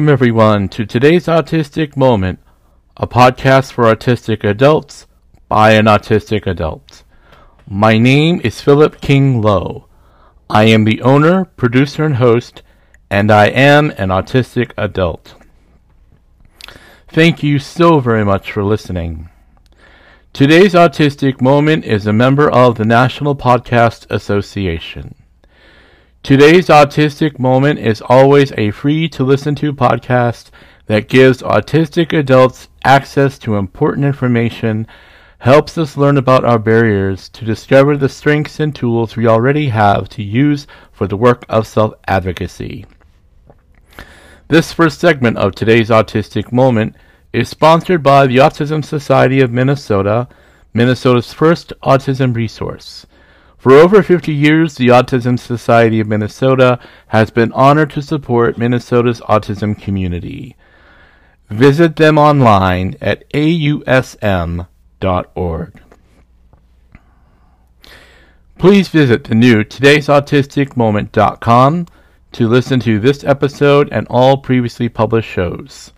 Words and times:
Welcome, 0.00 0.12
everyone, 0.14 0.68
to 0.70 0.86
today's 0.86 1.26
Autistic 1.26 1.94
Moment, 1.94 2.38
a 2.96 3.06
podcast 3.06 3.72
for 3.72 3.84
autistic 3.84 4.42
adults 4.42 5.06
by 5.46 5.72
an 5.72 5.84
autistic 5.84 6.46
adult. 6.46 7.04
My 7.68 7.98
name 7.98 8.40
is 8.42 8.62
Philip 8.62 9.02
King 9.02 9.42
Lowe. 9.42 9.88
I 10.48 10.64
am 10.64 10.84
the 10.84 11.02
owner, 11.02 11.44
producer, 11.44 12.06
and 12.06 12.16
host, 12.16 12.62
and 13.10 13.30
I 13.30 13.48
am 13.48 13.90
an 13.98 14.08
autistic 14.08 14.72
adult. 14.78 15.34
Thank 17.08 17.42
you 17.42 17.58
so 17.58 18.00
very 18.00 18.24
much 18.24 18.52
for 18.52 18.64
listening. 18.64 19.28
Today's 20.32 20.72
Autistic 20.72 21.42
Moment 21.42 21.84
is 21.84 22.06
a 22.06 22.12
member 22.14 22.50
of 22.50 22.78
the 22.78 22.86
National 22.86 23.36
Podcast 23.36 24.06
Association. 24.08 25.19
Today's 26.22 26.66
Autistic 26.66 27.38
Moment 27.38 27.78
is 27.78 28.02
always 28.02 28.52
a 28.52 28.72
free 28.72 29.08
to 29.08 29.24
listen 29.24 29.54
to 29.54 29.72
podcast 29.72 30.50
that 30.84 31.08
gives 31.08 31.40
autistic 31.40 32.16
adults 32.16 32.68
access 32.84 33.38
to 33.38 33.56
important 33.56 34.04
information, 34.04 34.86
helps 35.38 35.78
us 35.78 35.96
learn 35.96 36.18
about 36.18 36.44
our 36.44 36.58
barriers, 36.58 37.30
to 37.30 37.46
discover 37.46 37.96
the 37.96 38.08
strengths 38.08 38.60
and 38.60 38.76
tools 38.76 39.16
we 39.16 39.26
already 39.26 39.70
have 39.70 40.10
to 40.10 40.22
use 40.22 40.66
for 40.92 41.06
the 41.06 41.16
work 41.16 41.46
of 41.48 41.66
self 41.66 41.94
advocacy. 42.06 42.84
This 44.48 44.74
first 44.74 45.00
segment 45.00 45.38
of 45.38 45.54
today's 45.54 45.88
Autistic 45.88 46.52
Moment 46.52 46.96
is 47.32 47.48
sponsored 47.48 48.02
by 48.02 48.26
the 48.26 48.36
Autism 48.36 48.84
Society 48.84 49.40
of 49.40 49.50
Minnesota, 49.50 50.28
Minnesota's 50.74 51.32
first 51.32 51.72
autism 51.82 52.36
resource. 52.36 53.06
For 53.60 53.72
over 53.72 54.02
50 54.02 54.32
years, 54.32 54.74
the 54.76 54.88
Autism 54.88 55.38
Society 55.38 56.00
of 56.00 56.08
Minnesota 56.08 56.80
has 57.08 57.30
been 57.30 57.52
honored 57.52 57.90
to 57.90 58.00
support 58.00 58.56
Minnesota's 58.56 59.20
autism 59.20 59.78
community. 59.78 60.56
Visit 61.50 61.96
them 61.96 62.16
online 62.16 62.96
at 63.02 63.28
ausm.org. 63.34 64.64
Please 68.56 68.88
visit 68.88 69.24
the 69.24 69.34
new 69.34 69.62
today'sautisticmoment.com 69.62 71.86
to 72.32 72.48
listen 72.48 72.80
to 72.80 72.98
this 72.98 73.24
episode 73.24 73.90
and 73.92 74.06
all 74.08 74.38
previously 74.38 74.88
published 74.88 75.28
shows. 75.28 75.92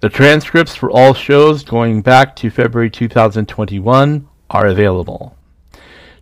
The 0.00 0.10
transcripts 0.10 0.76
for 0.76 0.90
all 0.90 1.14
shows 1.14 1.64
going 1.64 2.02
back 2.02 2.36
to 2.36 2.50
February 2.50 2.90
2021 2.90 4.28
are 4.50 4.66
available. 4.66 5.34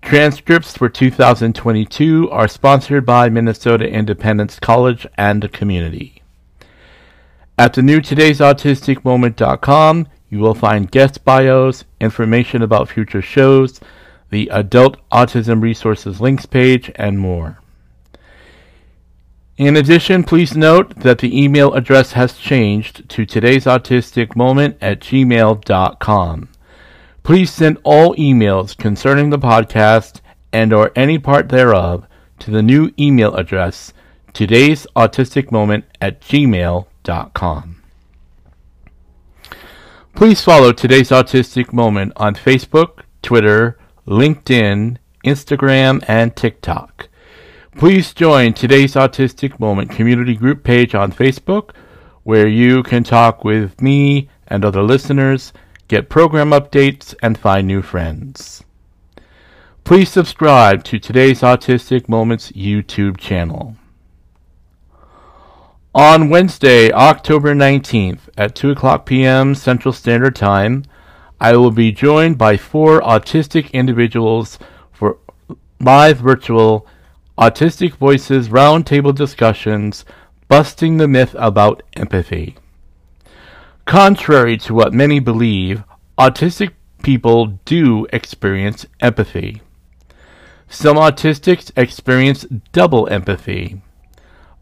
Transcripts 0.02 0.76
for 0.76 0.88
2022 0.88 2.30
are 2.30 2.48
sponsored 2.48 3.04
by 3.04 3.28
Minnesota 3.28 3.86
Independence 3.86 4.58
College 4.58 5.06
and 5.18 5.42
the 5.42 5.48
community. 5.48 6.22
At 7.58 7.74
the 7.74 7.82
new 7.82 8.00
today'sautisticmoment.com, 8.00 10.08
you 10.30 10.38
will 10.38 10.54
find 10.54 10.90
guest 10.90 11.22
bios, 11.24 11.84
information 12.00 12.62
about 12.62 12.88
future 12.88 13.20
shows, 13.20 13.80
the 14.30 14.48
Adult 14.52 14.96
Autism 15.10 15.62
Resources 15.62 16.20
links 16.20 16.46
page, 16.46 16.90
and 16.94 17.18
more. 17.18 17.58
In 19.56 19.76
addition, 19.76 20.22
please 20.22 20.56
note 20.56 20.94
that 21.00 21.18
the 21.18 21.42
email 21.42 21.74
address 21.74 22.12
has 22.12 22.38
changed 22.38 23.08
to 23.08 23.26
today'sautisticmoment 23.26 24.76
at 24.80 25.00
gmail.com. 25.00 26.48
Please 27.28 27.52
send 27.52 27.76
all 27.84 28.16
emails 28.16 28.74
concerning 28.74 29.28
the 29.28 29.38
podcast 29.38 30.22
and 30.50 30.72
or 30.72 30.90
any 30.96 31.18
part 31.18 31.50
thereof 31.50 32.06
to 32.38 32.50
the 32.50 32.62
new 32.62 32.90
email 32.98 33.34
address 33.34 33.92
today's 34.32 34.86
autistic 34.96 35.52
moment 35.52 35.84
at 36.00 36.22
gmail.com. 36.22 37.82
Please 40.14 40.42
follow 40.42 40.72
today's 40.72 41.10
autistic 41.10 41.70
moment 41.70 42.14
on 42.16 42.34
Facebook, 42.34 43.00
Twitter, 43.20 43.78
LinkedIn, 44.06 44.96
Instagram, 45.22 46.02
and 46.08 46.34
TikTok. 46.34 47.10
Please 47.76 48.14
join 48.14 48.54
today's 48.54 48.94
autistic 48.94 49.60
moment 49.60 49.90
community 49.90 50.34
group 50.34 50.64
page 50.64 50.94
on 50.94 51.12
Facebook 51.12 51.72
where 52.22 52.48
you 52.48 52.82
can 52.82 53.04
talk 53.04 53.44
with 53.44 53.82
me 53.82 54.30
and 54.46 54.64
other 54.64 54.82
listeners 54.82 55.52
get 55.88 56.08
program 56.08 56.50
updates, 56.50 57.14
and 57.22 57.36
find 57.36 57.66
new 57.66 57.82
friends. 57.82 58.62
Please 59.84 60.10
subscribe 60.10 60.84
to 60.84 60.98
today's 60.98 61.40
Autistic 61.40 62.08
Moments 62.08 62.52
YouTube 62.52 63.16
channel. 63.16 63.76
On 65.94 66.28
Wednesday, 66.28 66.92
October 66.92 67.54
19th 67.54 68.28
at 68.36 68.54
2 68.54 68.72
o'clock 68.72 69.06
p.m. 69.06 69.54
Central 69.54 69.94
Standard 69.94 70.36
Time, 70.36 70.84
I 71.40 71.56
will 71.56 71.70
be 71.70 71.90
joined 71.90 72.36
by 72.36 72.58
four 72.58 73.00
autistic 73.00 73.72
individuals 73.72 74.58
for 74.92 75.16
live 75.80 76.18
virtual 76.18 76.86
Autistic 77.38 77.94
Voices 77.94 78.48
roundtable 78.48 79.14
discussions 79.14 80.04
busting 80.48 80.98
the 80.98 81.08
myth 81.08 81.34
about 81.38 81.82
empathy. 81.94 82.56
Contrary 83.88 84.58
to 84.58 84.74
what 84.74 84.92
many 84.92 85.18
believe, 85.18 85.82
autistic 86.18 86.72
people 87.02 87.46
do 87.64 88.06
experience 88.12 88.84
empathy. 89.00 89.62
Some 90.68 90.98
autistics 90.98 91.70
experience 91.74 92.44
double 92.72 93.08
empathy. 93.08 93.80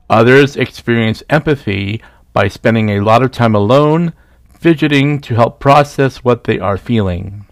Others 0.08 0.54
experience 0.54 1.24
empathy 1.28 2.00
by 2.32 2.46
spending 2.46 2.90
a 2.90 3.00
lot 3.00 3.20
of 3.20 3.32
time 3.32 3.56
alone, 3.56 4.12
fidgeting 4.48 5.20
to 5.22 5.34
help 5.34 5.58
process 5.58 6.18
what 6.18 6.44
they 6.44 6.60
are 6.60 6.78
feeling. 6.78 7.46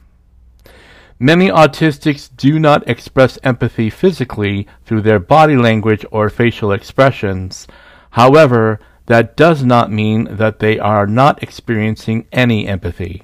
Many 1.18 1.48
autistics 1.48 2.30
do 2.36 2.60
not 2.60 2.88
express 2.88 3.36
empathy 3.42 3.90
physically 3.90 4.68
through 4.84 5.02
their 5.02 5.18
body 5.18 5.56
language 5.56 6.06
or 6.12 6.30
facial 6.30 6.70
expressions. 6.70 7.66
However, 8.10 8.78
that 9.06 9.36
does 9.36 9.62
not 9.64 9.90
mean 9.90 10.24
that 10.30 10.58
they 10.58 10.78
are 10.78 11.06
not 11.06 11.42
experiencing 11.42 12.26
any 12.32 12.66
empathy. 12.66 13.22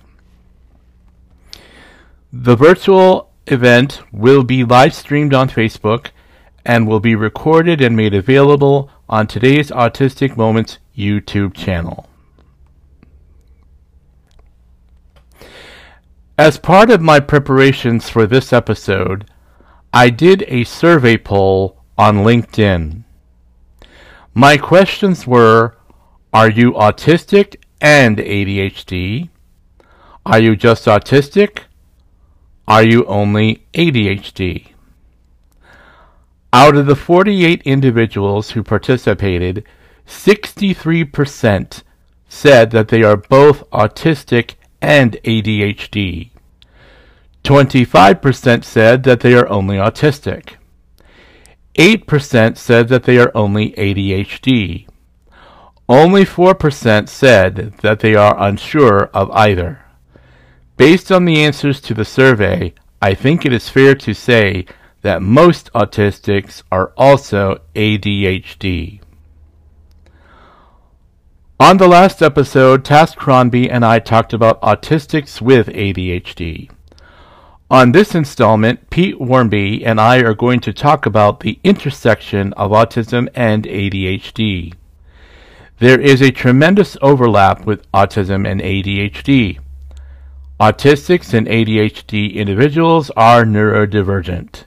The 2.33 2.57
virtual 2.57 3.31
event 3.47 4.01
will 4.13 4.45
be 4.45 4.63
live 4.63 4.95
streamed 4.95 5.35
on 5.35 5.49
Facebook 5.49 6.11
and 6.65 6.87
will 6.87 7.01
be 7.01 7.15
recorded 7.15 7.81
and 7.81 7.97
made 7.97 8.15
available 8.15 8.91
on 9.09 9.27
today's 9.27 9.71
Autistic 9.71 10.37
Moments 10.37 10.79
YouTube 10.97 11.55
channel. 11.55 12.09
As 16.39 16.59
part 16.59 16.91
of 16.91 17.01
my 17.01 17.21
preparations 17.21 18.09
for 18.09 18.27
this 18.27 18.53
episode, 18.53 19.31
I 19.93 20.11
did 20.11 20.45
a 20.47 20.65
survey 20.65 21.17
poll 21.17 21.83
on 21.99 22.19
LinkedIn. 22.19 23.05
My 24.41 24.57
questions 24.57 25.27
were 25.27 25.77
Are 26.33 26.49
you 26.49 26.73
autistic 26.73 27.57
and 27.79 28.17
ADHD? 28.17 29.29
Are 30.25 30.41
you 30.41 30.57
just 30.57 30.87
autistic? 30.87 31.65
Are 32.67 32.83
you 32.83 33.05
only 33.05 33.67
ADHD? 33.75 34.69
Out 36.55 36.75
of 36.75 36.87
the 36.87 36.97
48 36.97 37.61
individuals 37.67 38.53
who 38.53 38.63
participated, 38.63 39.63
63% 40.07 41.83
said 42.27 42.71
that 42.71 42.89
they 42.89 43.03
are 43.03 43.19
both 43.19 43.69
autistic 43.69 44.55
and 44.81 45.19
ADHD. 45.23 46.31
25% 47.45 48.65
said 48.65 49.03
that 49.03 49.21
they 49.21 49.35
are 49.35 49.49
only 49.51 49.77
autistic. 49.77 50.55
8% 51.77 52.57
said 52.57 52.89
that 52.89 53.05
they 53.05 53.19
are 53.19 53.33
only 53.35 53.73
ADHD. 53.73 54.87
Only 55.89 56.25
4% 56.25 57.09
said 57.09 57.75
that 57.83 58.01
they 58.01 58.15
are 58.15 58.41
unsure 58.41 59.11
of 59.15 59.31
either. 59.33 59.85
Based 60.77 61.11
on 61.13 61.25
the 61.25 61.43
answers 61.43 61.81
to 61.83 61.95
the 61.95 62.05
survey, 62.05 62.75
I 63.03 63.15
think 63.15 63.45
it 63.45 63.53
is 63.53 63.69
fair 63.69 63.95
to 63.97 64.15
say 64.15 64.67
that 65.03 65.23
most 65.23 65.73
autistics 65.73 66.63
are 66.71 66.93
also 66.97 67.61
ADHD. 67.75 69.01
On 71.59 71.77
the 71.77 71.89
last 71.89 72.23
episode, 72.23 72.85
Tess 72.85 73.15
Crombie 73.15 73.71
and 73.71 73.85
I 73.85 73.99
talked 73.99 74.33
about 74.33 74.63
autistics 74.63 75.41
with 75.41 75.67
ADHD. 75.69 76.71
On 77.71 77.93
this 77.93 78.17
installment, 78.17 78.91
Pete 78.91 79.21
Wharmby 79.21 79.87
and 79.87 80.01
I 80.01 80.23
are 80.23 80.35
going 80.35 80.59
to 80.59 80.73
talk 80.73 81.07
about 81.07 81.39
the 81.39 81.61
intersection 81.63 82.53
of 82.55 82.73
autism 82.73 83.29
and 83.33 83.63
ADHD. 83.63 84.75
There 85.79 86.01
is 86.01 86.21
a 86.21 86.33
tremendous 86.33 86.97
overlap 87.01 87.65
with 87.65 87.89
autism 87.93 88.45
and 88.45 88.61
ADHD. 88.61 89.61
Autistics 90.59 91.33
and 91.33 91.47
ADHD 91.47 92.35
individuals 92.35 93.09
are 93.11 93.45
neurodivergent. 93.45 94.65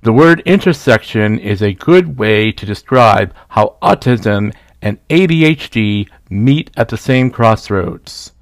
The 0.00 0.12
word 0.14 0.40
intersection 0.46 1.38
is 1.38 1.60
a 1.60 1.74
good 1.74 2.16
way 2.18 2.52
to 2.52 2.64
describe 2.64 3.34
how 3.50 3.76
autism 3.82 4.54
and 4.80 4.98
ADHD 5.08 6.08
meet 6.30 6.70
at 6.74 6.88
the 6.88 6.96
same 6.96 7.30
crossroads. 7.30 8.32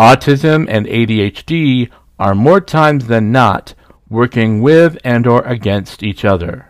Autism 0.00 0.66
and 0.68 0.86
ADHD 0.86 1.90
are 2.18 2.34
more 2.34 2.60
times 2.60 3.06
than 3.06 3.32
not 3.32 3.74
working 4.08 4.60
with 4.60 4.98
and 5.04 5.26
or 5.26 5.42
against 5.42 6.02
each 6.02 6.24
other. 6.24 6.66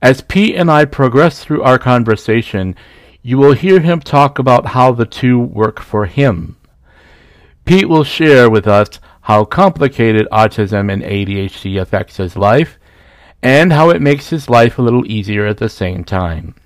As 0.00 0.20
Pete 0.20 0.56
and 0.56 0.70
I 0.70 0.84
progress 0.84 1.44
through 1.44 1.62
our 1.62 1.78
conversation, 1.78 2.74
you 3.22 3.38
will 3.38 3.52
hear 3.52 3.80
him 3.80 4.00
talk 4.00 4.38
about 4.38 4.66
how 4.66 4.92
the 4.92 5.06
two 5.06 5.38
work 5.38 5.80
for 5.80 6.06
him. 6.06 6.56
Pete 7.64 7.88
will 7.88 8.02
share 8.02 8.50
with 8.50 8.66
us 8.66 8.88
how 9.22 9.44
complicated 9.44 10.26
autism 10.32 10.92
and 10.92 11.02
ADHD 11.02 11.80
affects 11.80 12.16
his 12.16 12.36
life 12.36 12.78
and 13.42 13.72
how 13.72 13.90
it 13.90 14.02
makes 14.02 14.30
his 14.30 14.48
life 14.48 14.78
a 14.78 14.82
little 14.82 15.06
easier 15.06 15.46
at 15.46 15.58
the 15.58 15.68
same 15.68 16.02
time. 16.02 16.56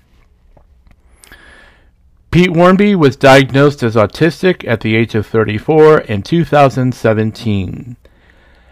Pete 2.37 2.53
Wharmby 2.53 2.93
was 2.93 3.15
diagnosed 3.15 3.81
as 3.81 3.95
autistic 3.95 4.63
at 4.67 4.81
the 4.81 4.95
age 4.95 5.15
of 5.15 5.25
34 5.25 6.01
in 6.01 6.21
2017. 6.21 7.97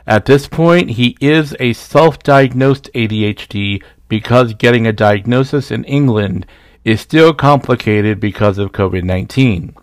At 0.05 0.25
this 0.27 0.47
point, 0.47 0.91
he 0.91 1.17
is 1.19 1.55
a 1.59 1.73
self 1.73 2.19
diagnosed 2.19 2.91
ADHD 2.93 3.81
because 4.07 4.53
getting 4.53 4.85
a 4.85 4.93
diagnosis 4.93 5.71
in 5.71 5.83
England 5.85 6.45
is 6.83 7.01
still 7.01 7.33
complicated 7.33 8.19
because 8.19 8.59
of 8.59 8.71
COVID 8.71 9.03
19. 9.03 9.73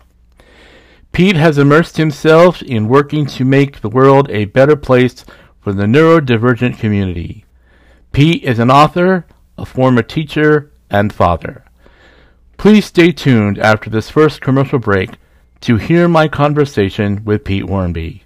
Pete 1.11 1.35
has 1.35 1.57
immersed 1.57 1.97
himself 1.97 2.61
in 2.61 2.87
working 2.87 3.25
to 3.25 3.43
make 3.43 3.81
the 3.81 3.89
world 3.89 4.29
a 4.29 4.45
better 4.45 4.77
place 4.77 5.25
for 5.59 5.73
the 5.73 5.83
neurodivergent 5.83 6.79
community. 6.79 7.43
Pete 8.13 8.45
is 8.45 8.59
an 8.59 8.71
author, 8.71 9.25
a 9.57 9.65
former 9.65 10.03
teacher, 10.03 10.71
and 10.89 11.11
father. 11.11 11.65
Please 12.63 12.85
stay 12.85 13.11
tuned 13.11 13.59
after 13.59 13.89
this 13.89 14.09
first 14.09 14.39
commercial 14.39 14.79
break 14.79 15.17
to 15.59 15.75
hear 15.75 16.07
my 16.07 16.29
conversation 16.29 17.21
with 17.25 17.43
Pete 17.43 17.65
Wharmby. 17.65 18.22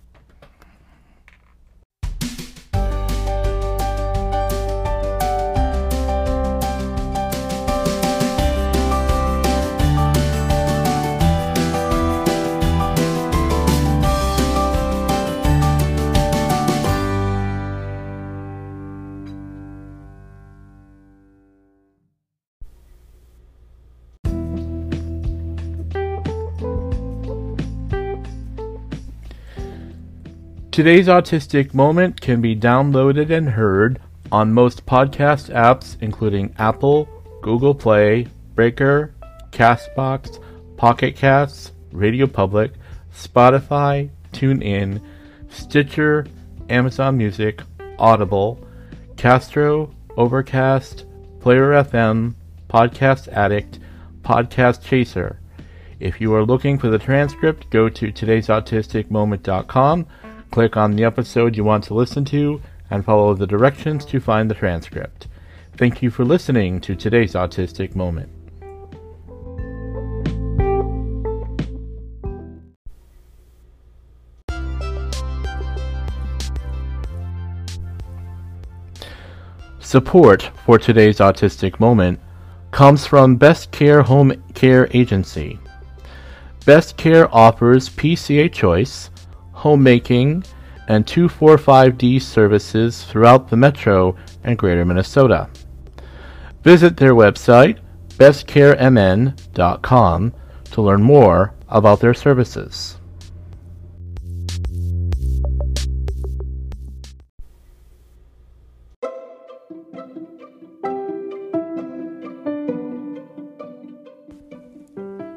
Today's 30.78 31.08
Autistic 31.08 31.74
Moment 31.74 32.22
can 32.22 32.40
be 32.40 32.56
downloaded 32.56 33.32
and 33.32 33.50
heard 33.50 34.00
on 34.32 34.54
most 34.54 34.86
podcast 34.86 35.52
apps, 35.52 35.98
including 36.02 36.54
Apple, 36.60 37.10
Google 37.42 37.74
Play, 37.74 38.28
Breaker, 38.54 39.16
Castbox, 39.50 40.40
Pocket 40.78 41.16
Casts, 41.16 41.72
Radio 41.92 42.28
Public, 42.28 42.74
Spotify, 43.12 44.12
TuneIn, 44.34 45.02
Stitcher, 45.50 46.28
Amazon 46.70 47.18
Music, 47.18 47.64
Audible, 47.98 48.64
Castro, 49.16 49.92
Overcast, 50.16 51.06
Player 51.40 51.72
FM, 51.72 52.36
Podcast 52.70 53.30
Addict, 53.30 53.80
Podcast 54.22 54.84
Chaser. 54.84 55.40
If 56.00 56.22
you 56.22 56.36
are 56.36 56.46
looking 56.46 56.78
for 56.78 56.90
the 56.90 57.00
transcript, 57.00 57.68
go 57.72 57.90
to 57.90 58.12
today'sautisticmoment.com 58.12 60.06
Click 60.52 60.78
on 60.78 60.96
the 60.96 61.04
episode 61.04 61.56
you 61.56 61.64
want 61.64 61.84
to 61.86 61.94
listen 61.94 62.26
to 62.26 62.62
and 62.90 63.04
follow 63.04 63.34
the 63.34 63.48
directions 63.48 64.06
to 64.06 64.20
find 64.20 64.50
the 64.50 64.56
transcript. 64.56 65.28
Thank 65.76 66.02
you 66.02 66.10
for 66.10 66.26
listening 66.26 66.82
to 66.82 66.96
today's 66.96 67.34
Autistic 67.34 67.96
Moment. 67.96 68.30
Support 79.80 80.52
for 80.66 80.78
today's 80.78 81.20
Autistic 81.20 81.80
Moment 81.80 82.20
comes 82.72 83.06
from 83.06 83.38
Best 83.38 83.72
Care 83.72 84.02
Home 84.02 84.34
Care 84.54 84.90
Agency. 84.92 85.60
Best 86.66 86.98
Care 86.98 87.34
offers 87.34 87.88
PCA 87.88 88.52
Choice 88.52 89.10
homemaking, 89.58 90.44
and 90.88 91.06
245D 91.06 92.22
services 92.22 93.04
throughout 93.04 93.50
the 93.50 93.58
metro 93.58 94.16
and 94.44 94.58
greater 94.58 94.86
Minnesota. 94.86 95.50
Visit 96.64 96.98
their 96.98 97.14
website, 97.14 97.80
bestcaremn.com, 98.18 100.34
to 100.72 100.82
learn 100.82 101.02
more 101.02 101.54
about 101.70 102.00
their 102.00 102.14
services. 102.14 102.98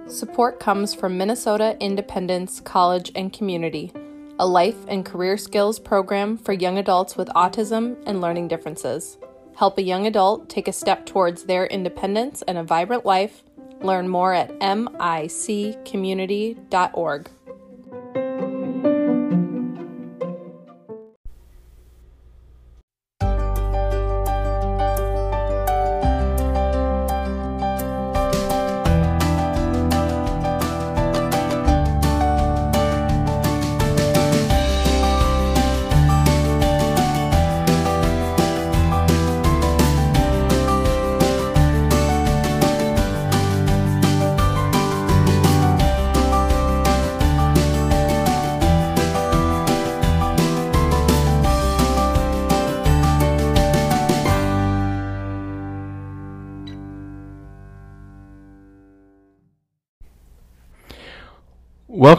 Support 0.07 0.61
comes 0.61 0.95
from 0.95 1.17
Minnesota 1.17 1.77
Independence 1.81 2.61
College 2.61 3.11
and 3.15 3.33
Community 3.33 3.93
a 4.41 4.47
life 4.47 4.87
and 4.89 5.05
career 5.05 5.37
skills 5.37 5.79
program 5.79 6.39
for 6.39 6.55
young 6.55 6.79
adults 6.79 7.15
with 7.15 7.29
autism 7.29 8.03
and 8.07 8.23
learning 8.23 8.49
differences. 8.49 9.19
Help 9.55 9.77
a 9.77 9.83
young 9.83 10.07
adult 10.07 10.49
take 10.49 10.67
a 10.67 10.73
step 10.73 11.05
towards 11.05 11.45
their 11.45 11.67
independence 11.67 12.41
and 12.49 12.57
a 12.57 12.63
vibrant 12.63 13.05
life. 13.05 13.43
Learn 13.83 14.09
more 14.09 14.33
at 14.33 14.59
miccommunity.org. 14.59 17.31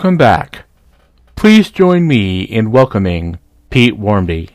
Welcome 0.02 0.18
back. 0.18 0.66
Please 1.36 1.70
join 1.70 2.08
me 2.08 2.42
in 2.42 2.72
welcoming 2.72 3.38
Pete 3.70 3.94
Wharmby. 3.94 4.50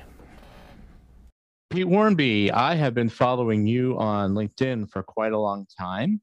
Pete 1.70 1.86
Wharmby, 1.86 2.50
I 2.50 2.74
have 2.74 2.94
been 2.94 3.08
following 3.08 3.64
you 3.64 3.96
on 3.96 4.34
LinkedIn 4.34 4.90
for 4.90 5.04
quite 5.04 5.30
a 5.30 5.38
long 5.38 5.64
time, 5.78 6.20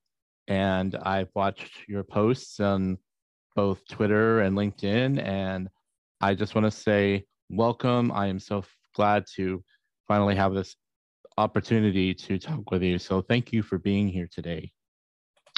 and 0.50 0.98
I've 1.04 1.30
watched 1.36 1.88
your 1.88 2.04
posts 2.04 2.60
on 2.60 2.98
both 3.56 3.88
Twitter 3.88 4.42
and 4.42 4.58
LinkedIn, 4.58 5.26
and 5.26 5.70
I 6.20 6.34
just 6.36 6.54
want 6.54 6.66
to 6.66 6.72
say 6.72 7.24
welcome. 7.50 8.12
I 8.12 8.28
am 8.28 8.42
so 8.42 8.66
glad 8.94 9.24
to 9.38 9.64
finally 10.06 10.36
have 10.36 10.54
this 10.54 10.76
opportunity 11.38 12.14
to 12.14 12.38
talk 12.38 12.72
with 12.72 12.84
you. 12.84 13.00
So 13.00 13.22
thank 13.22 13.54
you 13.54 13.64
for 13.64 13.78
being 13.78 14.10
here 14.10 14.28
today. 14.30 14.74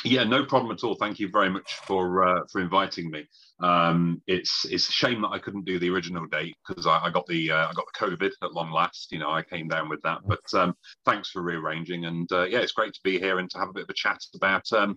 Yeah, 0.05 0.23
no 0.23 0.45
problem 0.45 0.71
at 0.71 0.83
all. 0.83 0.95
Thank 0.95 1.19
you 1.19 1.29
very 1.29 1.49
much 1.49 1.75
for 1.85 2.23
uh, 2.23 2.41
for 2.51 2.61
inviting 2.61 3.09
me. 3.09 3.27
Um, 3.59 4.21
it's 4.27 4.65
it's 4.65 4.87
a 4.87 4.91
shame 4.91 5.21
that 5.23 5.29
I 5.29 5.39
couldn't 5.39 5.65
do 5.65 5.79
the 5.79 5.89
original 5.89 6.27
date 6.27 6.55
because 6.67 6.85
I, 6.85 7.05
I, 7.05 7.09
got 7.09 7.25
the 7.25 7.51
uh, 7.51 7.67
I 7.67 7.73
got 7.73 7.85
the 7.91 8.05
COVID 8.05 8.31
at 8.43 8.53
long 8.53 8.71
last. 8.71 9.11
You 9.11 9.19
know, 9.19 9.31
I 9.31 9.41
came 9.41 9.67
down 9.67 9.89
with 9.89 10.01
that. 10.03 10.19
But 10.25 10.53
um, 10.53 10.75
thanks 11.05 11.29
for 11.31 11.41
rearranging, 11.41 12.05
and 12.05 12.31
uh, 12.31 12.43
yeah, 12.43 12.59
it's 12.59 12.73
great 12.73 12.93
to 12.93 12.99
be 13.03 13.19
here 13.19 13.39
and 13.39 13.49
to 13.49 13.57
have 13.57 13.69
a 13.69 13.73
bit 13.73 13.83
of 13.83 13.89
a 13.89 13.93
chat 13.93 14.19
about 14.35 14.71
um, 14.73 14.95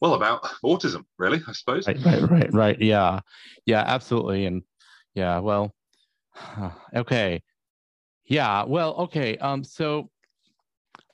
well 0.00 0.14
about 0.14 0.42
autism, 0.64 1.04
really. 1.18 1.40
I 1.46 1.52
suppose. 1.52 1.86
Right, 1.86 2.04
right, 2.04 2.30
right, 2.30 2.52
right. 2.52 2.80
Yeah, 2.80 3.20
yeah, 3.66 3.84
absolutely, 3.86 4.46
and 4.46 4.62
yeah, 5.14 5.38
well, 5.38 5.72
okay, 6.96 7.40
yeah, 8.26 8.64
well, 8.64 8.94
okay. 8.94 9.36
Um, 9.36 9.62
so, 9.62 10.10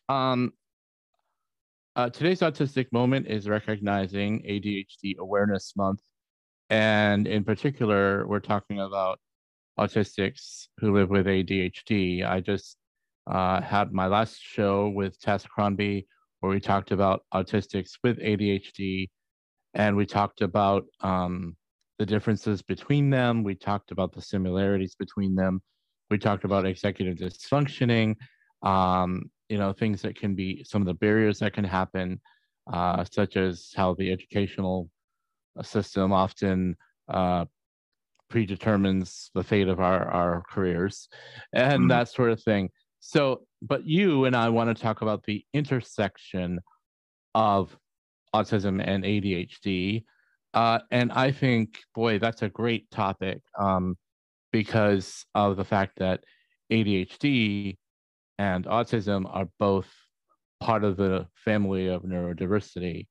um, 0.08 0.52
uh, 2.00 2.08
today's 2.08 2.40
autistic 2.40 2.86
moment 2.92 3.26
is 3.26 3.46
recognizing 3.46 4.40
ADHD 4.48 5.18
Awareness 5.18 5.74
Month. 5.76 6.00
And 6.70 7.26
in 7.26 7.44
particular, 7.44 8.26
we're 8.26 8.40
talking 8.40 8.80
about 8.80 9.20
autistics 9.78 10.68
who 10.78 10.94
live 10.94 11.10
with 11.10 11.26
ADHD. 11.26 12.26
I 12.26 12.40
just 12.40 12.78
uh, 13.30 13.60
had 13.60 13.92
my 13.92 14.06
last 14.06 14.40
show 14.40 14.88
with 14.88 15.20
Tess 15.20 15.44
Crombie 15.44 16.06
where 16.38 16.50
we 16.50 16.58
talked 16.58 16.90
about 16.90 17.22
autistics 17.34 17.90
with 18.02 18.18
ADHD 18.18 19.10
and 19.74 19.94
we 19.94 20.06
talked 20.06 20.40
about 20.40 20.86
um, 21.02 21.54
the 21.98 22.06
differences 22.06 22.62
between 22.62 23.10
them. 23.10 23.44
We 23.44 23.54
talked 23.56 23.90
about 23.90 24.14
the 24.14 24.22
similarities 24.22 24.94
between 24.94 25.34
them. 25.34 25.60
We 26.10 26.16
talked 26.16 26.44
about 26.44 26.64
executive 26.64 27.18
dysfunctioning, 27.18 28.16
um, 28.62 29.30
you 29.50 29.58
know, 29.58 29.72
things 29.72 30.00
that 30.02 30.16
can 30.16 30.34
be 30.34 30.64
some 30.64 30.80
of 30.80 30.86
the 30.86 30.94
barriers 30.94 31.40
that 31.40 31.52
can 31.52 31.64
happen, 31.64 32.20
uh, 32.72 33.04
such 33.10 33.36
as 33.36 33.72
how 33.76 33.94
the 33.94 34.10
educational 34.12 34.88
system 35.62 36.12
often 36.12 36.76
uh, 37.08 37.44
predetermines 38.30 39.30
the 39.34 39.42
fate 39.42 39.66
of 39.66 39.80
our, 39.80 40.08
our 40.08 40.42
careers 40.48 41.08
and 41.52 41.80
mm-hmm. 41.80 41.88
that 41.88 42.08
sort 42.08 42.30
of 42.30 42.40
thing. 42.40 42.70
So, 43.00 43.42
but 43.60 43.84
you 43.84 44.24
and 44.26 44.36
I 44.36 44.48
want 44.50 44.74
to 44.74 44.80
talk 44.80 45.02
about 45.02 45.24
the 45.24 45.44
intersection 45.52 46.60
of 47.34 47.76
autism 48.34 48.82
and 48.86 49.02
ADHD. 49.02 50.04
Uh, 50.54 50.78
and 50.92 51.10
I 51.10 51.32
think, 51.32 51.78
boy, 51.94 52.20
that's 52.20 52.42
a 52.42 52.48
great 52.48 52.88
topic 52.90 53.40
um, 53.58 53.96
because 54.52 55.24
of 55.34 55.56
the 55.56 55.64
fact 55.64 55.98
that 55.98 56.22
ADHD 56.70 57.76
and 58.40 58.64
autism 58.64 59.26
are 59.28 59.46
both 59.58 59.86
part 60.60 60.82
of 60.82 60.96
the 60.96 61.26
family 61.44 61.88
of 61.88 62.04
neurodiversity. 62.04 63.06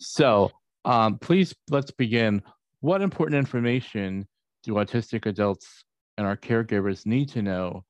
So, 0.00 0.50
um, 0.84 1.18
please 1.18 1.54
let's 1.70 1.90
begin. 1.90 2.42
What 2.80 3.00
important 3.00 3.38
information 3.38 4.26
do 4.64 4.74
autistic 4.74 5.24
adults 5.24 5.84
and 6.18 6.26
our 6.26 6.36
caregivers 6.36 7.06
need 7.06 7.30
to 7.30 7.40
know 7.40 7.84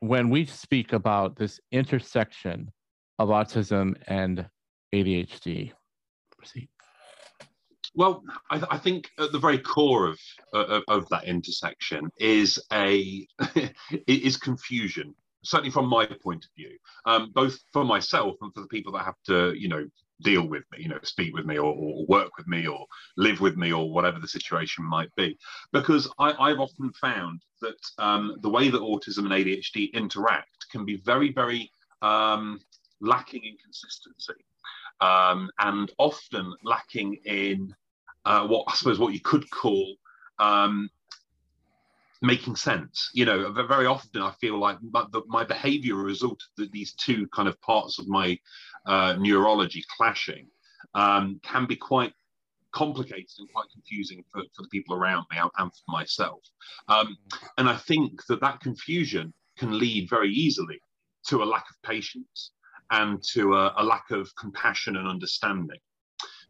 when 0.00 0.28
we 0.28 0.44
speak 0.44 0.92
about 0.92 1.36
this 1.36 1.58
intersection 1.72 2.70
of 3.18 3.30
autism 3.30 3.94
and 4.06 4.46
ADHD? 4.94 5.72
Proceed. 6.36 6.68
Well, 7.94 8.22
I, 8.50 8.62
I, 8.72 8.78
think 8.78 9.08
at 9.18 9.32
the 9.32 9.38
very 9.38 9.58
core 9.58 10.08
of, 10.08 10.18
of, 10.52 10.82
of 10.88 11.08
that 11.10 11.24
intersection 11.24 12.10
is 12.18 12.60
a 12.72 13.26
is 14.06 14.36
confusion. 14.36 15.14
Certainly, 15.44 15.70
from 15.70 15.86
my 15.86 16.06
point 16.06 16.44
of 16.44 16.50
view, 16.56 16.76
um, 17.06 17.30
both 17.34 17.58
for 17.72 17.84
myself 17.84 18.36
and 18.40 18.52
for 18.54 18.60
the 18.60 18.68
people 18.68 18.92
that 18.92 19.04
have 19.04 19.20
to, 19.26 19.52
you 19.54 19.68
know, 19.68 19.86
deal 20.22 20.46
with 20.46 20.62
me, 20.72 20.78
you 20.80 20.88
know, 20.88 20.98
speak 21.02 21.34
with 21.34 21.44
me 21.44 21.58
or, 21.58 21.72
or 21.72 22.06
work 22.06 22.36
with 22.36 22.46
me 22.46 22.66
or 22.66 22.86
live 23.16 23.40
with 23.40 23.56
me 23.56 23.72
or 23.72 23.90
whatever 23.92 24.18
the 24.18 24.28
situation 24.28 24.84
might 24.84 25.14
be. 25.16 25.36
Because 25.72 26.10
I, 26.18 26.48
have 26.48 26.60
often 26.60 26.92
found 26.92 27.42
that 27.60 27.76
um, 27.98 28.36
the 28.40 28.48
way 28.48 28.70
that 28.70 28.80
autism 28.80 29.18
and 29.18 29.30
ADHD 29.30 29.92
interact 29.92 30.66
can 30.70 30.84
be 30.84 30.96
very, 30.96 31.32
very 31.32 31.70
um, 32.02 32.60
lacking 33.00 33.44
in 33.44 33.56
consistency 33.62 34.34
um, 35.00 35.50
and 35.58 35.90
often 35.98 36.54
lacking 36.62 37.14
in 37.24 37.74
uh, 38.24 38.46
what 38.46 38.64
I 38.68 38.74
suppose 38.74 38.98
what 38.98 39.12
you 39.12 39.20
could 39.20 39.48
call 39.50 39.94
um, 40.38 40.88
making 42.24 42.56
sense. 42.56 43.10
You 43.12 43.24
know, 43.24 43.52
very 43.52 43.86
often 43.86 44.22
I 44.22 44.32
feel 44.40 44.58
like 44.58 44.78
my, 44.82 45.04
the, 45.12 45.22
my 45.26 45.44
behavior 45.44 46.08
a 46.08 46.48
that 46.56 46.72
these 46.72 46.92
two 46.94 47.28
kind 47.28 47.48
of 47.48 47.60
parts 47.60 47.98
of 47.98 48.08
my 48.08 48.38
uh, 48.86 49.16
neurology 49.18 49.84
clashing 49.96 50.48
um, 50.94 51.40
can 51.42 51.66
be 51.66 51.76
quite 51.76 52.12
complicated 52.72 53.30
and 53.38 53.48
quite 53.52 53.66
confusing 53.72 54.24
for, 54.30 54.42
for 54.54 54.62
the 54.62 54.68
people 54.68 54.96
around 54.96 55.24
me 55.30 55.38
and 55.38 55.72
for 55.72 55.92
myself. 55.92 56.40
Um, 56.88 57.16
and 57.58 57.68
I 57.68 57.76
think 57.76 58.24
that 58.26 58.40
that 58.40 58.60
confusion 58.60 59.32
can 59.56 59.78
lead 59.78 60.10
very 60.10 60.30
easily 60.30 60.80
to 61.28 61.42
a 61.42 61.44
lack 61.44 61.66
of 61.70 61.76
patience 61.88 62.50
and 62.90 63.22
to 63.32 63.54
a, 63.54 63.74
a 63.76 63.84
lack 63.84 64.10
of 64.10 64.34
compassion 64.36 64.96
and 64.96 65.08
understanding 65.08 65.78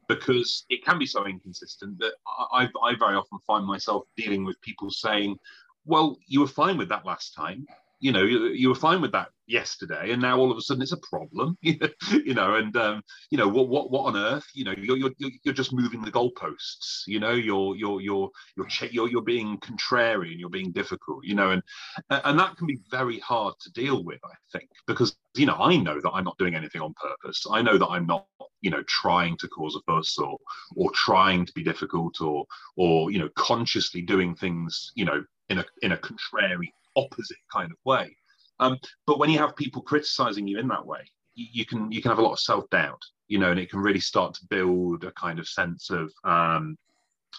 because 0.09 0.64
it 0.69 0.85
can 0.85 0.99
be 0.99 1.07
so 1.07 1.26
inconsistent 1.26 1.99
that 1.99 2.12
I, 2.52 2.69
I, 2.83 2.95
very 2.99 3.16
often 3.16 3.38
find 3.47 3.64
myself 3.64 4.04
dealing 4.16 4.45
with 4.45 4.61
people 4.61 4.90
saying, 4.90 5.38
well, 5.85 6.17
you 6.26 6.41
were 6.41 6.47
fine 6.47 6.76
with 6.76 6.88
that 6.88 7.07
last 7.07 7.35
time. 7.35 7.67
You 8.00 8.12
know, 8.12 8.23
you, 8.23 8.47
you 8.49 8.69
were 8.69 8.75
fine 8.75 9.00
with 9.00 9.12
that 9.12 9.29
yesterday, 9.47 10.11
and 10.11 10.21
now 10.21 10.38
all 10.38 10.50
of 10.50 10.59
a 10.59 10.61
sudden 10.61 10.83
it's 10.83 10.93
a 10.93 10.99
problem. 10.99 11.57
you 11.62 12.35
know, 12.35 12.57
and 12.57 12.76
um, 12.76 13.03
you 13.31 13.38
know 13.38 13.49
what, 13.49 13.69
what, 13.69 13.91
what 13.91 14.07
on 14.07 14.17
earth? 14.17 14.45
You 14.53 14.64
know, 14.64 14.75
you're, 14.76 14.97
you're 14.97 15.11
you're 15.43 15.55
just 15.55 15.73
moving 15.73 16.03
the 16.03 16.11
goalposts. 16.11 17.03
You 17.07 17.21
know, 17.21 17.33
you're 17.33 17.76
you're 17.76 18.00
you're 18.03 18.31
you're 18.57 18.69
you're, 18.91 19.09
you're 19.09 19.23
being 19.23 19.59
contrarian. 19.59 20.38
You're 20.38 20.50
being 20.50 20.73
difficult. 20.73 21.25
You 21.25 21.35
know, 21.35 21.50
and 21.53 21.62
and 22.11 22.38
that 22.38 22.57
can 22.57 22.67
be 22.67 22.79
very 22.91 23.21
hard 23.21 23.55
to 23.61 23.73
deal 23.73 24.05
with. 24.05 24.21
I 24.25 24.35
think 24.53 24.69
because 24.87 25.17
you 25.35 25.47
know 25.47 25.57
I 25.57 25.76
know 25.76 26.00
that 26.00 26.11
I'm 26.12 26.25
not 26.25 26.38
doing 26.38 26.55
anything 26.55 26.83
on 26.83 26.95
purpose. 26.95 27.47
I 27.50 27.62
know 27.62 27.79
that 27.79 27.88
I'm 27.88 28.07
not 28.07 28.26
you 28.61 28.71
know 28.71 28.83
trying 28.88 29.37
to 29.38 29.49
cause 29.49 29.76
a 29.76 29.81
fuss 29.91 30.19
or 30.19 30.38
or 30.76 30.91
trying 30.93 31.47
to 31.47 31.53
be 31.53 31.62
difficult 31.62 32.21
or 32.21 32.45
or 32.76 33.11
you 33.11 33.19
know 33.19 33.29
consciously 33.37 34.03
doing 34.03 34.35
things 34.35 34.93
you 34.95 35.05
know 35.05 35.23
in 35.49 35.59
a 35.59 35.65
in 35.83 35.93
a 35.93 35.99
contrary, 35.99 36.73
opposite 36.97 37.39
kind 37.53 37.71
of 37.71 37.79
way. 37.85 38.17
Um, 38.61 38.79
but 39.07 39.19
when 39.19 39.31
you 39.31 39.39
have 39.39 39.57
people 39.57 39.83
criticizing 39.83 40.47
you 40.47 40.59
in 40.59 40.69
that 40.69 40.87
way, 40.87 41.01
you, 41.35 41.47
you 41.53 41.67
can 41.67 41.91
you 41.91 42.01
can 42.01 42.11
have 42.11 42.19
a 42.19 42.23
lot 42.23 42.33
of 42.33 42.41
self 42.41 42.69
doubt, 42.71 43.01
you 43.29 43.39
know, 43.39 43.51
and 43.51 43.61
it 43.61 43.71
can 43.71 43.81
really 43.81 44.01
start 44.01 44.35
to 44.35 44.47
build 44.49 45.05
a 45.05 45.13
kind 45.13 45.39
of 45.39 45.49
sense 45.49 45.91
of, 45.91 46.13
um, 46.25 46.77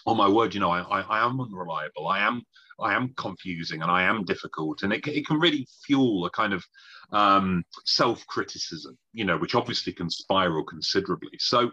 oh 0.06 0.14
my 0.14 0.28
word, 0.28 0.54
you 0.54 0.60
know, 0.60 0.70
I, 0.70 0.80
I, 0.80 1.00
I 1.00 1.26
am 1.26 1.40
unreliable, 1.40 2.08
I 2.08 2.20
am 2.20 2.42
I 2.78 2.94
am 2.94 3.14
confusing, 3.16 3.80
and 3.82 3.90
I 3.90 4.02
am 4.02 4.24
difficult, 4.24 4.82
and 4.82 4.92
it 4.92 5.06
it 5.08 5.26
can 5.26 5.40
really 5.40 5.66
fuel 5.86 6.26
a 6.26 6.30
kind 6.30 6.52
of 6.52 6.64
um, 7.12 7.64
self 7.84 8.26
criticism, 8.26 8.98
you 9.12 9.24
know, 9.24 9.38
which 9.38 9.54
obviously 9.54 9.92
can 9.92 10.10
spiral 10.10 10.64
considerably. 10.64 11.38
So. 11.38 11.70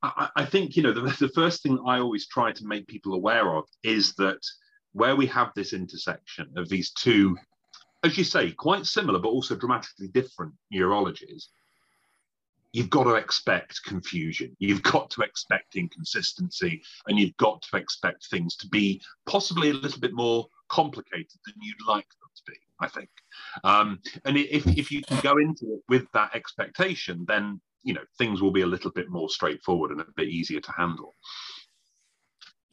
I, 0.00 0.28
I 0.36 0.44
think 0.44 0.76
you 0.76 0.82
know 0.84 0.92
the, 0.92 1.00
the 1.18 1.30
first 1.30 1.62
thing 1.62 1.80
I 1.84 1.98
always 1.98 2.28
try 2.28 2.52
to 2.52 2.66
make 2.66 2.86
people 2.86 3.14
aware 3.14 3.56
of 3.56 3.64
is 3.82 4.14
that 4.14 4.38
where 4.98 5.16
we 5.16 5.26
have 5.26 5.50
this 5.54 5.72
intersection 5.72 6.50
of 6.56 6.68
these 6.68 6.90
two, 6.90 7.36
as 8.04 8.18
you 8.18 8.24
say, 8.24 8.50
quite 8.52 8.86
similar 8.86 9.18
but 9.18 9.28
also 9.28 9.56
dramatically 9.56 10.08
different 10.08 10.52
neurologies, 10.72 11.48
you've 12.72 12.90
got 12.90 13.04
to 13.04 13.14
expect 13.14 13.82
confusion. 13.84 14.56
You've 14.58 14.82
got 14.82 15.10
to 15.10 15.22
expect 15.22 15.76
inconsistency, 15.76 16.82
and 17.06 17.18
you've 17.18 17.36
got 17.36 17.62
to 17.62 17.76
expect 17.76 18.26
things 18.28 18.56
to 18.56 18.68
be 18.68 19.00
possibly 19.26 19.70
a 19.70 19.74
little 19.74 20.00
bit 20.00 20.12
more 20.12 20.46
complicated 20.68 21.38
than 21.46 21.54
you'd 21.60 21.86
like 21.86 22.08
them 22.08 22.30
to 22.36 22.42
be. 22.52 22.58
I 22.80 22.88
think, 22.88 23.08
um, 23.64 24.00
and 24.24 24.36
if 24.36 24.66
if 24.66 24.92
you 24.92 25.02
can 25.02 25.18
go 25.20 25.38
into 25.38 25.64
it 25.74 25.82
with 25.88 26.06
that 26.12 26.34
expectation, 26.34 27.24
then 27.26 27.60
you 27.82 27.94
know 27.94 28.04
things 28.18 28.40
will 28.40 28.52
be 28.52 28.60
a 28.60 28.66
little 28.66 28.92
bit 28.92 29.08
more 29.08 29.28
straightforward 29.28 29.90
and 29.90 30.00
a 30.00 30.06
bit 30.16 30.28
easier 30.28 30.60
to 30.60 30.72
handle. 30.72 31.14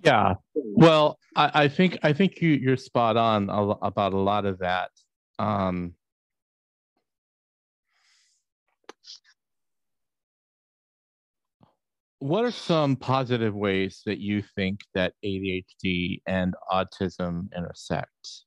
Yeah. 0.05 0.35
Well, 0.53 1.17
I, 1.35 1.63
I 1.63 1.67
think 1.67 1.97
I 2.03 2.13
think 2.13 2.39
you 2.41 2.51
you're 2.51 2.77
spot 2.77 3.17
on 3.17 3.50
about 3.81 4.13
a 4.13 4.19
lot 4.19 4.45
of 4.45 4.59
that. 4.59 4.91
Um, 5.39 5.95
what 12.19 12.45
are 12.45 12.51
some 12.51 12.95
positive 12.95 13.53
ways 13.55 14.01
that 14.05 14.19
you 14.19 14.43
think 14.55 14.79
that 14.93 15.13
ADHD 15.24 16.21
and 16.27 16.53
autism 16.71 17.47
intersect? 17.55 18.45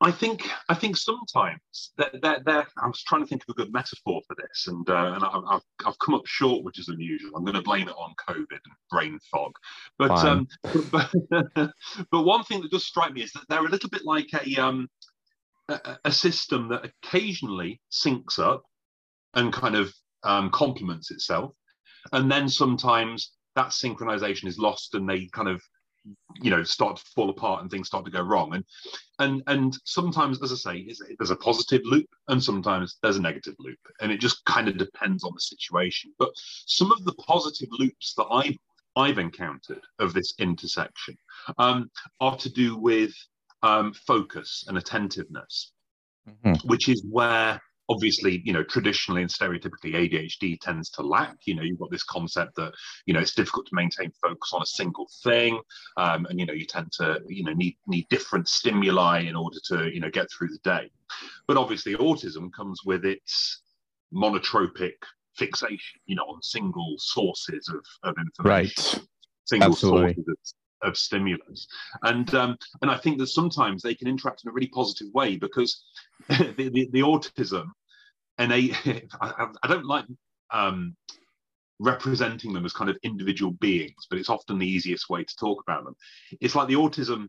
I 0.00 0.10
think 0.10 0.46
I 0.68 0.74
think 0.74 0.96
sometimes 0.96 1.92
that 1.96 2.20
that, 2.20 2.44
that 2.44 2.68
I 2.76 2.86
was 2.86 3.02
trying 3.02 3.22
to 3.22 3.26
think 3.26 3.42
of 3.42 3.48
a 3.50 3.54
good 3.54 3.72
metaphor 3.72 4.20
for 4.26 4.36
this, 4.36 4.66
and 4.66 4.88
uh, 4.90 5.12
and 5.14 5.24
I, 5.24 5.52
have 5.54 5.62
I've 5.86 5.98
come 5.98 6.14
up 6.14 6.26
short, 6.26 6.64
which 6.64 6.78
is 6.78 6.88
unusual. 6.88 7.30
I'm 7.34 7.44
going 7.44 7.56
to 7.56 7.62
blame 7.62 7.88
it 7.88 7.94
on 7.96 8.14
COVID 8.28 8.50
and 8.50 8.74
brain 8.90 9.18
fog, 9.30 9.52
but 9.98 10.10
um, 10.10 10.46
but, 10.92 11.10
but 12.10 12.22
one 12.22 12.44
thing 12.44 12.60
that 12.60 12.70
does 12.70 12.84
strike 12.84 13.14
me 13.14 13.22
is 13.22 13.32
that 13.32 13.44
they're 13.48 13.64
a 13.64 13.70
little 13.70 13.88
bit 13.88 14.04
like 14.04 14.28
a 14.34 14.56
um 14.60 14.86
a, 15.68 15.96
a 16.04 16.12
system 16.12 16.68
that 16.68 16.84
occasionally 16.84 17.80
syncs 17.90 18.38
up 18.38 18.64
and 19.32 19.52
kind 19.52 19.76
of 19.76 19.94
um, 20.24 20.50
complements 20.50 21.10
itself, 21.10 21.54
and 22.12 22.30
then 22.30 22.50
sometimes 22.50 23.32
that 23.54 23.68
synchronization 23.68 24.46
is 24.46 24.58
lost 24.58 24.94
and 24.94 25.08
they 25.08 25.26
kind 25.32 25.48
of 25.48 25.62
you 26.40 26.50
know 26.50 26.62
start 26.62 26.96
to 26.96 27.04
fall 27.14 27.30
apart 27.30 27.62
and 27.62 27.70
things 27.70 27.88
start 27.88 28.04
to 28.04 28.10
go 28.10 28.22
wrong. 28.22 28.54
And 28.54 28.64
and 29.18 29.42
and 29.46 29.78
sometimes 29.84 30.42
as 30.42 30.52
i 30.52 30.56
say 30.56 30.88
there's 31.18 31.30
a 31.30 31.36
positive 31.36 31.82
loop 31.84 32.08
and 32.28 32.42
sometimes 32.42 32.98
there's 33.02 33.16
a 33.16 33.22
negative 33.22 33.54
loop. 33.58 33.78
And 34.00 34.12
it 34.12 34.20
just 34.20 34.44
kind 34.44 34.68
of 34.68 34.78
depends 34.78 35.24
on 35.24 35.32
the 35.34 35.40
situation. 35.40 36.12
But 36.18 36.30
some 36.34 36.92
of 36.92 37.04
the 37.04 37.14
positive 37.14 37.68
loops 37.72 38.14
that 38.14 38.26
i've 38.30 38.56
i've 38.96 39.18
encountered 39.18 39.82
of 39.98 40.14
this 40.14 40.34
intersection 40.38 41.16
um, 41.58 41.90
are 42.20 42.36
to 42.36 42.50
do 42.50 42.76
with 42.76 43.12
um, 43.62 43.92
focus 43.92 44.64
and 44.68 44.78
attentiveness 44.78 45.72
mm-hmm. 46.28 46.68
which 46.68 46.88
is 46.88 47.04
where 47.08 47.60
obviously, 47.88 48.42
you 48.44 48.52
know, 48.52 48.62
traditionally 48.62 49.22
and 49.22 49.30
stereotypically, 49.30 49.94
ADHD 49.94 50.58
tends 50.60 50.90
to 50.90 51.02
lack. 51.02 51.36
You 51.44 51.54
know, 51.54 51.62
you've 51.62 51.78
got 51.78 51.90
this 51.90 52.04
concept 52.04 52.56
that 52.56 52.72
you 53.06 53.14
know 53.14 53.20
it's 53.20 53.34
difficult 53.34 53.66
to 53.66 53.74
maintain 53.74 54.12
focus 54.22 54.52
on 54.52 54.62
a 54.62 54.66
single 54.66 55.08
thing, 55.22 55.60
um, 55.96 56.26
and 56.26 56.38
you 56.38 56.46
know 56.46 56.52
you 56.52 56.66
tend 56.66 56.92
to 56.92 57.20
you 57.28 57.44
know 57.44 57.52
need 57.52 57.76
need 57.86 58.06
different 58.08 58.48
stimuli 58.48 59.20
in 59.20 59.36
order 59.36 59.58
to 59.66 59.92
you 59.92 60.00
know 60.00 60.10
get 60.10 60.28
through 60.30 60.48
the 60.48 60.58
day. 60.64 60.90
But 61.46 61.56
obviously, 61.56 61.94
autism 61.94 62.52
comes 62.52 62.80
with 62.84 63.04
its 63.04 63.62
monotropic 64.14 64.94
fixation, 65.36 66.00
you 66.06 66.16
know, 66.16 66.22
on 66.22 66.42
single 66.42 66.96
sources 66.98 67.68
of, 67.68 67.84
of 68.02 68.14
information, 68.18 69.00
Right. 69.00 69.04
single 69.44 69.72
Absolutely. 69.72 70.14
sources 70.14 70.28
of, 70.28 70.36
of 70.82 70.96
stimulus. 70.96 71.66
And 72.02 72.32
um, 72.34 72.56
and 72.82 72.90
I 72.90 72.96
think 72.96 73.18
that 73.18 73.28
sometimes 73.28 73.82
they 73.82 73.94
can 73.94 74.08
interact 74.08 74.42
in 74.44 74.50
a 74.50 74.52
really 74.52 74.68
positive 74.68 75.08
way 75.14 75.36
because 75.36 75.82
the, 76.28 76.70
the, 76.72 76.88
the 76.92 77.00
autism 77.00 77.66
and 78.38 78.52
I 79.20 79.66
don't 79.66 79.86
like 79.86 80.04
um, 80.50 80.96
representing 81.78 82.52
them 82.52 82.64
as 82.64 82.72
kind 82.72 82.90
of 82.90 82.98
individual 83.02 83.52
beings, 83.52 84.06
but 84.08 84.18
it's 84.18 84.30
often 84.30 84.58
the 84.58 84.68
easiest 84.68 85.08
way 85.08 85.24
to 85.24 85.36
talk 85.36 85.62
about 85.62 85.84
them. 85.84 85.96
It's 86.40 86.54
like 86.54 86.68
the 86.68 86.74
autism 86.74 87.28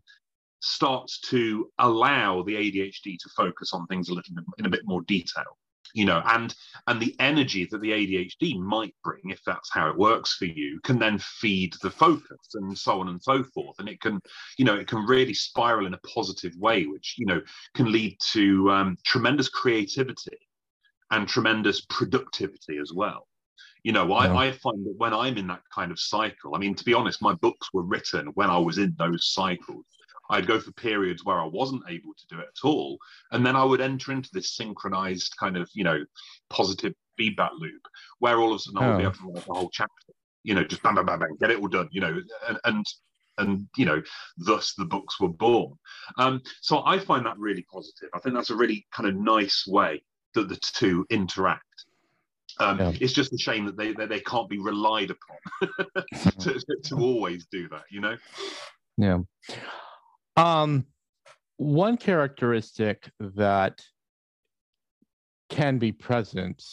starts 0.59 1.19
to 1.21 1.69
allow 1.79 2.43
the 2.43 2.55
ADHD 2.55 3.17
to 3.19 3.29
focus 3.35 3.73
on 3.73 3.85
things 3.87 4.09
a 4.09 4.13
little 4.13 4.35
bit 4.35 4.43
in 4.57 4.65
a 4.65 4.69
bit 4.69 4.81
more 4.85 5.01
detail 5.03 5.57
you 5.93 6.05
know 6.05 6.21
and 6.25 6.55
and 6.87 6.99
the 6.99 7.15
energy 7.19 7.67
that 7.69 7.81
the 7.81 7.91
adhd 7.91 8.59
might 8.59 8.95
bring 9.03 9.21
if 9.25 9.41
that's 9.45 9.71
how 9.71 9.89
it 9.89 9.97
works 9.97 10.35
for 10.35 10.45
you 10.45 10.79
can 10.83 10.99
then 10.99 11.17
feed 11.19 11.73
the 11.81 11.89
focus 11.89 12.55
and 12.55 12.77
so 12.77 12.99
on 12.99 13.09
and 13.09 13.21
so 13.21 13.43
forth. 13.43 13.77
And 13.79 13.89
it 13.89 13.99
can 14.01 14.19
you 14.57 14.65
know 14.65 14.75
it 14.75 14.87
can 14.87 15.05
really 15.05 15.33
spiral 15.33 15.87
in 15.87 15.93
a 15.93 15.99
positive 15.99 16.53
way 16.57 16.85
which 16.85 17.15
you 17.17 17.25
know 17.25 17.41
can 17.73 17.91
lead 17.91 18.17
to 18.33 18.69
um, 18.71 18.97
tremendous 19.05 19.49
creativity 19.49 20.37
and 21.11 21.27
tremendous 21.27 21.81
productivity 21.81 22.77
as 22.77 22.91
well. 22.93 23.27
You 23.83 23.93
know 23.93 24.11
I, 24.11 24.25
Yeah. 24.25 24.37
I 24.37 24.51
find 24.51 24.85
that 24.85 24.95
when 24.97 25.13
i'm 25.13 25.37
in 25.37 25.47
that 25.47 25.61
kind 25.73 25.91
of 25.91 25.99
cycle 25.99 26.55
i 26.55 26.59
mean 26.59 26.75
to 26.75 26.83
be 26.83 26.93
honest 26.93 27.21
my 27.21 27.33
books 27.35 27.69
were 27.73 27.83
written 27.83 28.27
when 28.33 28.49
i 28.49 28.57
was 28.57 28.77
in 28.77 28.93
those 28.97 29.31
cycles 29.31 29.85
I'd 30.29 30.47
go 30.47 30.59
for 30.59 30.71
periods 30.73 31.23
where 31.25 31.39
I 31.39 31.45
wasn't 31.45 31.83
able 31.87 32.13
to 32.17 32.27
do 32.27 32.39
it 32.39 32.47
at 32.47 32.67
all. 32.67 32.97
And 33.31 33.45
then 33.45 33.55
I 33.55 33.63
would 33.63 33.81
enter 33.81 34.11
into 34.11 34.29
this 34.33 34.55
synchronized 34.55 35.35
kind 35.39 35.57
of, 35.57 35.69
you 35.73 35.83
know, 35.83 35.99
positive 36.49 36.93
feedback 37.17 37.51
loop 37.57 37.81
where 38.19 38.37
all 38.39 38.51
of 38.51 38.57
a 38.57 38.59
sudden 38.59 38.77
I 38.79 38.89
would 38.89 38.97
be 38.97 39.03
Oh. 39.05 39.07
able 39.07 39.17
to 39.17 39.23
write 39.33 39.45
the 39.45 39.53
whole 39.53 39.69
chapter, 39.71 40.13
you 40.43 40.53
know, 40.53 40.63
just 40.63 40.83
bang, 40.83 40.95
bang, 40.95 41.05
bang, 41.05 41.19
bang, 41.19 41.37
get 41.39 41.51
it 41.51 41.59
all 41.59 41.67
done, 41.67 41.87
you 41.91 42.01
know, 42.01 42.19
and, 42.47 42.59
and, 42.65 42.85
and 43.39 43.67
you 43.77 43.85
know, 43.85 44.01
thus 44.37 44.73
the 44.77 44.85
books 44.85 45.19
were 45.19 45.29
born. 45.29 45.73
Um, 46.17 46.41
so 46.61 46.83
I 46.85 46.99
find 46.99 47.25
that 47.25 47.37
really 47.37 47.65
positive. 47.71 48.09
I 48.13 48.19
think 48.19 48.35
that's 48.35 48.49
a 48.49 48.55
really 48.55 48.85
kind 48.91 49.07
of 49.09 49.15
nice 49.15 49.65
way 49.67 50.03
that 50.33 50.49
the 50.49 50.57
two 50.61 51.05
interact. 51.09 51.63
Um, 52.59 52.79
Yeah. 52.79 52.93
It's 52.99 53.13
just 53.13 53.33
a 53.33 53.37
shame 53.37 53.65
that 53.65 53.77
they, 53.77 53.93
they, 53.93 54.07
they 54.07 54.19
can't 54.19 54.49
be 54.49 54.57
relied 54.59 55.11
upon 55.11 56.03
to, 56.39 56.59
to 56.85 56.95
always 56.95 57.45
do 57.51 57.69
that, 57.69 57.83
you 57.91 58.01
know? 58.01 58.17
Yeah. 58.97 59.19
Um, 60.37 60.85
one 61.57 61.97
characteristic 61.97 63.09
that 63.19 63.81
can 65.49 65.79
be 65.79 65.91
present 65.91 66.63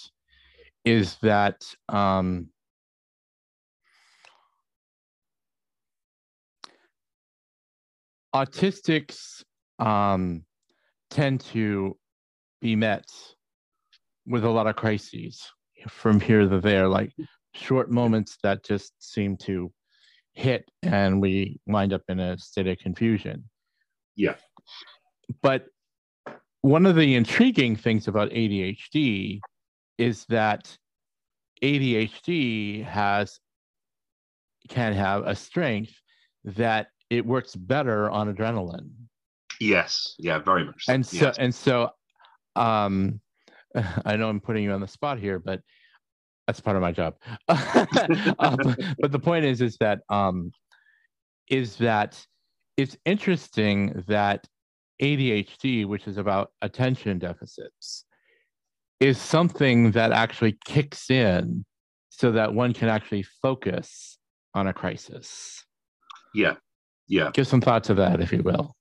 is 0.84 1.16
that 1.22 1.64
um, 1.88 2.48
autistics 8.34 9.42
um, 9.78 10.44
tend 11.08 11.40
to 11.40 11.96
be 12.60 12.76
met 12.76 13.06
with 14.26 14.44
a 14.44 14.50
lot 14.50 14.66
of 14.66 14.76
crises 14.76 15.42
from 15.88 16.20
here 16.20 16.46
to 16.46 16.60
there, 16.60 16.86
like 16.86 17.12
short 17.54 17.90
moments 17.90 18.36
that 18.42 18.62
just 18.62 18.92
seem 18.98 19.38
to 19.38 19.72
hit 20.34 20.70
and 20.82 21.22
we 21.22 21.58
wind 21.66 21.94
up 21.94 22.02
in 22.08 22.20
a 22.20 22.36
state 22.36 22.66
of 22.66 22.76
confusion. 22.78 23.48
Yeah. 24.16 24.34
But 25.42 25.66
one 26.60 26.86
of 26.86 26.96
the 26.96 27.14
intriguing 27.14 27.76
things 27.76 28.08
about 28.08 28.30
ADHD 28.30 29.40
is 29.98 30.24
that 30.26 30.76
ADHD 31.62 32.84
has 32.84 33.38
can 34.68 34.92
have 34.94 35.26
a 35.26 35.34
strength 35.34 35.92
that 36.44 36.88
it 37.10 37.24
works 37.24 37.54
better 37.54 38.10
on 38.10 38.34
adrenaline. 38.34 38.90
Yes. 39.60 40.14
Yeah, 40.18 40.38
very 40.38 40.64
much. 40.64 40.84
so. 40.86 40.92
And 40.92 41.06
so 41.06 41.26
Yes. 41.26 41.36
and 41.38 41.54
so 41.54 41.90
um 42.56 43.20
I 44.04 44.16
know 44.16 44.28
I'm 44.28 44.40
putting 44.40 44.64
you 44.64 44.72
on 44.72 44.80
the 44.80 44.88
spot 44.88 45.18
here, 45.18 45.38
but 45.38 45.60
that's 46.46 46.60
part 46.60 46.76
of 46.76 46.82
my 46.82 46.92
job. 46.92 47.14
um, 48.38 48.76
but 49.00 49.12
the 49.12 49.18
point 49.18 49.44
is 49.44 49.60
is 49.60 49.76
that 49.78 50.00
um 50.08 50.52
is 51.48 51.76
that 51.76 52.24
it's 52.76 52.96
interesting 53.04 54.04
that 54.08 54.46
ADHD, 55.00 55.86
which 55.86 56.06
is 56.06 56.18
about 56.18 56.52
attention 56.62 57.18
deficits, 57.18 58.04
is 59.00 59.20
something 59.20 59.90
that 59.92 60.12
actually 60.12 60.56
kicks 60.64 61.10
in 61.10 61.64
so 62.08 62.32
that 62.32 62.54
one 62.54 62.72
can 62.72 62.88
actually 62.88 63.24
focus 63.42 64.18
on 64.54 64.66
a 64.68 64.72
crisis. 64.72 65.64
Yeah. 66.34 66.54
Yeah. 67.08 67.30
Give 67.32 67.46
some 67.46 67.60
thought 67.60 67.84
to 67.84 67.94
that, 67.94 68.20
if 68.20 68.32
you 68.32 68.42
will. 68.42 68.74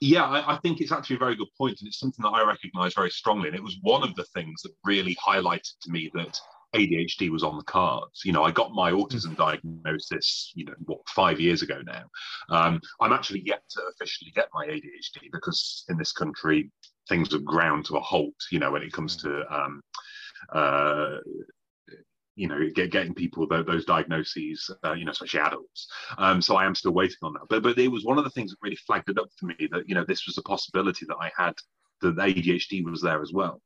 Yeah, 0.00 0.24
I, 0.24 0.54
I 0.54 0.58
think 0.58 0.80
it's 0.80 0.92
actually 0.92 1.16
a 1.16 1.20
very 1.20 1.36
good 1.36 1.48
point, 1.58 1.78
and 1.80 1.86
it's 1.86 1.98
something 1.98 2.22
that 2.22 2.30
I 2.30 2.46
recognise 2.46 2.94
very 2.94 3.10
strongly. 3.10 3.48
And 3.48 3.56
it 3.56 3.62
was 3.62 3.78
one 3.82 4.02
of 4.02 4.14
the 4.14 4.24
things 4.34 4.62
that 4.62 4.72
really 4.84 5.16
highlighted 5.16 5.72
to 5.82 5.90
me 5.90 6.10
that 6.14 6.38
ADHD 6.74 7.30
was 7.30 7.42
on 7.42 7.56
the 7.56 7.64
cards. 7.64 8.22
You 8.24 8.32
know, 8.32 8.44
I 8.44 8.50
got 8.50 8.72
my 8.72 8.92
autism 8.92 9.36
diagnosis, 9.36 10.52
you 10.54 10.64
know, 10.64 10.74
what 10.84 11.00
five 11.08 11.40
years 11.40 11.62
ago 11.62 11.80
now. 11.84 12.04
Um, 12.48 12.80
I'm 13.00 13.12
actually 13.12 13.42
yet 13.44 13.62
to 13.70 13.82
officially 13.94 14.30
get 14.34 14.48
my 14.54 14.66
ADHD 14.66 15.30
because 15.32 15.84
in 15.88 15.98
this 15.98 16.12
country 16.12 16.70
things 17.08 17.32
have 17.32 17.44
ground 17.44 17.86
to 17.86 17.96
a 17.96 18.00
halt. 18.00 18.34
You 18.50 18.60
know, 18.60 18.70
when 18.70 18.82
it 18.82 18.92
comes 18.92 19.16
to 19.18 19.44
um, 19.52 19.80
uh, 20.52 21.18
you 22.36 22.48
know, 22.48 22.58
get, 22.74 22.90
getting 22.90 23.14
people 23.14 23.46
those, 23.46 23.66
those 23.66 23.84
diagnoses, 23.84 24.70
uh, 24.84 24.92
you 24.92 25.04
know, 25.04 25.10
especially 25.10 25.40
adults. 25.40 25.88
Um, 26.16 26.40
so 26.40 26.56
I 26.56 26.64
am 26.64 26.74
still 26.74 26.92
waiting 26.92 27.18
on 27.22 27.34
that. 27.34 27.42
But 27.50 27.62
but 27.62 27.78
it 27.78 27.88
was 27.88 28.04
one 28.04 28.16
of 28.16 28.24
the 28.24 28.30
things 28.30 28.50
that 28.50 28.56
really 28.62 28.78
flagged 28.86 29.10
it 29.10 29.18
up 29.18 29.28
for 29.38 29.46
me 29.46 29.68
that 29.70 29.88
you 29.88 29.94
know 29.94 30.04
this 30.04 30.26
was 30.26 30.38
a 30.38 30.42
possibility 30.42 31.04
that 31.06 31.18
I 31.20 31.30
had 31.36 31.54
that 32.00 32.16
ADHD 32.16 32.82
was 32.82 33.02
there 33.02 33.20
as 33.20 33.32
well, 33.32 33.60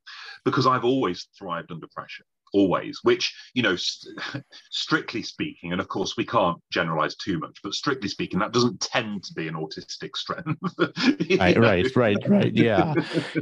because 0.44 0.66
I've 0.66 0.84
always 0.84 1.28
thrived 1.38 1.70
under 1.70 1.86
pressure. 1.94 2.24
Always, 2.54 3.00
which 3.02 3.34
you 3.54 3.62
know, 3.62 3.74
st- 3.74 4.16
strictly 4.70 5.22
speaking, 5.22 5.72
and 5.72 5.80
of 5.80 5.88
course 5.88 6.16
we 6.16 6.24
can't 6.24 6.56
generalize 6.72 7.16
too 7.16 7.40
much, 7.40 7.58
but 7.64 7.74
strictly 7.74 8.08
speaking, 8.08 8.38
that 8.38 8.52
doesn't 8.52 8.80
tend 8.80 9.24
to 9.24 9.34
be 9.34 9.48
an 9.48 9.54
autistic 9.54 10.16
strength. 10.16 10.58
Right, 11.40 11.56
know? 11.56 11.62
right, 11.62 11.96
right, 11.96 12.28
right. 12.28 12.52
Yeah. 12.54 12.94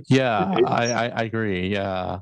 Yeah, 0.08 0.54
I, 0.66 0.86
I, 0.92 1.08
I 1.08 1.22
agree. 1.24 1.68
Yeah. 1.68 2.20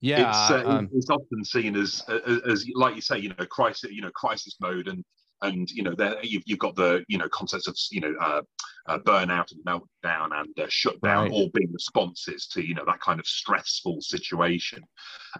Yeah. 0.00 0.28
it's, 0.28 0.50
uh, 0.50 0.64
um, 0.66 0.88
it's 0.92 1.10
often 1.10 1.44
seen 1.44 1.76
as, 1.76 2.02
as 2.08 2.40
as 2.42 2.66
like 2.74 2.96
you 2.96 3.00
say 3.00 3.18
you 3.18 3.28
know 3.38 3.46
crisis 3.46 3.90
you 3.92 4.02
know 4.02 4.10
crisis 4.10 4.56
mode 4.60 4.88
and 4.88 5.04
and 5.42 5.70
you 5.70 5.82
know 5.82 5.94
there 5.94 6.16
you've, 6.22 6.42
you've 6.46 6.58
got 6.58 6.74
the 6.76 7.04
you 7.08 7.18
know 7.18 7.28
concepts 7.28 7.66
of 7.68 7.76
you 7.90 8.00
know 8.00 8.14
uh, 8.20 8.42
uh, 8.86 8.98
burnout 9.00 9.52
and 9.52 9.64
meltdown 9.64 10.30
and 10.40 10.58
uh, 10.58 10.66
shutdown 10.68 11.24
Right. 11.24 11.32
all 11.32 11.50
being 11.54 11.72
responses 11.72 12.46
to 12.48 12.66
you 12.66 12.74
know 12.74 12.84
that 12.86 13.00
kind 13.00 13.20
of 13.20 13.26
stressful 13.26 14.00
situation 14.00 14.82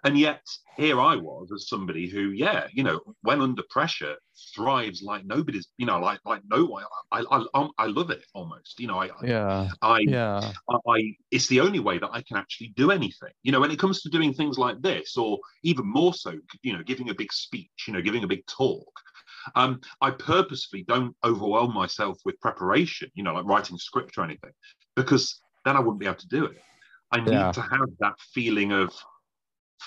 and 0.05 0.19
yet 0.19 0.43
here 0.77 1.01
i 1.01 1.17
was 1.17 1.51
as 1.55 1.69
somebody 1.69 2.09
who 2.09 2.31
yeah 2.31 2.67
you 2.73 2.83
know 2.83 3.01
when 3.23 3.41
under 3.41 3.63
pressure 3.71 4.17
thrives 4.55 5.03
like 5.03 5.25
nobody's 5.25 5.69
you 5.77 5.87
know 5.87 5.99
like 6.01 6.21
like 6.25 6.43
no 6.51 6.65
one 6.65 6.85
i 7.13 7.23
i, 7.31 7.45
I, 7.55 7.69
I 7.79 7.87
love 7.87 8.11
it 8.11 8.25
almost 8.35 8.79
you 8.81 8.87
know 8.87 8.99
i 8.99 9.11
yeah. 9.23 9.69
i 9.83 10.01
Yeah. 10.07 10.53
I 10.87 11.15
it's 11.31 11.47
the 11.49 11.61
only 11.61 11.81
way 11.81 11.99
that 11.99 12.11
I 12.13 12.23
can 12.23 12.37
actually 12.37 12.69
do 12.77 12.91
anything. 12.91 13.33
You 13.43 13.53
know, 13.53 13.61
when 13.61 13.71
it 13.71 13.79
comes 13.79 14.03
to 14.03 14.11
doing 14.11 14.33
things 14.35 14.59
like 14.59 14.81
this, 14.83 15.17
or 15.17 15.39
even 15.63 15.87
more 15.87 16.15
so, 16.15 16.35
you 16.63 16.73
know, 16.73 16.83
giving 16.83 17.11
a 17.11 17.15
big 17.15 17.33
speech, 17.33 17.71
you 17.87 17.93
know, 17.93 18.03
giving 18.03 18.25
a 18.25 18.29
big 18.29 18.45
talk. 18.47 18.91
Um, 19.55 19.81
I 20.01 20.11
purposefully 20.11 20.85
don't 20.89 21.17
overwhelm 21.25 21.75
myself 21.75 22.19
with 22.25 22.41
preparation, 22.41 23.11
you 23.15 23.23
know, 23.23 23.35
like 23.35 23.45
writing 23.45 23.77
a 23.77 23.79
script 23.79 24.19
or 24.19 24.25
anything, 24.25 24.53
because 24.97 25.41
then 25.65 25.77
I 25.77 25.81
wouldn't 25.81 25.99
be 26.01 26.07
able 26.07 26.17
to 26.17 26.29
do 26.29 26.45
it. 26.47 26.63
I 27.11 27.21
need 27.21 27.33
Yeah. 27.33 27.53
to 27.53 27.61
have 27.63 27.89
that 28.01 28.15
feeling 28.33 28.73
of, 28.73 28.93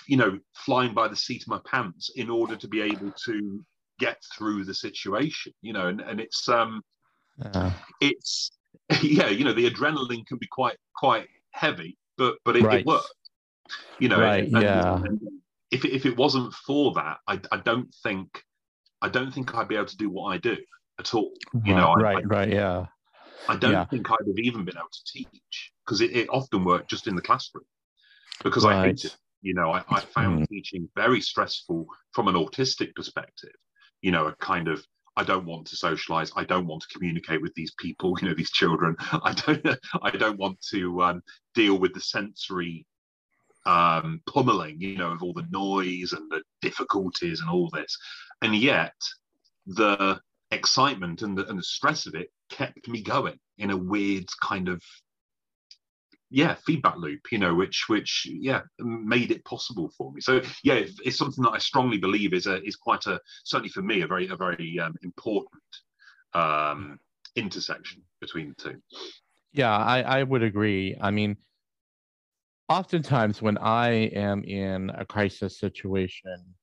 you 0.08 0.18
know, 0.18 0.40
flying 0.56 0.94
by 0.94 1.08
the 1.08 1.16
seat 1.16 1.44
of 1.44 1.48
my 1.48 1.60
pants 1.66 2.10
in 2.16 2.30
order 2.30 2.56
to 2.56 2.68
be 2.68 2.82
able 2.82 3.12
to 3.26 3.66
get 4.00 4.22
through 4.38 4.66
the 4.66 4.74
situation, 4.74 5.54
you 5.62 5.74
know, 5.74 5.88
and, 5.88 6.02
and 6.02 6.20
it's 6.20 6.48
um 6.50 6.82
yeah. 7.38 7.72
it's 8.02 8.52
yeah, 9.02 9.30
you 9.30 9.44
know, 9.46 9.54
the 9.54 9.70
adrenaline 9.70 10.26
can 10.28 10.38
be 10.38 10.48
quite 10.48 10.78
quite 10.96 11.28
heavy, 11.52 11.98
but 12.18 12.36
but 12.44 12.56
it, 12.58 12.64
Right. 12.64 12.80
it 12.82 12.86
works. 12.86 13.10
You 14.00 14.10
know, 14.10 14.20
Right, 14.20 14.44
and- 14.44 14.62
yeah. 14.62 14.96
and 14.96 15.22
if 15.72 15.84
if 15.86 16.06
it 16.06 16.16
wasn't 16.18 16.54
for 16.54 16.94
that, 16.94 17.18
I, 17.28 17.40
I 17.52 17.58
don't 17.58 17.92
think 18.04 18.44
I 19.06 19.10
don't 19.10 19.32
think 19.32 19.54
I'd 19.54 19.68
be 19.68 19.76
able 19.76 19.86
to 19.86 19.98
do 19.98 20.10
what 20.10 20.34
I 20.34 20.38
do 20.40 20.58
at 21.00 21.14
all. 21.14 21.32
You 21.64 21.76
know, 21.76 21.90
I- 21.90 22.02
right, 22.02 22.28
right. 22.28 22.50
Yeah. 22.50 22.88
I, 23.48 23.54
I 23.54 23.56
don't 23.56 23.74
Yeah. 23.74 23.86
think 23.86 24.10
I'd 24.10 24.28
have 24.28 24.40
even 24.40 24.66
been 24.66 24.78
able 24.78 24.88
to 24.92 25.04
teach 25.06 25.72
because 25.86 26.02
it, 26.02 26.16
it 26.16 26.28
often 26.30 26.64
worked 26.66 26.90
just 26.90 27.06
in 27.08 27.16
the 27.16 27.22
classroom 27.22 27.66
because 28.44 28.66
I 28.66 28.72
Right. 28.72 28.88
hate 28.88 29.06
it. 29.06 29.16
You 29.44 29.54
know, 29.54 29.72
I, 29.72 29.84
I 29.90 30.00
found 30.02 30.42
mm. 30.42 30.48
teaching 30.48 30.90
very 30.96 31.22
stressful 31.22 31.86
from 32.14 32.28
an 32.28 32.34
autistic 32.34 32.96
perspective. 32.96 33.54
You 34.02 34.12
know, 34.12 34.26
a 34.26 34.36
kind 34.38 34.68
of 34.68 34.84
I 35.18 35.24
don't 35.24 35.46
want 35.46 35.68
to 35.68 35.76
socialize. 35.78 36.32
I 36.36 36.44
don't 36.44 36.66
want 36.66 36.82
to 36.82 36.88
communicate 36.94 37.42
with 37.44 37.54
these 37.54 37.74
people. 37.78 38.18
You 38.22 38.30
know, 38.30 38.34
these 38.34 38.52
children. 38.52 38.96
I 39.00 39.34
don't. 39.34 39.68
I 40.02 40.10
don't 40.10 40.40
want 40.40 40.60
to 40.72 41.04
um, 41.04 41.22
deal 41.54 41.78
with 41.78 41.94
the 41.94 42.02
sensory 42.02 42.88
um, 43.68 44.22
pummeling. 44.26 44.82
You 44.82 44.98
know, 44.98 45.12
of 45.12 45.22
all 45.22 45.34
the 45.34 45.48
noise 45.52 46.14
and 46.14 46.32
the 46.32 46.42
difficulties 46.64 47.42
and 47.42 47.50
all 47.52 47.70
this. 47.70 47.96
And 48.42 48.56
yet, 48.56 48.96
the 49.66 50.20
excitement 50.52 51.22
and 51.22 51.38
the, 51.38 51.48
and 51.48 51.58
the 51.58 51.64
stress 51.64 52.06
of 52.06 52.16
it 52.16 52.30
kept 52.50 52.88
me 52.88 53.02
going 53.02 53.40
in 53.58 53.72
a 53.72 53.78
weird 53.78 54.26
kind 54.42 54.70
of 54.70 54.82
yeah 56.32 56.56
feedback 56.66 56.98
loop 56.98 57.22
you 57.32 57.38
know 57.38 57.54
which 57.54 57.86
which 57.88 58.28
yeah 58.30 58.62
made 58.80 59.32
it 59.32 59.46
possible 59.46 59.92
for 59.98 60.12
me. 60.12 60.22
So 60.22 60.42
yeah 60.64 60.84
it's 61.04 61.18
something 61.18 61.44
that 61.44 61.52
i 61.52 61.58
strongly 61.60 61.98
believe 61.98 62.34
is 62.34 62.48
a 62.48 62.64
is 62.64 62.76
quite 62.76 63.06
a 63.06 63.20
certainly 63.44 63.70
for 63.70 63.82
me 63.82 64.02
a 64.02 64.08
very 64.08 64.28
a 64.28 64.36
very 64.36 64.80
um, 64.80 64.96
important 65.04 65.64
um 66.34 67.00
intersection 67.36 68.02
between 68.22 68.50
the 68.50 68.56
two. 68.72 68.82
Yeah 69.54 69.76
i 69.76 70.02
i 70.02 70.24
would 70.24 70.44
agree. 70.44 70.98
I 71.00 71.12
mean 71.12 71.38
oftentimes 72.70 73.42
when 73.42 73.58
i 73.60 73.90
am 74.28 74.44
in 74.44 74.90
a 74.90 75.06
crisis 75.06 75.60
situation 75.60 76.56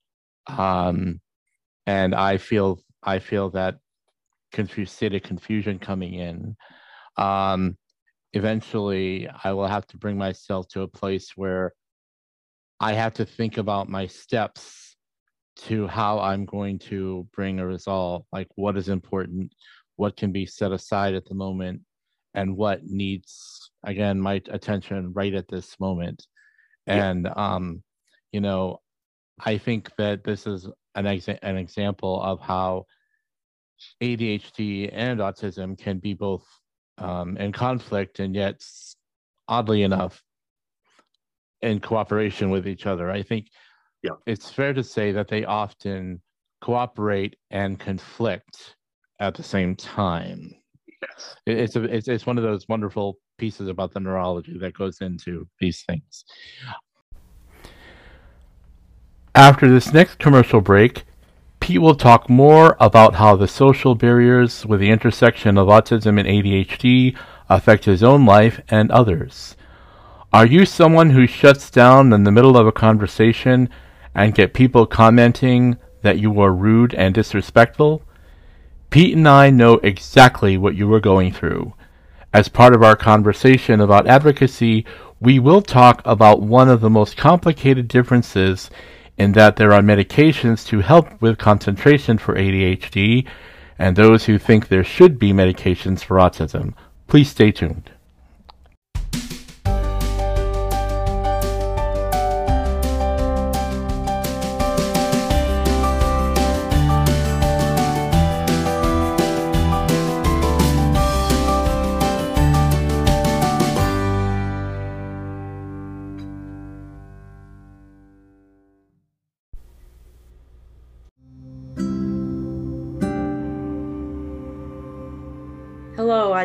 um 0.48 1.20
and 1.87 2.14
i 2.14 2.37
feel 2.37 2.81
i 3.03 3.18
feel 3.18 3.51
that 3.51 3.77
confused 4.53 4.95
state 4.95 5.14
of 5.14 5.23
confusion 5.23 5.79
coming 5.79 6.14
in 6.14 6.57
um 7.16 7.77
eventually 8.33 9.29
I 9.45 9.53
will 9.53 9.66
have 9.66 9.87
to 9.88 9.99
bring 9.99 10.16
myself 10.16 10.68
to 10.68 10.83
a 10.83 10.88
place 10.88 11.33
where 11.37 11.73
I 12.81 12.95
have 12.95 13.14
to 13.14 13.25
think 13.25 13.59
about 13.59 13.88
my 13.88 14.07
steps 14.07 14.97
to 15.55 15.87
how 15.87 16.18
I'm 16.18 16.47
going 16.47 16.79
to 16.79 17.29
bring 17.35 17.61
a 17.61 17.66
result, 17.66 18.27
like 18.33 18.49
what 18.55 18.77
is 18.77 18.88
important, 18.88 19.53
what 19.97 20.16
can 20.16 20.33
be 20.33 20.47
set 20.47 20.73
aside 20.73 21.14
at 21.14 21.27
the 21.27 21.35
moment, 21.35 21.83
and 22.35 22.57
what 22.57 22.85
needs 22.85 23.71
again 23.85 24.18
my 24.18 24.40
attention 24.51 25.12
right 25.12 25.35
at 25.35 25.49
this 25.49 25.79
moment. 25.79 26.27
And 26.87 27.29
um, 27.37 27.83
you 28.33 28.40
know, 28.40 28.81
I 29.38 29.59
think 29.59 29.95
that 29.99 30.25
this 30.25 30.47
is 30.47 30.66
an 30.94 31.05
exa- 31.05 31.38
an 31.42 31.57
example 31.57 32.20
of 32.22 32.40
how 32.40 32.87
ADHD 34.00 34.90
and 34.92 35.20
autism 35.20 35.78
can 35.78 35.98
be 35.98 36.14
both 36.14 36.44
um, 36.98 37.37
in 37.37 37.52
conflict 37.52 38.20
and 38.20 38.35
yet 38.35 38.62
oddly 39.48 39.83
enough 39.83 40.22
in 41.62 41.81
cooperation 41.81 42.50
with 42.50 42.66
each 42.66 42.87
other 42.87 43.11
i 43.11 43.22
think 43.22 43.46
yeah. 44.02 44.12
it's 44.26 44.50
fair 44.50 44.72
to 44.72 44.83
say 44.83 45.12
that 45.12 45.28
they 45.28 45.44
often 45.44 46.20
cooperate 46.61 47.37
and 47.50 47.78
conflict 47.78 48.76
at 49.20 49.35
the 49.35 49.42
same 49.42 49.74
time 49.76 50.52
yes. 51.02 51.37
it's 51.46 51.76
a 51.76 51.85
it's, 51.85 52.09
it's 52.09 52.26
one 52.26 52.38
of 52.38 52.44
those 52.44 52.68
wonderful 52.68 53.18
pieces 53.38 53.68
about 53.68 53.92
the 53.92 54.00
neurology 54.00 54.59
that 54.59 54.74
goes 54.74 55.00
into 55.00 55.46
these 55.61 55.83
things 55.88 56.24
after 59.35 59.71
this 59.71 59.92
next 59.92 60.18
commercial 60.18 60.61
break 60.61 61.05
Pete 61.62 61.81
will 61.81 61.95
talk 61.95 62.29
more 62.29 62.77
about 62.81 63.14
how 63.14 63.37
the 63.37 63.47
social 63.47 63.95
barriers 63.95 64.66
with 64.66 64.81
the 64.81 64.90
intersection 64.90 65.57
of 65.57 65.68
autism 65.68 66.18
and 66.18 66.29
ADHD 66.29 67.16
affect 67.49 67.85
his 67.85 68.03
own 68.03 68.27
life 68.27 68.61
and 68.68 68.90
others. 68.90 69.55
Are 70.33 70.45
you 70.45 70.66
someone 70.66 71.11
who 71.11 71.25
shuts 71.25 71.71
down 71.71 72.12
in 72.12 72.25
the 72.25 72.33
middle 72.33 72.57
of 72.57 72.66
a 72.66 72.73
conversation 72.73 73.68
and 74.12 74.35
get 74.35 74.55
people 74.55 74.87
commenting 74.87 75.77
that 76.01 76.18
you 76.18 76.40
are 76.40 76.53
rude 76.53 76.95
and 76.95 77.14
disrespectful? 77.14 78.03
Pete 78.90 79.16
and 79.16 79.29
I 79.29 79.51
know 79.51 79.75
exactly 79.85 80.59
what 80.59 80.75
you 80.75 80.92
are 80.92 81.01
going 81.01 81.33
through. 81.33 81.75
As 82.35 82.49
part 82.49 82.75
of 82.75 82.83
our 82.83 82.97
conversation 82.97 83.81
about 83.81 84.09
advocacy, 84.09 84.85
we 85.21 85.38
will 85.38 85.62
talk 85.62 86.03
about 86.05 86.42
one 86.42 86.68
of 86.68 86.81
the 86.81 86.90
most 86.90 87.16
complicated 87.16 87.87
differences 87.87 88.68
in 89.16 89.33
that 89.33 89.57
there 89.57 89.72
are 89.72 89.83
medications 89.83 90.66
to 90.66 90.81
help 90.81 91.20
with 91.22 91.38
concentration 91.38 92.18
for 92.18 92.35
ADHD 92.35 93.27
and 93.79 93.96
those 93.96 94.25
who 94.25 94.38
think 94.38 94.68
there 94.68 94.85
should 94.85 95.18
be 95.18 95.33
medications 95.33 96.03
for 96.03 96.16
autism. 96.16 96.75
Please 97.07 97.31
stay 97.31 97.53
tuned. 97.53 97.91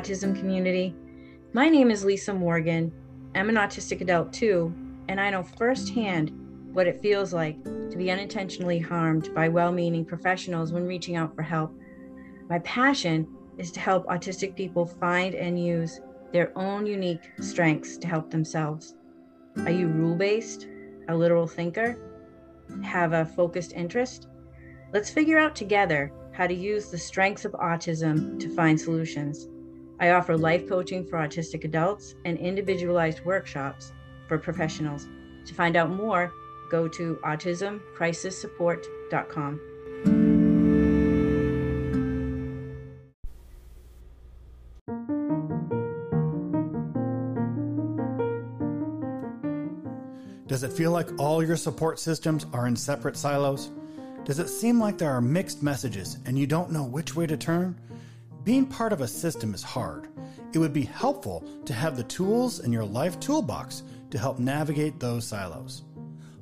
Autism 0.08 0.34
community. 0.40 0.96
My 1.52 1.68
name 1.68 1.92
is 1.92 2.06
Lisa 2.06 2.34
Morgan. 2.34 2.94
I'm 3.36 3.50
an 3.50 3.56
autistic 3.56 4.00
adult 4.00 4.32
too, 4.32 4.74
and 5.10 5.20
I 5.20 5.30
know 5.30 5.44
firsthand 5.44 6.32
what 6.72 6.88
it 6.88 7.02
feels 7.02 7.34
like 7.34 7.62
to 7.66 7.98
be 7.98 8.10
unintentionally 8.10 8.80
harmed 8.80 9.36
by 9.36 9.50
well 9.50 9.74
meaning 9.74 10.06
professionals 10.06 10.72
when 10.72 10.88
reaching 10.88 11.18
out 11.18 11.36
for 11.36 11.42
help. 11.42 11.78
My 12.48 12.60
passion 12.60 13.28
is 13.58 13.70
to 13.74 13.82
help 13.82 14.08
autistic 14.08 14.56
people 14.56 14.86
find 14.86 15.36
and 15.36 15.62
use 15.62 16.00
their 16.32 16.58
own 16.58 16.86
unique 16.86 17.30
strengths 17.42 17.98
to 17.98 18.08
help 18.08 18.32
themselves. 18.32 18.96
Are 19.58 19.72
you 19.72 19.90
rule 19.90 20.16
based, 20.16 20.70
a 21.10 21.16
literal 21.18 21.48
thinker, 21.48 21.98
have 22.82 23.12
a 23.12 23.26
focused 23.26 23.74
interest? 23.74 24.30
Let's 24.94 25.10
figure 25.10 25.38
out 25.38 25.54
together 25.54 26.14
how 26.32 26.48
to 26.48 26.54
use 26.54 26.90
the 26.90 26.98
strengths 26.98 27.44
of 27.44 27.52
autism 27.52 28.40
to 28.40 28.56
find 28.56 28.80
solutions. 28.80 29.50
I 30.00 30.12
offer 30.12 30.38
life 30.38 30.70
coaching 30.70 31.04
for 31.06 31.18
autistic 31.18 31.64
adults 31.64 32.14
and 32.26 32.38
individualized 32.38 33.26
workshops 33.26 33.92
for 34.28 34.38
professionals. 34.38 35.08
To 35.46 35.54
find 35.54 35.76
out 35.76 35.90
more, 35.90 36.32
go 36.70 36.88
to 36.88 37.16
autismcrisissupport.com. 37.24 39.60
Does 50.48 50.64
it 50.64 50.72
feel 50.72 50.92
like 50.92 51.10
all 51.20 51.44
your 51.44 51.58
support 51.58 52.00
systems 52.00 52.46
are 52.54 52.68
in 52.68 52.76
separate 52.76 53.18
silos? 53.18 53.70
Does 54.26 54.40
it 54.40 54.48
seem 54.48 54.80
like 54.80 54.98
there 54.98 55.12
are 55.12 55.22
mixed 55.22 55.62
messages 55.62 56.18
and 56.26 56.38
you 56.38 56.48
don't 56.48 56.72
know 56.72 56.84
which 56.84 57.16
way 57.16 57.28
to 57.28 57.38
turn? 57.38 57.80
Being 58.48 58.66
part 58.66 58.94
of 58.94 59.02
a 59.02 59.08
system 59.10 59.54
is 59.54 59.62
hard. 59.62 60.08
It 60.54 60.58
would 60.58 60.72
be 60.72 60.86
helpful 60.86 61.44
to 61.66 61.74
have 61.74 61.98
the 61.98 62.04
tools 62.06 62.62
in 62.62 62.72
your 62.72 62.86
life 62.86 63.20
toolbox 63.20 63.84
to 64.10 64.18
help 64.18 64.40
navigate 64.40 65.02
those 65.02 65.28
silos. 65.28 65.84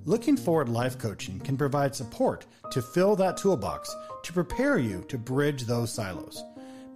Looking 0.04 0.38
Forward 0.38 0.70
Life 0.70 1.00
Coaching 1.00 1.40
can 1.40 1.58
provide 1.58 1.96
support 1.96 2.46
to 2.70 2.84
fill 2.84 3.16
that 3.16 3.38
toolbox 3.38 3.92
to 4.22 4.34
prepare 4.34 4.78
you 4.78 5.04
to 5.08 5.18
bridge 5.18 5.64
those 5.64 5.92
silos. 5.92 6.44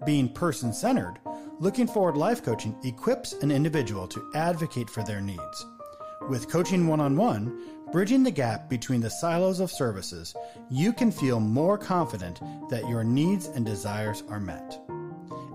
Being 0.05 0.29
person 0.29 0.71
centered, 0.71 1.15
Looking 1.59 1.87
Forward 1.87 2.15
Life 2.15 2.43
Coaching 2.43 2.75
equips 2.83 3.33
an 3.33 3.49
individual 3.49 4.07
to 4.09 4.31
advocate 4.35 4.91
for 4.91 5.01
their 5.03 5.21
needs. 5.21 5.65
With 6.29 6.51
coaching 6.51 6.85
one 6.85 6.99
on 6.99 7.17
one, 7.17 7.59
bridging 7.91 8.21
the 8.21 8.29
gap 8.29 8.69
between 8.69 9.01
the 9.01 9.09
silos 9.09 9.59
of 9.59 9.71
services, 9.71 10.35
you 10.69 10.93
can 10.93 11.11
feel 11.11 11.39
more 11.39 11.79
confident 11.79 12.41
that 12.69 12.87
your 12.87 13.03
needs 13.03 13.47
and 13.47 13.65
desires 13.65 14.21
are 14.29 14.39
met. 14.39 14.79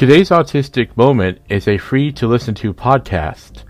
Today's 0.00 0.30
Autistic 0.30 0.96
Moment 0.96 1.40
is 1.50 1.68
a 1.68 1.76
free 1.76 2.10
to 2.12 2.26
listen 2.26 2.54
to 2.54 2.72
podcast. 2.72 3.64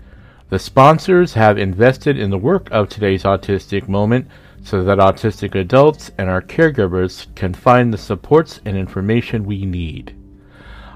The 0.47 0.59
sponsors 0.59 1.33
have 1.33 1.57
invested 1.57 2.17
in 2.17 2.29
the 2.29 2.37
work 2.37 2.69
of 2.71 2.87
today's 2.87 3.23
autistic 3.23 3.89
moment 3.89 4.29
so 4.63 4.81
that 4.81 4.99
autistic 4.99 5.55
adults 5.55 6.09
and 6.17 6.29
our 6.29 6.41
caregivers 6.41 7.25
can 7.35 7.53
find 7.53 7.93
the 7.93 7.97
supports 7.97 8.61
and 8.63 8.77
information 8.77 9.43
we 9.43 9.65
need. 9.65 10.15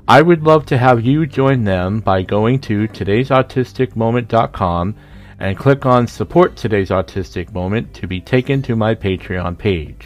I 0.07 0.21
would 0.21 0.43
love 0.43 0.65
to 0.67 0.77
have 0.77 1.03
you 1.03 1.25
join 1.25 1.65
them 1.65 1.99
by 1.99 2.21
going 2.21 2.61
to 2.61 2.87
today'sautisticmoment.com 2.87 4.95
and 5.41 5.57
click 5.57 5.85
on 5.85 6.07
Support 6.07 6.55
Today's 6.55 6.91
Autistic 6.91 7.51
Moment 7.51 7.93
to 7.95 8.07
be 8.07 8.21
taken 8.21 8.61
to 8.61 8.77
my 8.77 8.95
Patreon 8.95 9.57
page. 9.57 10.05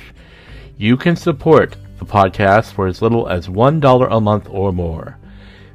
You 0.75 0.97
can 0.97 1.15
support 1.15 1.75
the 1.99 2.05
podcast 2.05 2.73
for 2.73 2.87
as 2.87 3.03
little 3.03 3.29
as 3.29 3.47
$1 3.47 4.07
a 4.09 4.19
month 4.19 4.47
or 4.49 4.73
more. 4.73 5.18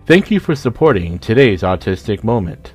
Thank 0.07 0.31
you 0.31 0.39
for 0.39 0.55
supporting 0.55 1.19
today's 1.19 1.63
Autistic 1.63 2.23
Moment. 2.23 2.75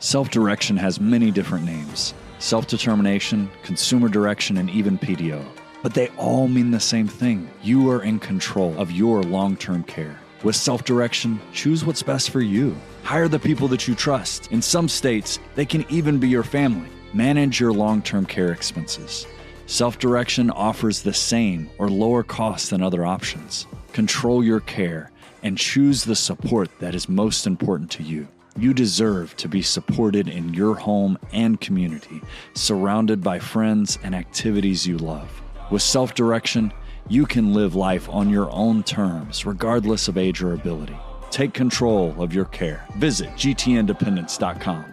Self 0.00 0.30
direction 0.30 0.76
has 0.76 0.98
many 0.98 1.30
different 1.30 1.64
names 1.64 2.12
self 2.40 2.66
determination, 2.66 3.48
consumer 3.62 4.08
direction, 4.08 4.56
and 4.56 4.68
even 4.68 4.98
PDO. 4.98 5.44
But 5.80 5.94
they 5.94 6.08
all 6.18 6.48
mean 6.48 6.72
the 6.72 6.80
same 6.80 7.06
thing 7.06 7.48
you 7.62 7.88
are 7.92 8.02
in 8.02 8.18
control 8.18 8.76
of 8.80 8.90
your 8.90 9.22
long 9.22 9.56
term 9.56 9.84
care. 9.84 10.18
With 10.42 10.56
self 10.56 10.82
direction, 10.84 11.40
choose 11.52 11.84
what's 11.84 12.02
best 12.02 12.30
for 12.30 12.40
you. 12.40 12.74
Hire 13.04 13.28
the 13.28 13.38
people 13.38 13.68
that 13.68 13.86
you 13.86 13.94
trust. 13.94 14.50
In 14.50 14.60
some 14.60 14.88
states, 14.88 15.38
they 15.54 15.64
can 15.64 15.86
even 15.88 16.18
be 16.18 16.28
your 16.28 16.42
family. 16.42 16.88
Manage 17.14 17.60
your 17.60 17.72
long 17.72 18.02
term 18.02 18.26
care 18.26 18.50
expenses. 18.50 19.24
Self 19.72 19.98
direction 19.98 20.50
offers 20.50 21.00
the 21.00 21.14
same 21.14 21.70
or 21.78 21.88
lower 21.88 22.22
cost 22.22 22.68
than 22.68 22.82
other 22.82 23.06
options. 23.06 23.66
Control 23.94 24.44
your 24.44 24.60
care 24.60 25.10
and 25.42 25.56
choose 25.56 26.04
the 26.04 26.14
support 26.14 26.68
that 26.80 26.94
is 26.94 27.08
most 27.08 27.46
important 27.46 27.90
to 27.92 28.02
you. 28.02 28.28
You 28.54 28.74
deserve 28.74 29.34
to 29.38 29.48
be 29.48 29.62
supported 29.62 30.28
in 30.28 30.52
your 30.52 30.74
home 30.74 31.18
and 31.32 31.58
community, 31.58 32.20
surrounded 32.52 33.22
by 33.22 33.38
friends 33.38 33.98
and 34.02 34.14
activities 34.14 34.86
you 34.86 34.98
love. 34.98 35.40
With 35.70 35.80
self 35.80 36.14
direction, 36.14 36.70
you 37.08 37.24
can 37.24 37.54
live 37.54 37.74
life 37.74 38.10
on 38.10 38.28
your 38.28 38.50
own 38.50 38.82
terms, 38.82 39.46
regardless 39.46 40.06
of 40.06 40.18
age 40.18 40.42
or 40.42 40.52
ability. 40.52 40.98
Take 41.30 41.54
control 41.54 42.14
of 42.22 42.34
your 42.34 42.44
care. 42.44 42.84
Visit 42.98 43.30
gtindependence.com. 43.36 44.91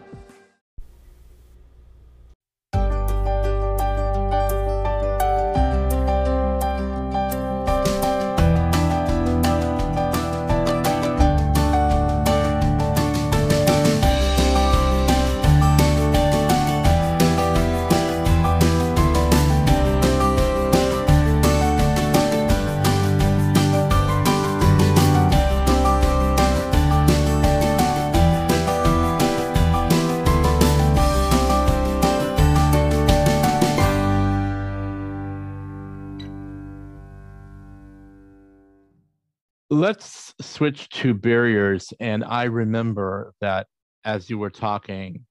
let's 39.80 40.34
switch 40.42 40.90
to 40.90 41.14
barriers. 41.14 41.94
And 42.02 42.24
I 42.26 42.44
remember 42.44 43.34
that 43.40 43.68
as 44.04 44.30
you 44.30 44.38
were 44.38 44.50
talking 44.50 45.26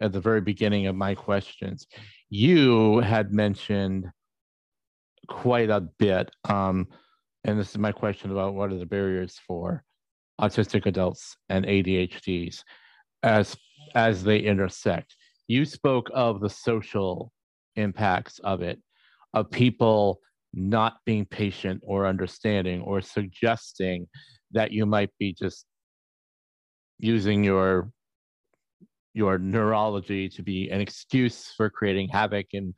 at 0.00 0.12
the 0.12 0.20
very 0.20 0.40
beginning 0.40 0.86
of 0.86 0.96
my 0.96 1.14
questions, 1.14 1.86
you 2.30 3.00
had 3.00 3.32
mentioned 3.32 4.06
quite 5.28 5.68
a 5.68 5.82
bit. 5.98 6.30
Um, 6.48 6.88
and 7.44 7.58
this 7.58 7.70
is 7.70 7.78
my 7.78 7.92
question 7.92 8.30
about 8.30 8.54
what 8.54 8.72
are 8.72 8.78
the 8.78 8.86
barriers 8.86 9.38
for 9.46 9.84
autistic 10.40 10.86
adults 10.86 11.36
and 11.50 11.66
ADHDs 11.66 12.62
as 13.22 13.54
as 13.94 14.24
they 14.24 14.38
intersect. 14.38 15.14
You 15.46 15.66
spoke 15.66 16.10
of 16.14 16.40
the 16.40 16.48
social 16.48 17.32
impacts 17.76 18.38
of 18.38 18.62
it, 18.62 18.80
of 19.34 19.50
people 19.50 20.20
not 20.52 20.96
being 21.06 21.24
patient 21.26 21.80
or 21.84 22.06
understanding 22.06 22.80
or 22.82 23.00
suggesting 23.00 24.06
that 24.52 24.72
you 24.72 24.84
might 24.86 25.10
be 25.18 25.32
just 25.32 25.66
using 26.98 27.44
your 27.44 27.90
your 29.14 29.38
neurology 29.38 30.28
to 30.28 30.42
be 30.42 30.70
an 30.70 30.80
excuse 30.80 31.52
for 31.56 31.68
creating 31.68 32.08
havoc 32.08 32.46
and 32.52 32.74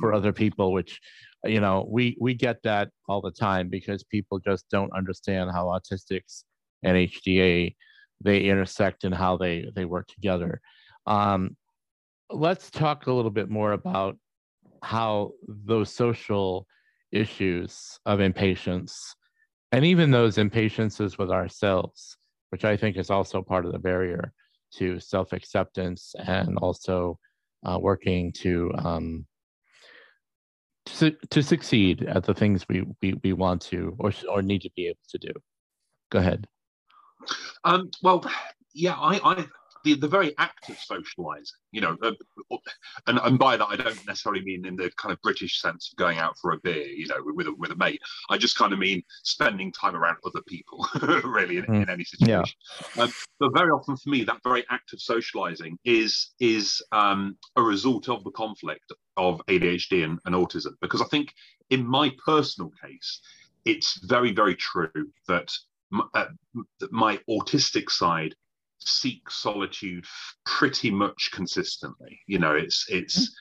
for 0.00 0.12
other 0.12 0.32
people 0.32 0.72
which 0.72 1.00
you 1.44 1.60
know 1.60 1.86
we 1.88 2.16
we 2.20 2.34
get 2.34 2.62
that 2.62 2.88
all 3.08 3.20
the 3.20 3.30
time 3.30 3.68
because 3.68 4.02
people 4.04 4.38
just 4.38 4.64
don't 4.70 4.92
understand 4.96 5.50
how 5.52 5.66
autistics 5.66 6.44
and 6.82 6.96
hda 6.96 7.74
they 8.22 8.42
intersect 8.42 9.04
and 9.04 9.14
how 9.14 9.36
they 9.36 9.66
they 9.74 9.84
work 9.84 10.06
together. 10.08 10.60
Um, 11.06 11.56
let's 12.30 12.70
talk 12.70 13.06
a 13.06 13.12
little 13.12 13.30
bit 13.30 13.48
more 13.48 13.72
about 13.72 14.16
how 14.82 15.32
those 15.48 15.92
social 15.92 16.66
issues 17.12 17.98
of 18.06 18.20
impatience 18.20 19.14
and 19.72 19.84
even 19.84 20.10
those 20.10 20.38
impatiences 20.38 21.18
with 21.18 21.30
ourselves, 21.30 22.16
which 22.50 22.64
I 22.64 22.76
think 22.76 22.96
is 22.96 23.10
also 23.10 23.42
part 23.42 23.66
of 23.66 23.72
the 23.72 23.78
barrier 23.78 24.32
to 24.74 24.98
self 25.00 25.32
acceptance 25.32 26.14
and 26.18 26.56
also 26.58 27.18
uh, 27.64 27.78
working 27.80 28.32
to, 28.32 28.72
um, 28.76 29.26
to 30.86 31.14
to 31.30 31.42
succeed 31.42 32.02
at 32.04 32.24
the 32.24 32.34
things 32.34 32.66
we, 32.68 32.84
we, 33.02 33.14
we 33.22 33.32
want 33.32 33.60
to 33.62 33.94
or, 33.98 34.12
or 34.28 34.42
need 34.42 34.62
to 34.62 34.70
be 34.74 34.86
able 34.86 34.98
to 35.08 35.18
do. 35.18 35.32
Go 36.10 36.18
ahead. 36.18 36.46
Um, 37.64 37.90
well, 38.02 38.24
yeah, 38.74 38.94
I, 38.94 39.20
I 39.22 39.46
the, 39.84 39.94
the 39.94 40.08
very 40.08 40.36
act 40.38 40.68
of 40.68 40.78
socializing, 40.78 41.58
you 41.72 41.80
know, 41.80 41.96
uh, 42.02 42.12
and, 43.06 43.18
and 43.22 43.38
by 43.38 43.56
that 43.56 43.66
I 43.66 43.76
don't 43.76 44.06
necessarily 44.06 44.42
mean 44.42 44.66
in 44.66 44.76
the 44.76 44.90
kind 44.96 45.12
of 45.12 45.20
British 45.22 45.60
sense 45.60 45.90
of 45.92 45.96
going 45.96 46.18
out 46.18 46.36
for 46.38 46.52
a 46.52 46.58
beer, 46.58 46.86
you 46.86 47.06
know, 47.08 47.16
with 47.24 47.46
a, 47.46 47.54
with 47.54 47.70
a 47.70 47.76
mate. 47.76 48.00
I 48.28 48.38
just 48.38 48.56
kind 48.56 48.72
of 48.72 48.78
mean 48.78 49.02
spending 49.22 49.72
time 49.72 49.96
around 49.96 50.18
other 50.24 50.42
people, 50.46 50.86
really, 51.24 51.58
in, 51.58 51.64
mm. 51.64 51.82
in, 51.82 51.90
any 51.90 52.04
situation. 52.04 52.54
Yeah. 52.96 53.02
Um, 53.02 53.12
but 53.38 53.54
very 53.54 53.70
often 53.70 53.96
for 53.96 54.10
me, 54.10 54.24
that 54.24 54.42
very 54.44 54.64
act 54.70 54.92
of 54.92 55.00
socializing 55.00 55.78
is 55.84 56.30
is 56.40 56.82
um, 56.92 57.36
a 57.56 57.62
result 57.62 58.08
of 58.08 58.24
the 58.24 58.30
conflict 58.32 58.92
of 59.16 59.40
ADHD 59.46 60.04
and, 60.04 60.18
and 60.24 60.34
autism, 60.34 60.72
because 60.80 61.00
I 61.00 61.06
think 61.06 61.32
in 61.70 61.86
my 61.86 62.12
personal 62.24 62.70
case, 62.82 63.20
it's 63.64 64.00
very 64.06 64.32
very 64.32 64.56
true 64.56 64.90
that 65.28 65.52
my, 65.90 66.04
uh, 66.14 66.26
my 66.90 67.18
autistic 67.28 67.90
side 67.90 68.34
seek 68.84 69.30
solitude 69.30 70.04
pretty 70.44 70.90
much 70.90 71.30
consistently. 71.32 72.20
You 72.26 72.38
know, 72.38 72.54
it's 72.54 72.86
it's 72.88 73.34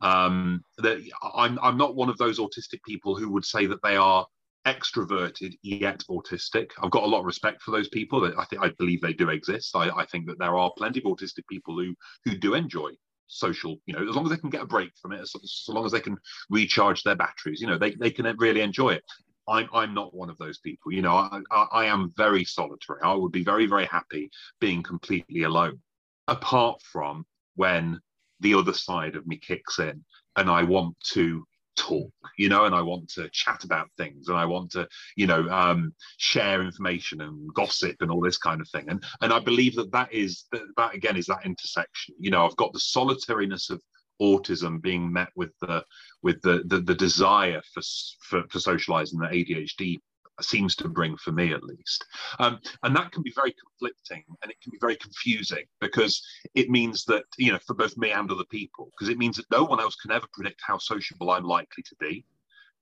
um, 0.00 0.62
that 0.78 0.98
I'm 1.34 1.58
I'm 1.62 1.76
not 1.76 1.94
one 1.94 2.08
of 2.08 2.18
those 2.18 2.38
autistic 2.38 2.82
people 2.86 3.16
who 3.16 3.30
would 3.32 3.44
say 3.44 3.66
that 3.66 3.82
they 3.82 3.96
are 3.96 4.26
extroverted 4.66 5.54
yet 5.62 6.02
autistic. 6.10 6.70
I've 6.82 6.90
got 6.90 7.04
a 7.04 7.06
lot 7.06 7.20
of 7.20 7.26
respect 7.26 7.62
for 7.62 7.70
those 7.70 7.88
people. 7.88 8.20
That 8.20 8.38
I 8.38 8.44
think 8.44 8.62
I 8.62 8.70
believe 8.78 9.00
they 9.00 9.12
do 9.12 9.30
exist. 9.30 9.76
I, 9.76 9.90
I 9.90 10.06
think 10.06 10.26
that 10.26 10.38
there 10.38 10.56
are 10.56 10.72
plenty 10.76 11.00
of 11.00 11.06
autistic 11.06 11.46
people 11.48 11.76
who 11.76 11.94
who 12.24 12.36
do 12.36 12.54
enjoy 12.54 12.90
social 13.28 13.76
you 13.86 13.94
know 13.94 14.08
as 14.08 14.14
long 14.14 14.24
as 14.24 14.30
they 14.30 14.36
can 14.36 14.50
get 14.50 14.62
a 14.62 14.66
break 14.66 14.90
from 15.00 15.12
it 15.12 15.20
as, 15.20 15.32
as 15.42 15.64
long 15.68 15.84
as 15.84 15.92
they 15.92 16.00
can 16.00 16.16
recharge 16.48 17.02
their 17.02 17.16
batteries 17.16 17.60
you 17.60 17.66
know 17.66 17.76
they, 17.76 17.92
they 17.94 18.10
can 18.10 18.24
really 18.38 18.60
enjoy 18.60 18.90
it 18.90 19.02
I'm 19.48 19.68
I'm 19.72 19.94
not 19.94 20.14
one 20.14 20.30
of 20.30 20.38
those 20.38 20.58
people. 20.58 20.92
You 20.92 21.02
know, 21.02 21.14
I, 21.14 21.40
I, 21.50 21.66
I 21.72 21.84
am 21.86 22.12
very 22.16 22.44
solitary. 22.44 23.00
I 23.02 23.14
would 23.14 23.32
be 23.32 23.44
very 23.44 23.66
very 23.66 23.86
happy 23.86 24.30
being 24.60 24.82
completely 24.82 25.42
alone, 25.42 25.80
apart 26.28 26.80
from 26.82 27.24
when 27.54 28.00
the 28.40 28.54
other 28.54 28.72
side 28.72 29.16
of 29.16 29.26
me 29.26 29.38
kicks 29.38 29.78
in 29.78 30.04
and 30.36 30.50
I 30.50 30.62
want 30.62 30.94
to 31.12 31.44
talk, 31.76 32.10
you 32.36 32.48
know, 32.48 32.64
and 32.64 32.74
I 32.74 32.82
want 32.82 33.08
to 33.10 33.28
chat 33.30 33.64
about 33.64 33.88
things 33.96 34.28
and 34.28 34.36
I 34.36 34.44
want 34.44 34.70
to, 34.72 34.88
you 35.14 35.26
know, 35.26 35.48
um, 35.48 35.94
share 36.16 36.62
information 36.62 37.20
and 37.20 37.52
gossip 37.54 37.96
and 38.00 38.10
all 38.10 38.20
this 38.20 38.38
kind 38.38 38.60
of 38.60 38.68
thing. 38.68 38.86
And 38.88 39.04
and 39.20 39.32
I 39.32 39.38
believe 39.38 39.74
that 39.76 39.92
that 39.92 40.12
is 40.12 40.44
that, 40.52 40.62
that 40.76 40.94
again 40.94 41.16
is 41.16 41.26
that 41.26 41.44
intersection. 41.44 42.14
You 42.18 42.30
know, 42.30 42.44
I've 42.44 42.56
got 42.56 42.72
the 42.72 42.80
solitariness 42.80 43.70
of 43.70 43.80
autism 44.20 44.80
being 44.80 45.12
met 45.12 45.28
with 45.36 45.50
the 45.60 45.84
with 46.22 46.40
the 46.42 46.62
the, 46.66 46.80
the 46.80 46.94
desire 46.94 47.62
for, 47.72 47.82
for, 48.20 48.48
for 48.48 48.58
socializing 48.58 49.18
that 49.20 49.32
ADHD 49.32 49.98
seems 50.40 50.76
to 50.76 50.88
bring 50.88 51.16
for 51.16 51.32
me 51.32 51.52
at 51.52 51.62
least. 51.62 52.04
Um, 52.38 52.58
and 52.82 52.94
that 52.94 53.10
can 53.12 53.22
be 53.22 53.32
very 53.34 53.54
conflicting 53.54 54.24
and 54.42 54.50
it 54.50 54.60
can 54.62 54.70
be 54.70 54.78
very 54.80 54.96
confusing 54.96 55.64
because 55.80 56.22
it 56.54 56.68
means 56.68 57.04
that 57.04 57.24
you 57.38 57.52
know 57.52 57.58
for 57.66 57.74
both 57.74 57.96
me 57.96 58.10
and 58.10 58.30
other 58.30 58.44
people 58.50 58.90
because 58.92 59.08
it 59.08 59.18
means 59.18 59.36
that 59.36 59.50
no 59.50 59.64
one 59.64 59.80
else 59.80 59.96
can 59.96 60.12
ever 60.12 60.26
predict 60.32 60.60
how 60.66 60.78
sociable 60.78 61.30
i'm 61.30 61.44
likely 61.44 61.82
to 61.82 61.96
be 62.00 62.24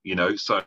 you 0.05 0.15
know? 0.15 0.35
So 0.35 0.63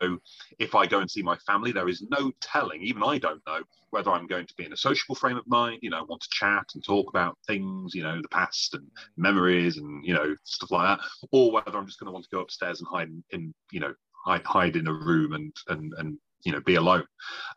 if 0.59 0.75
i 0.75 0.87
go 0.87 1.01
and 1.01 1.11
see 1.11 1.23
my 1.23 1.37
family 1.39 1.73
there 1.73 1.89
is 1.89 2.03
no 2.11 2.31
telling 2.41 2.83
even 2.83 3.03
i 3.03 3.19
don't 3.19 3.41
know 3.47 3.61
whether 3.91 4.11
i'm 4.11 4.27
going 4.27 4.47
to 4.47 4.55
be 4.55 4.65
in 4.65 4.73
a 4.73 4.77
sociable 4.77 5.15
frame 5.15 5.37
of 5.37 5.47
mind 5.47 5.79
you 5.83 5.91
know 5.91 6.05
want 6.05 6.21
to 6.21 6.29
chat 6.31 6.65
and 6.75 6.85
talk 6.85 7.09
about 7.09 7.39
things 7.47 7.95
you 7.95 8.03
know 8.03 8.21
the 8.21 8.29
past 8.29 8.75
and 8.75 8.87
memories 9.17 9.79
and 9.79 10.05
you 10.05 10.15
know 10.15 10.35
stuff 10.45 10.71
like 10.71 10.99
that 10.99 11.07
or 11.33 11.53
whether 11.53 11.77
i'm 11.77 11.87
just 11.87 11.99
going 11.99 12.07
to 12.07 12.13
want 12.13 12.25
to 12.25 12.35
go 12.35 12.41
upstairs 12.41 12.81
and 12.81 12.89
hide 12.89 13.09
in, 13.09 13.23
in 13.31 13.55
you 13.71 13.81
know 13.81 13.95
hide, 14.25 14.45
hide 14.45 14.77
in 14.77 14.87
a 14.87 14.93
room 14.93 15.33
and 15.33 15.55
and 15.69 15.93
and 15.99 16.19
you 16.45 16.53
know 16.53 16.61
be 16.61 16.77
alone. 16.77 17.05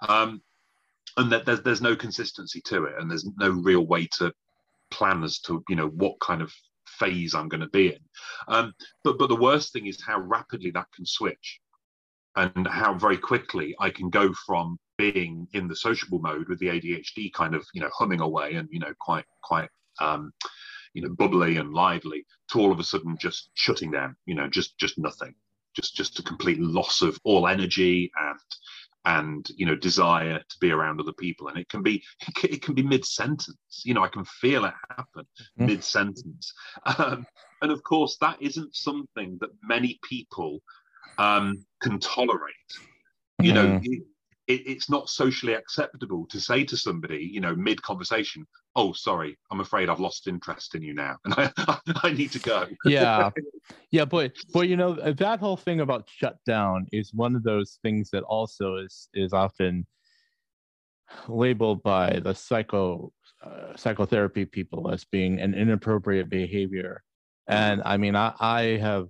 Um 0.07 0.41
and 1.17 1.31
that 1.31 1.45
there's, 1.45 1.61
there's 1.61 1.81
no 1.81 1.95
consistency 1.95 2.61
to 2.61 2.85
it 2.85 2.95
and 2.97 3.09
there's 3.09 3.27
no 3.37 3.49
real 3.49 3.85
way 3.85 4.07
to 4.17 4.33
plan 4.91 5.23
as 5.23 5.39
to 5.39 5.63
you 5.67 5.75
know 5.75 5.87
what 5.87 6.19
kind 6.19 6.41
of 6.41 6.53
phase 6.87 7.33
i'm 7.33 7.49
going 7.49 7.61
to 7.61 7.69
be 7.69 7.87
in. 7.87 7.99
Um, 8.47 8.73
but 9.03 9.17
but 9.17 9.27
the 9.27 9.35
worst 9.35 9.73
thing 9.73 9.87
is 9.87 10.01
how 10.01 10.19
rapidly 10.19 10.71
that 10.71 10.87
can 10.95 11.05
switch 11.05 11.59
and 12.35 12.67
how 12.67 12.93
very 12.93 13.17
quickly 13.17 13.75
I 13.79 13.89
can 13.89 14.09
go 14.09 14.33
from 14.45 14.77
being 14.97 15.47
in 15.53 15.67
the 15.67 15.75
sociable 15.75 16.19
mode 16.19 16.47
with 16.47 16.59
the 16.59 16.67
ADHD 16.67 17.33
kind 17.33 17.55
of 17.55 17.65
you 17.73 17.81
know 17.81 17.89
humming 17.93 18.21
away 18.21 18.53
and 18.53 18.67
you 18.71 18.79
know 18.79 18.93
quite 18.99 19.25
quite 19.43 19.69
um, 19.99 20.31
you 20.93 21.01
know 21.01 21.09
bubbly 21.09 21.57
and 21.57 21.73
lively 21.73 22.25
to 22.51 22.59
all 22.59 22.71
of 22.71 22.79
a 22.79 22.83
sudden 22.83 23.17
just 23.19 23.49
shutting 23.55 23.91
down 23.91 24.15
you 24.25 24.35
know 24.35 24.47
just 24.47 24.77
just 24.77 24.97
nothing. 24.97 25.33
Just 25.75 25.95
just 25.95 26.19
a 26.19 26.23
complete 26.23 26.59
loss 26.59 27.01
of 27.01 27.17
all 27.23 27.47
energy 27.47 28.11
and 28.19 28.39
and 29.05 29.47
you 29.55 29.65
know 29.65 29.75
desire 29.75 30.37
to 30.37 30.55
be 30.59 30.69
around 30.71 30.99
other 30.99 31.13
people. 31.13 31.47
And 31.47 31.57
it 31.57 31.69
can 31.69 31.81
be 31.81 32.03
it 32.43 32.61
can 32.61 32.73
be 32.73 32.83
mid 32.83 33.05
sentence 33.05 33.57
you 33.83 33.93
know 33.93 34.03
i 34.03 34.07
can 34.09 34.25
feel 34.25 34.65
it 34.65 34.73
happen 34.89 35.23
mm-hmm. 35.23 35.65
mid 35.65 35.83
sentence 35.83 36.53
um, 36.97 37.25
and 37.61 37.71
of 37.71 37.81
course 37.83 38.17
that 38.21 38.37
isn't 38.41 38.75
something 38.75 39.37
that 39.39 39.49
many 39.63 39.99
people 40.03 40.61
um, 41.17 41.65
can 41.81 41.99
tolerate. 41.99 42.55
You 43.41 43.53
know, 43.53 43.65
mm. 43.65 43.81
it, 43.83 44.03
it, 44.47 44.67
it's 44.67 44.89
not 44.89 45.09
socially 45.09 45.53
acceptable 45.53 46.27
to 46.27 46.39
say 46.39 46.63
to 46.65 46.77
somebody, 46.77 47.29
you 47.31 47.41
know, 47.41 47.55
mid 47.55 47.81
conversation, 47.81 48.45
"Oh, 48.75 48.93
sorry, 48.93 49.37
I'm 49.51 49.61
afraid 49.61 49.89
I've 49.89 49.99
lost 49.99 50.27
interest 50.27 50.75
in 50.75 50.83
you 50.83 50.93
now, 50.93 51.17
and 51.25 51.33
I, 51.57 51.79
I 52.03 52.13
need 52.13 52.31
to 52.33 52.39
go." 52.39 52.67
yeah, 52.85 53.29
yeah, 53.91 54.05
but 54.05 54.33
but 54.53 54.67
you 54.67 54.77
know 54.77 54.93
that 54.93 55.39
whole 55.39 55.57
thing 55.57 55.79
about 55.79 56.07
shutdown 56.07 56.87
is 56.91 57.13
one 57.13 57.35
of 57.35 57.43
those 57.43 57.79
things 57.81 58.09
that 58.11 58.23
also 58.23 58.77
is 58.77 59.09
is 59.13 59.33
often 59.33 59.87
labeled 61.27 61.83
by 61.83 62.19
the 62.23 62.33
psycho 62.33 63.11
uh, 63.43 63.75
psychotherapy 63.75 64.45
people 64.45 64.91
as 64.91 65.03
being 65.05 65.39
an 65.39 65.53
inappropriate 65.53 66.29
behavior 66.29 67.03
and 67.47 67.81
i 67.85 67.97
mean 67.97 68.15
i 68.15 68.33
i 68.39 68.61
have 68.77 69.07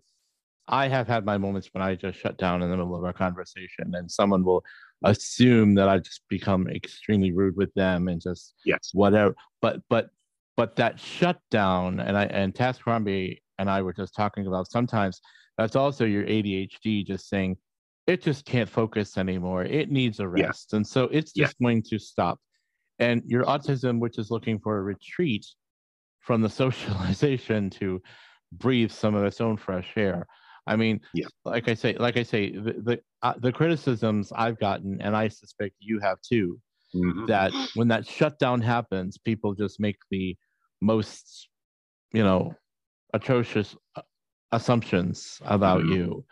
I 0.68 0.88
have 0.88 1.08
had 1.08 1.26
my 1.26 1.38
moments 1.38 1.70
when 1.74 1.82
I 1.82 1.96
just 1.96 2.20
shut 2.20 2.38
down 2.38 2.62
in 2.62 2.70
the 2.70 2.78
middle 2.78 2.96
of 2.96 3.04
a 3.04 3.14
conversation 3.14 3.94
and 3.94 4.10
someone 4.10 4.44
will 4.44 4.64
assume 5.04 5.76
that 5.76 5.90
I 5.90 5.98
just 5.98 6.22
become 6.30 6.68
extremely 6.68 7.32
rude 7.32 7.56
with 7.58 7.74
them 7.74 8.08
and 8.08 8.22
just 8.22 8.54
yes 8.66 8.92
whatever. 8.94 9.36
But 9.62 9.82
but 9.90 10.10
but 10.56 10.76
that 10.76 11.00
shutdown 11.00 12.00
and 12.00 12.18
I 12.18 12.26
and 12.26 12.56
Crombie 12.80 13.42
and 13.58 13.70
I 13.70 13.82
were 13.82 13.94
just 13.94 14.16
talking 14.16 14.48
about 14.48 14.70
sometimes 14.70 15.22
that's 15.58 15.76
also 15.76 16.06
your 16.06 16.24
ADHD 16.24 17.06
just 17.06 17.28
saying 17.30 17.58
it 18.08 18.22
just 18.22 18.46
can't 18.46 18.70
focus 18.70 19.18
anymore. 19.18 19.64
It 19.64 19.92
needs 19.92 20.20
a 20.20 20.28
rest. 20.28 20.70
Yeah. 20.72 20.78
And 20.78 20.88
so 20.88 21.04
it's 21.06 21.34
just 21.34 21.56
yeah. 21.60 21.66
going 21.66 21.84
to 21.84 22.00
stop. 22.00 22.40
And 23.00 23.22
your 23.26 23.44
autism, 23.46 24.00
which 24.00 24.18
is 24.18 24.32
looking 24.32 24.60
for 24.60 24.78
a 24.78 24.82
retreat 24.82 25.46
from 26.20 26.42
the 26.42 26.50
socialization 26.62 27.70
to 27.72 28.02
breathe 28.54 28.92
some 28.92 29.16
of 29.16 29.24
its 29.24 29.40
own 29.40 29.58
fresh 29.58 29.92
air 29.96 30.28
I 30.68 30.76
mean, 30.76 31.02
yeah. 31.14 31.28
like 31.46 31.68
I 31.68 31.74
say, 31.74 31.96
like 31.98 32.18
I 32.18 32.24
say, 32.24 32.52
the 32.52 32.74
the, 32.74 33.00
uh, 33.22 33.34
the 33.40 33.52
criticisms 33.52 34.32
I've 34.36 34.60
gotten, 34.60 35.02
and 35.02 35.16
I 35.16 35.28
suspect 35.28 35.76
you 35.80 36.00
have 36.00 36.20
too, 36.22 36.60
mm-hmm. 36.96 37.26
that 37.28 37.52
when 37.76 37.88
that 37.90 38.06
shutdown 38.06 38.62
happens, 38.62 39.18
people 39.18 39.54
just 39.54 39.80
make 39.80 39.98
the 40.10 40.36
most, 40.82 41.50
you 42.14 42.24
know, 42.24 42.54
atrocious 43.14 43.76
uh, 43.96 44.02
assumptions 44.52 45.40
about 45.46 45.82
mm-hmm. 45.82 45.94
you. 45.94 46.26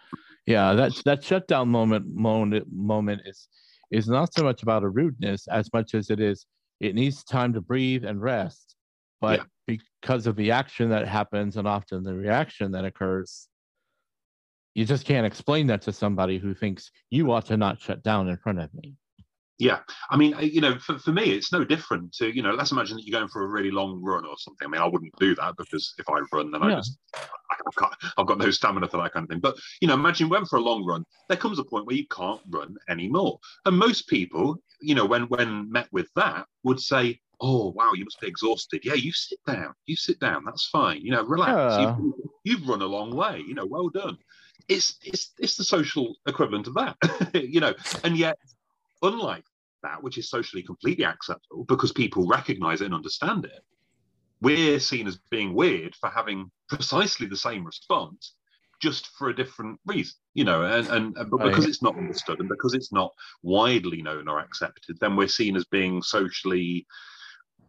Yeah, 0.45 0.73
that 0.73 0.93
that 1.05 1.23
shutdown 1.23 1.69
moment 1.69 2.05
moment 2.07 2.67
moment 2.71 3.21
is 3.25 3.47
is 3.91 4.07
not 4.07 4.33
so 4.33 4.43
much 4.43 4.61
about 4.63 4.83
a 4.83 4.89
rudeness 4.89 5.47
as 5.47 5.69
much 5.73 5.93
as 5.95 6.09
it 6.11 6.19
is 6.19 6.45
it 6.79 6.95
needs 6.95 7.23
time 7.23 7.53
to 7.53 7.61
breathe 7.61 8.05
and 8.05 8.21
rest. 8.21 8.75
But 9.21 9.41
yeah. 9.67 9.77
because 10.01 10.27
of 10.27 10.35
the 10.35 10.51
action 10.51 10.89
that 10.89 11.07
happens 11.07 11.57
and 11.57 11.67
often 11.67 12.03
the 12.03 12.13
reaction 12.13 12.71
that 12.71 12.85
occurs, 12.85 13.48
you 14.75 14.85
just 14.85 15.05
can't 15.05 15.25
explain 15.25 15.67
that 15.67 15.81
to 15.83 15.91
somebody 15.91 16.37
who 16.37 16.53
thinks 16.53 16.91
you 17.09 17.31
ought 17.31 17.45
to 17.47 17.57
not 17.57 17.81
shut 17.81 18.03
down 18.03 18.29
in 18.29 18.37
front 18.37 18.59
of 18.59 18.73
me. 18.73 18.95
Yeah, 19.59 19.79
I 20.09 20.15
mean, 20.15 20.33
you 20.39 20.61
know, 20.61 20.79
for, 20.79 20.97
for 20.99 21.11
me, 21.11 21.31
it's 21.31 21.51
no 21.51 21.65
different 21.65 22.13
to 22.13 22.33
you 22.33 22.41
know. 22.41 22.51
Let's 22.51 22.71
imagine 22.71 22.95
that 22.95 23.05
you're 23.05 23.19
going 23.19 23.27
for 23.27 23.43
a 23.43 23.47
really 23.47 23.71
long 23.71 24.01
run 24.01 24.25
or 24.25 24.35
something. 24.37 24.65
I 24.65 24.71
mean, 24.71 24.81
I 24.81 24.85
wouldn't 24.85 25.13
do 25.19 25.35
that 25.35 25.55
because 25.57 25.93
if 25.99 26.07
I 26.09 26.21
run, 26.31 26.51
then 26.51 26.63
yeah. 26.63 26.69
I 26.69 26.75
just 26.75 26.97
I've 27.13 27.75
got, 27.75 27.97
I've 28.17 28.25
got 28.25 28.37
no 28.37 28.51
stamina 28.51 28.87
for 28.87 29.01
that 29.03 29.11
kind 29.11 29.25
of 29.25 29.29
thing. 29.29 29.41
But 29.41 29.57
you 29.81 29.89
know, 29.89 29.95
imagine 29.95 30.27
you 30.27 30.31
went 30.31 30.47
for 30.47 30.55
a 30.55 30.61
long 30.61 30.85
run. 30.85 31.03
There 31.27 31.37
comes 31.37 31.59
a 31.59 31.65
point 31.65 31.85
where 31.87 31.95
you 31.97 32.07
can't 32.07 32.39
run 32.49 32.77
anymore, 32.87 33.37
and 33.65 33.77
most 33.77 34.07
people, 34.07 34.55
you 34.79 34.95
know, 34.95 35.05
when 35.05 35.23
when 35.23 35.69
met 35.69 35.89
with 35.91 36.07
that, 36.15 36.45
would 36.63 36.79
say, 36.79 37.19
"Oh, 37.41 37.73
wow, 37.75 37.91
you 37.93 38.05
must 38.05 38.21
be 38.21 38.27
exhausted." 38.27 38.85
Yeah, 38.85 38.93
you 38.93 39.11
sit 39.11 39.39
down. 39.45 39.73
You 39.87 39.97
sit 39.97 40.21
down. 40.21 40.45
That's 40.45 40.67
fine. 40.67 41.01
You 41.01 41.11
know, 41.11 41.25
relax. 41.25 41.75
Yeah. 41.77 41.97
You've, 41.99 42.13
you've 42.45 42.69
run 42.69 42.81
a 42.81 42.85
long 42.85 43.13
way. 43.13 43.43
You 43.45 43.55
know, 43.55 43.65
well 43.65 43.89
done 43.89 44.17
it's 44.69 44.97
it's 45.03 45.33
it's 45.39 45.57
the 45.57 45.63
social 45.63 46.15
equivalent 46.27 46.67
of 46.67 46.75
that, 46.75 46.95
you 47.33 47.59
know. 47.59 47.73
And 48.03 48.15
yet, 48.15 48.37
unlike 49.01 49.43
that, 49.83 50.01
which 50.01 50.17
is 50.17 50.29
socially 50.29 50.63
completely 50.63 51.03
acceptable 51.03 51.65
because 51.65 51.91
people 51.91 52.27
recognise 52.27 52.81
it 52.81 52.85
and 52.85 52.93
understand 52.93 53.45
it, 53.45 53.61
we're 54.41 54.79
seen 54.79 55.07
as 55.07 55.19
being 55.31 55.53
weird 55.53 55.95
for 55.95 56.09
having 56.09 56.51
precisely 56.69 57.27
the 57.27 57.35
same 57.35 57.65
response, 57.65 58.35
just 58.81 59.07
for 59.17 59.29
a 59.29 59.35
different 59.35 59.79
reason, 59.85 60.15
you 60.35 60.43
know. 60.43 60.63
And 60.63 60.87
and, 60.87 61.17
and 61.17 61.31
but 61.31 61.43
because 61.43 61.65
it's 61.65 61.81
not 61.81 61.97
understood 61.97 62.39
and 62.39 62.47
because 62.47 62.75
it's 62.75 62.93
not 62.93 63.11
widely 63.41 64.03
known 64.03 64.27
or 64.29 64.39
accepted, 64.39 64.97
then 65.01 65.15
we're 65.15 65.27
seen 65.27 65.55
as 65.55 65.65
being 65.65 66.03
socially 66.03 66.85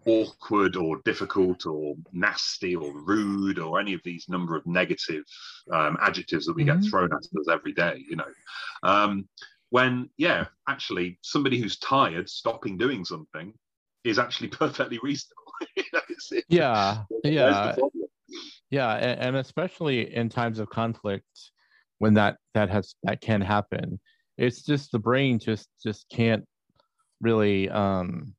awkward 0.06 0.76
or 0.76 1.00
difficult 1.04 1.66
or 1.66 1.94
nasty 2.12 2.74
or 2.74 2.92
rude 3.02 3.58
or 3.58 3.78
any 3.78 3.92
of 3.92 4.00
these 4.04 4.26
number 4.28 4.56
of 4.56 4.66
negative 4.66 5.24
um, 5.72 5.96
adjectives 6.00 6.46
that 6.46 6.54
we 6.54 6.64
mm-hmm. 6.64 6.80
get 6.80 6.90
thrown 6.90 7.10
at 7.12 7.18
us 7.18 7.48
every 7.50 7.72
day 7.72 8.02
you 8.08 8.16
know. 8.16 8.24
Um, 8.82 9.28
when 9.70 10.08
yeah 10.16 10.46
actually 10.68 11.18
somebody 11.22 11.60
who's 11.60 11.78
tired 11.78 12.28
stopping 12.28 12.76
doing 12.76 13.04
something 13.04 13.52
is 14.04 14.18
actually 14.18 14.48
perfectly 14.62 14.98
reasonable. 15.02 15.36
Yeah 16.48 17.04
yeah. 17.24 17.76
yeah 18.70 18.94
and, 18.94 19.20
and 19.20 19.36
especially 19.36 20.14
in 20.14 20.28
times 20.28 20.58
of 20.58 20.68
conflict 20.68 21.50
when 21.98 22.14
that 22.14 22.36
that 22.54 22.70
has 22.70 22.94
that 23.02 23.20
can 23.20 23.40
happen 23.40 24.00
it's 24.38 24.62
just 24.62 24.92
the 24.92 24.98
brain 24.98 25.38
just 25.38 25.68
just 25.82 26.06
can't 26.10 26.44
really 27.20 27.68
um 27.68 28.34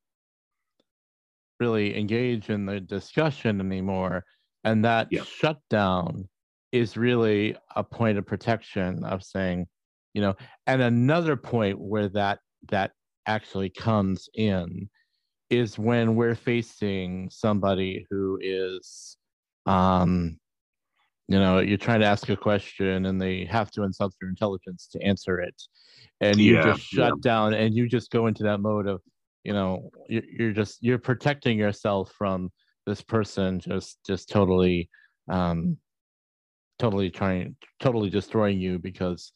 really 1.62 1.98
engage 1.98 2.50
in 2.50 2.66
the 2.66 2.82
discussion 2.82 3.62
anymore. 3.62 4.26
And 4.64 4.84
that 4.84 5.08
yeah. 5.12 5.24
shutdown 5.24 6.28
is 6.72 6.98
really 6.98 7.56
a 7.76 7.84
point 7.84 8.18
of 8.18 8.26
protection 8.26 9.04
of 9.06 9.24
saying, 9.24 9.68
you 10.14 10.22
know, 10.22 10.36
and 10.68 10.82
another 10.82 11.38
point 11.38 11.80
where 11.80 12.10
that 12.10 12.40
that 12.70 12.92
actually 13.28 13.70
comes 13.70 14.28
in 14.34 14.90
is 15.50 15.78
when 15.78 16.16
we're 16.16 16.36
facing 16.36 17.30
somebody 17.30 18.06
who 18.10 18.40
is 18.42 19.18
um 19.68 20.38
you 21.28 21.38
know 21.38 21.60
you're 21.60 21.78
trying 21.78 22.00
to 22.00 22.06
ask 22.06 22.30
a 22.30 22.36
question 22.36 23.06
and 23.06 23.22
they 23.22 23.46
have 23.46 23.70
to 23.70 23.84
insult 23.84 24.14
your 24.20 24.30
intelligence 24.30 24.88
to 24.92 25.00
answer 25.04 25.40
it 25.40 25.54
and 26.20 26.40
you 26.40 26.56
yeah, 26.56 26.64
just 26.64 26.82
shut 26.82 27.14
yeah. 27.18 27.22
down 27.22 27.54
and 27.54 27.76
you 27.76 27.88
just 27.88 28.10
go 28.10 28.26
into 28.26 28.44
that 28.44 28.60
mode 28.60 28.88
of 28.88 29.02
you 29.44 29.54
know 29.54 29.90
you're 30.08 30.52
just 30.54 30.78
you're 30.82 31.00
protecting 31.00 31.58
yourself 31.58 32.12
from 32.18 32.50
this 32.86 33.02
person 33.02 33.60
just 33.60 34.00
just 34.06 34.30
totally 34.30 34.90
um 35.30 35.78
totally 36.80 37.10
trying 37.10 37.56
totally 37.80 38.10
destroying 38.10 38.60
you 38.60 38.80
because 38.80 39.34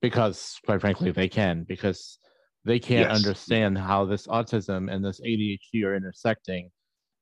because 0.00 0.58
quite 0.64 0.80
frankly 0.80 1.10
they 1.10 1.28
can 1.28 1.64
because 1.66 2.18
they 2.64 2.78
can't 2.78 3.08
yes. 3.08 3.16
understand 3.16 3.78
how 3.78 4.04
this 4.04 4.26
autism 4.26 4.92
and 4.92 5.04
this 5.04 5.20
ADHD 5.20 5.84
are 5.84 5.94
intersecting 5.94 6.70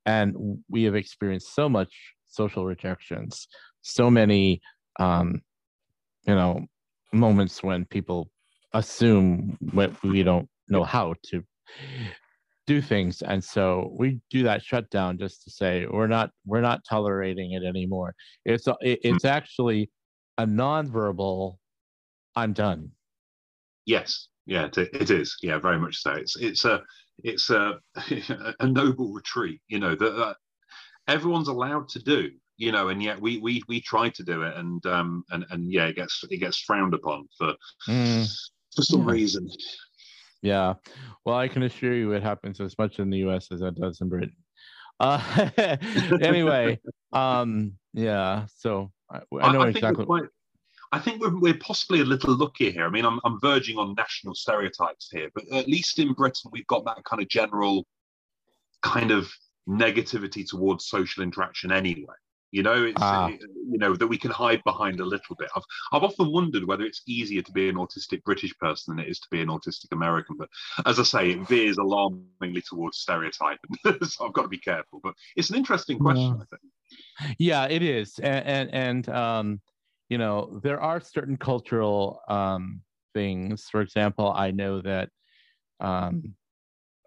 and 0.05 0.35
we 0.69 0.83
have 0.83 0.95
experienced 0.95 1.55
so 1.55 1.69
much 1.69 1.93
social 2.27 2.65
rejections 2.65 3.47
so 3.81 4.09
many 4.09 4.61
um 4.99 5.41
you 6.27 6.35
know 6.35 6.59
moments 7.13 7.63
when 7.63 7.85
people 7.85 8.29
assume 8.73 9.57
what 9.71 9.91
we 10.03 10.23
don't 10.23 10.49
know 10.67 10.83
how 10.83 11.13
to 11.23 11.41
do 12.67 12.81
things 12.81 13.21
and 13.21 13.43
so 13.43 13.93
we 13.97 14.19
do 14.31 14.41
that 14.43 14.63
shutdown 14.63 15.19
just 15.19 15.43
to 15.43 15.51
say 15.51 15.85
we're 15.91 16.07
not 16.07 16.31
we're 16.47 16.61
not 16.61 16.81
tolerating 16.89 17.51
it 17.51 17.63
anymore 17.63 18.15
it's 18.43 18.67
it, 18.81 18.99
hmm. 19.03 19.15
it's 19.15 19.23
actually 19.23 19.89
a 20.39 20.45
nonverbal 20.45 21.57
I'm 22.35 22.53
done. 22.53 22.91
Yes, 23.85 24.27
yeah, 24.45 24.65
it, 24.65 24.77
it 24.77 25.09
is. 25.09 25.37
Yeah, 25.41 25.59
very 25.59 25.79
much 25.79 25.97
so. 25.97 26.11
It's 26.11 26.35
it's 26.37 26.65
a 26.65 26.81
it's 27.23 27.49
a 27.49 27.79
a 28.59 28.67
noble 28.67 29.13
retreat, 29.13 29.61
you 29.67 29.79
know, 29.79 29.95
that, 29.95 30.11
that 30.17 30.35
everyone's 31.07 31.47
allowed 31.47 31.87
to 31.89 31.99
do, 31.99 32.31
you 32.57 32.71
know, 32.71 32.89
and 32.89 33.01
yet 33.01 33.19
we 33.19 33.37
we 33.37 33.63
we 33.67 33.79
try 33.81 34.09
to 34.09 34.23
do 34.23 34.41
it, 34.41 34.55
and 34.57 34.85
um 34.85 35.23
and 35.31 35.45
and 35.51 35.71
yeah, 35.71 35.85
it 35.85 35.95
gets 35.95 36.23
it 36.29 36.37
gets 36.37 36.59
frowned 36.59 36.93
upon 36.93 37.27
for 37.37 37.53
mm. 37.87 38.29
for 38.75 38.81
some 38.81 39.07
yeah. 39.07 39.13
reason. 39.13 39.49
Yeah, 40.45 40.75
well, 41.25 41.35
I 41.35 41.47
can 41.47 41.63
assure 41.63 41.95
you, 41.95 42.11
it 42.11 42.21
happens 42.21 42.61
as 42.61 42.77
much 42.77 42.99
in 42.99 43.09
the 43.09 43.17
U.S. 43.19 43.47
as 43.51 43.61
it 43.61 43.73
does 43.73 43.99
in 43.99 44.09
Britain. 44.09 44.35
Uh, 44.99 45.49
anyway, 46.21 46.79
um, 47.13 47.73
yeah. 47.93 48.45
So 48.55 48.91
I, 49.11 49.21
I 49.41 49.51
know 49.51 49.61
I, 49.61 49.65
I 49.65 49.69
exactly. 49.69 50.05
Quite, 50.05 50.25
I 50.91 50.99
think 50.99 51.19
we're, 51.19 51.35
we're 51.39 51.57
possibly 51.57 52.01
a 52.01 52.05
little 52.05 52.37
lucky 52.37 52.69
here. 52.69 52.85
I 52.85 52.89
mean, 52.89 53.05
I'm, 53.05 53.19
I'm 53.25 53.39
verging 53.41 53.79
on 53.79 53.95
national 53.97 54.35
stereotypes 54.35 55.09
here, 55.11 55.29
but 55.33 55.45
at 55.51 55.67
least 55.67 55.97
in 55.97 56.13
Britain, 56.13 56.51
we've 56.53 56.67
got 56.67 56.85
that 56.85 57.03
kind 57.05 57.23
of 57.23 57.27
general 57.27 57.87
kind 58.83 59.09
of 59.09 59.27
negativity 59.67 60.47
towards 60.47 60.85
social 60.85 61.23
interaction 61.23 61.71
anyway. 61.71 62.13
You 62.55 62.63
know, 62.63 62.85
it's 62.85 63.01
ah. 63.01 63.27
you 63.27 63.77
know 63.77 63.97
that 63.97 64.07
we 64.07 64.17
can 64.17 64.31
hide 64.31 64.63
behind 64.63 65.01
a 65.01 65.05
little 65.05 65.35
bit. 65.35 65.49
I've 65.57 65.63
I've 65.91 66.03
often 66.03 66.31
wondered 66.31 66.63
whether 66.63 66.85
it's 66.85 67.01
easier 67.05 67.41
to 67.41 67.51
be 67.51 67.67
an 67.67 67.75
autistic 67.75 68.23
British 68.23 68.57
person 68.59 68.95
than 68.95 69.05
it 69.05 69.09
is 69.09 69.19
to 69.19 69.27
be 69.29 69.41
an 69.41 69.49
autistic 69.49 69.91
American. 69.91 70.37
But 70.37 70.47
as 70.85 70.97
I 70.97 71.03
say, 71.03 71.31
it 71.31 71.45
veers 71.49 71.75
alarmingly 71.75 72.61
towards 72.61 72.99
stereotype, 72.99 73.59
so 74.03 74.25
I've 74.25 74.31
got 74.31 74.43
to 74.43 74.47
be 74.47 74.57
careful. 74.57 75.01
But 75.03 75.15
it's 75.35 75.49
an 75.49 75.57
interesting 75.57 75.99
question, 75.99 76.37
yeah. 76.37 76.43
I 76.43 76.45
think. 76.55 77.35
Yeah, 77.39 77.65
it 77.65 77.83
is, 77.83 78.19
and 78.19 78.45
and, 78.45 78.73
and 78.73 79.09
um, 79.09 79.61
you 80.07 80.17
know, 80.17 80.61
there 80.63 80.79
are 80.79 81.01
certain 81.01 81.35
cultural 81.35 82.21
um, 82.29 82.79
things. 83.13 83.67
For 83.69 83.81
example, 83.81 84.31
I 84.31 84.51
know 84.51 84.79
that 84.79 85.09
um, 85.81 86.35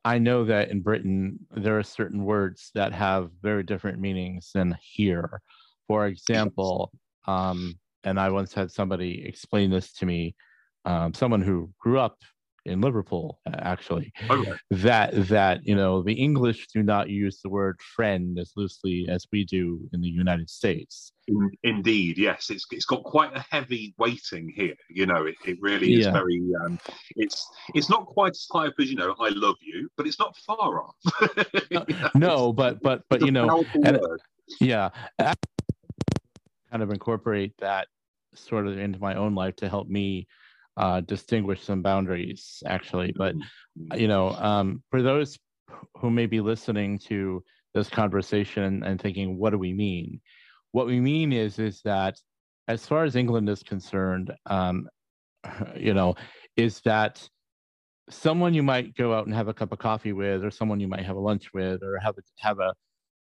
I 0.08 0.16
know 0.16 0.42
that 0.46 0.70
in 0.70 0.80
Britain 0.80 1.38
there 1.54 1.78
are 1.78 1.82
certain 1.82 2.24
words 2.24 2.70
that 2.74 2.94
have 2.94 3.30
very 3.42 3.62
different 3.62 4.00
meanings 4.00 4.52
than 4.54 4.74
here. 4.80 5.42
For 5.86 6.06
example, 6.06 6.92
um, 7.26 7.78
and 8.04 8.18
I 8.18 8.30
once 8.30 8.54
had 8.54 8.70
somebody 8.70 9.22
explain 9.26 9.70
this 9.70 9.92
to 9.98 10.06
me, 10.06 10.34
um, 10.86 11.12
someone 11.12 11.42
who 11.42 11.70
grew 11.78 11.98
up 11.98 12.22
in 12.68 12.80
Liverpool, 12.80 13.40
actually, 13.46 14.12
okay. 14.30 14.52
that 14.70 15.28
that 15.28 15.66
you 15.66 15.74
know 15.74 16.02
the 16.02 16.12
English 16.12 16.66
do 16.68 16.82
not 16.82 17.08
use 17.08 17.40
the 17.42 17.48
word 17.48 17.80
friend 17.96 18.38
as 18.38 18.52
loosely 18.56 19.06
as 19.08 19.26
we 19.32 19.44
do 19.44 19.80
in 19.92 20.00
the 20.00 20.08
United 20.08 20.48
States. 20.50 21.12
Indeed, 21.62 22.18
yes, 22.18 22.50
it's 22.50 22.66
it's 22.70 22.84
got 22.84 23.02
quite 23.04 23.34
a 23.36 23.44
heavy 23.50 23.94
weighting 23.98 24.52
here. 24.54 24.76
You 24.88 25.06
know, 25.06 25.26
it, 25.26 25.36
it 25.46 25.58
really 25.60 25.94
is 25.94 26.06
yeah. 26.06 26.12
very. 26.12 26.40
Um, 26.64 26.78
it's 27.16 27.46
it's 27.74 27.90
not 27.90 28.06
quite 28.06 28.30
as 28.30 28.46
high 28.52 28.66
up 28.66 28.74
as 28.78 28.90
you 28.90 28.96
know. 28.96 29.14
I 29.20 29.30
love 29.30 29.56
you, 29.60 29.88
but 29.96 30.06
it's 30.06 30.18
not 30.18 30.36
far 30.46 30.82
off. 30.82 30.96
Uh, 31.70 32.08
no, 32.14 32.52
but 32.52 32.80
but 32.82 33.02
but 33.10 33.20
you 33.20 33.30
know, 33.30 33.64
and, 33.84 34.00
yeah, 34.60 34.88
I 35.18 35.34
kind 36.70 36.82
of 36.82 36.90
incorporate 36.90 37.52
that 37.58 37.88
sort 38.34 38.66
of 38.66 38.78
into 38.78 38.98
my 38.98 39.14
own 39.14 39.34
life 39.34 39.56
to 39.56 39.68
help 39.68 39.88
me 39.88 40.26
uh, 40.78 41.00
distinguish 41.00 41.62
some 41.62 41.82
boundaries, 41.82 42.62
actually. 42.64 43.12
But 43.14 43.34
mm-hmm. 43.34 43.98
you 43.98 44.08
know, 44.08 44.30
um, 44.30 44.82
for 44.90 45.02
those 45.02 45.38
who 45.96 46.10
may 46.10 46.26
be 46.26 46.40
listening 46.40 46.98
to 47.00 47.42
this 47.74 47.90
conversation 47.90 48.82
and 48.84 49.00
thinking, 49.00 49.36
"What 49.38 49.50
do 49.50 49.58
we 49.58 49.72
mean?" 49.72 50.20
What 50.72 50.86
we 50.86 51.00
mean 51.00 51.32
is 51.32 51.58
is 51.58 51.82
that, 51.82 52.18
as 52.68 52.86
far 52.86 53.04
as 53.04 53.16
England 53.16 53.48
is 53.48 53.62
concerned, 53.62 54.32
um, 54.46 54.88
you 55.76 55.94
know, 55.94 56.14
is 56.56 56.80
that 56.82 57.28
someone 58.08 58.54
you 58.54 58.62
might 58.62 58.96
go 58.96 59.12
out 59.12 59.26
and 59.26 59.34
have 59.34 59.48
a 59.48 59.54
cup 59.54 59.72
of 59.72 59.78
coffee 59.78 60.12
with, 60.12 60.44
or 60.44 60.50
someone 60.50 60.80
you 60.80 60.88
might 60.88 61.04
have 61.04 61.16
a 61.16 61.20
lunch 61.20 61.52
with, 61.52 61.82
or 61.82 61.98
have 61.98 62.14
a, 62.16 62.22
have 62.38 62.58
a 62.60 62.72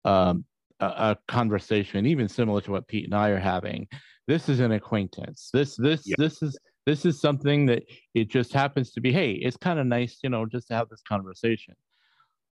um, 0.08 0.44
a, 0.80 0.86
a, 0.86 1.18
conversation, 1.26 2.04
even 2.06 2.28
similar 2.28 2.60
to 2.60 2.70
what 2.70 2.86
Pete 2.86 3.06
and 3.06 3.14
I 3.14 3.30
are 3.30 3.40
having. 3.40 3.88
This 4.28 4.48
is 4.50 4.60
an 4.60 4.72
acquaintance. 4.72 5.48
This 5.52 5.74
this 5.76 6.02
yeah. 6.04 6.16
this 6.18 6.42
is 6.42 6.58
this 6.86 7.04
is 7.04 7.20
something 7.20 7.66
that 7.66 7.82
it 8.14 8.28
just 8.28 8.52
happens 8.52 8.92
to 8.92 9.00
be, 9.00 9.12
hey, 9.12 9.32
it's 9.32 9.56
kind 9.56 9.78
of 9.78 9.86
nice, 9.86 10.20
you 10.22 10.30
know, 10.30 10.46
just 10.46 10.68
to 10.68 10.74
have 10.74 10.88
this 10.88 11.02
conversation. 11.06 11.74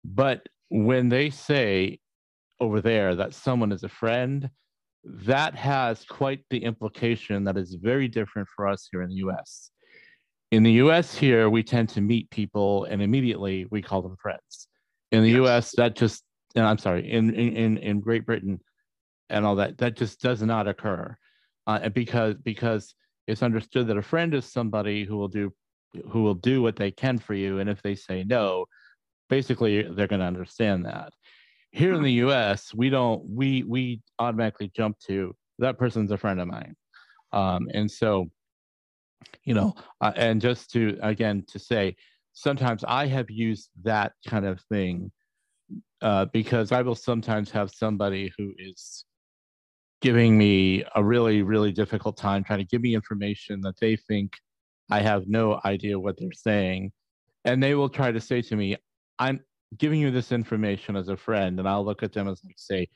But 0.05 0.47
when 0.69 1.09
they 1.09 1.29
say 1.29 1.99
over 2.59 2.79
there 2.81 3.13
that 3.15 3.33
someone 3.33 3.73
is 3.73 3.83
a 3.83 3.89
friend, 3.89 4.49
that 5.03 5.53
has 5.55 6.05
quite 6.05 6.43
the 6.49 6.63
implication 6.63 7.43
that 7.43 7.57
is 7.57 7.75
very 7.75 8.07
different 8.07 8.47
for 8.55 8.67
us 8.67 8.87
here 8.89 9.01
in 9.01 9.09
the 9.09 9.15
US. 9.15 9.71
In 10.51 10.63
the 10.63 10.71
US, 10.73 11.15
here, 11.15 11.49
we 11.49 11.63
tend 11.63 11.89
to 11.89 12.01
meet 12.01 12.29
people 12.29 12.85
and 12.85 13.01
immediately 13.01 13.65
we 13.69 13.81
call 13.81 14.01
them 14.01 14.15
friends. 14.21 14.67
In 15.11 15.23
the 15.23 15.29
yes. 15.31 15.41
US, 15.41 15.71
that 15.77 15.95
just, 15.95 16.23
and 16.55 16.65
I'm 16.65 16.77
sorry, 16.77 17.11
in, 17.11 17.33
in, 17.33 17.77
in 17.77 17.99
Great 17.99 18.25
Britain 18.25 18.59
and 19.29 19.45
all 19.45 19.55
that, 19.55 19.77
that 19.79 19.97
just 19.97 20.21
does 20.21 20.41
not 20.41 20.67
occur. 20.67 21.17
Uh, 21.67 21.89
because 21.89 22.35
because 22.43 22.95
it's 23.27 23.43
understood 23.43 23.87
that 23.87 23.97
a 23.97 24.01
friend 24.01 24.33
is 24.33 24.45
somebody 24.45 25.03
who 25.03 25.17
will 25.17 25.27
do 25.27 25.53
who 26.09 26.23
will 26.23 26.35
do 26.35 26.61
what 26.61 26.75
they 26.75 26.91
can 26.91 27.17
for 27.17 27.33
you 27.33 27.59
and 27.59 27.69
if 27.69 27.81
they 27.81 27.95
say 27.95 28.23
no 28.23 28.65
basically 29.29 29.83
they're 29.83 30.07
going 30.07 30.19
to 30.19 30.25
understand 30.25 30.85
that. 30.85 31.13
Here 31.71 31.93
in 31.93 32.03
the 32.03 32.11
us 32.11 32.73
we 32.73 32.89
don't 32.89 33.23
we 33.27 33.63
we 33.63 34.01
automatically 34.19 34.71
jump 34.75 34.99
to 35.07 35.35
that 35.59 35.77
person's 35.77 36.11
a 36.11 36.17
friend 36.17 36.41
of 36.41 36.47
mine. 36.47 36.75
Um, 37.31 37.69
and 37.73 37.89
so 37.89 38.29
you 39.45 39.53
know 39.53 39.73
uh, 40.01 40.11
and 40.15 40.41
just 40.41 40.71
to 40.71 40.97
again 41.01 41.43
to 41.47 41.59
say 41.59 41.95
sometimes 42.33 42.83
i 42.87 43.05
have 43.05 43.29
used 43.29 43.69
that 43.83 44.13
kind 44.27 44.45
of 44.45 44.59
thing 44.61 45.11
uh, 46.01 46.25
because 46.25 46.71
i 46.71 46.81
will 46.81 46.95
sometimes 46.95 47.51
have 47.51 47.71
somebody 47.71 48.31
who 48.37 48.53
is 48.57 49.05
giving 50.01 50.37
me 50.37 50.83
a 50.95 51.03
really, 51.03 51.43
really 51.43 51.71
difficult 51.71 52.17
time 52.17 52.43
trying 52.43 52.59
to 52.59 52.65
give 52.65 52.81
me 52.81 52.95
information 52.95 53.61
that 53.61 53.79
they 53.79 53.95
think 53.95 54.33
I 54.89 55.01
have 55.01 55.27
no 55.27 55.59
idea 55.63 55.99
what 55.99 56.17
they're 56.19 56.33
saying. 56.33 56.91
And 57.45 57.61
they 57.61 57.75
will 57.75 57.89
try 57.89 58.11
to 58.11 58.19
say 58.19 58.41
to 58.41 58.55
me, 58.55 58.75
I'm 59.19 59.39
giving 59.77 59.99
you 59.99 60.11
this 60.11 60.31
information 60.31 60.95
as 60.95 61.07
a 61.07 61.17
friend. 61.17 61.59
And 61.59 61.67
I'll 61.67 61.85
look 61.85 62.03
at 62.03 62.13
them 62.13 62.27
as 62.27 62.41
like 62.43 62.55
say, 62.57 62.87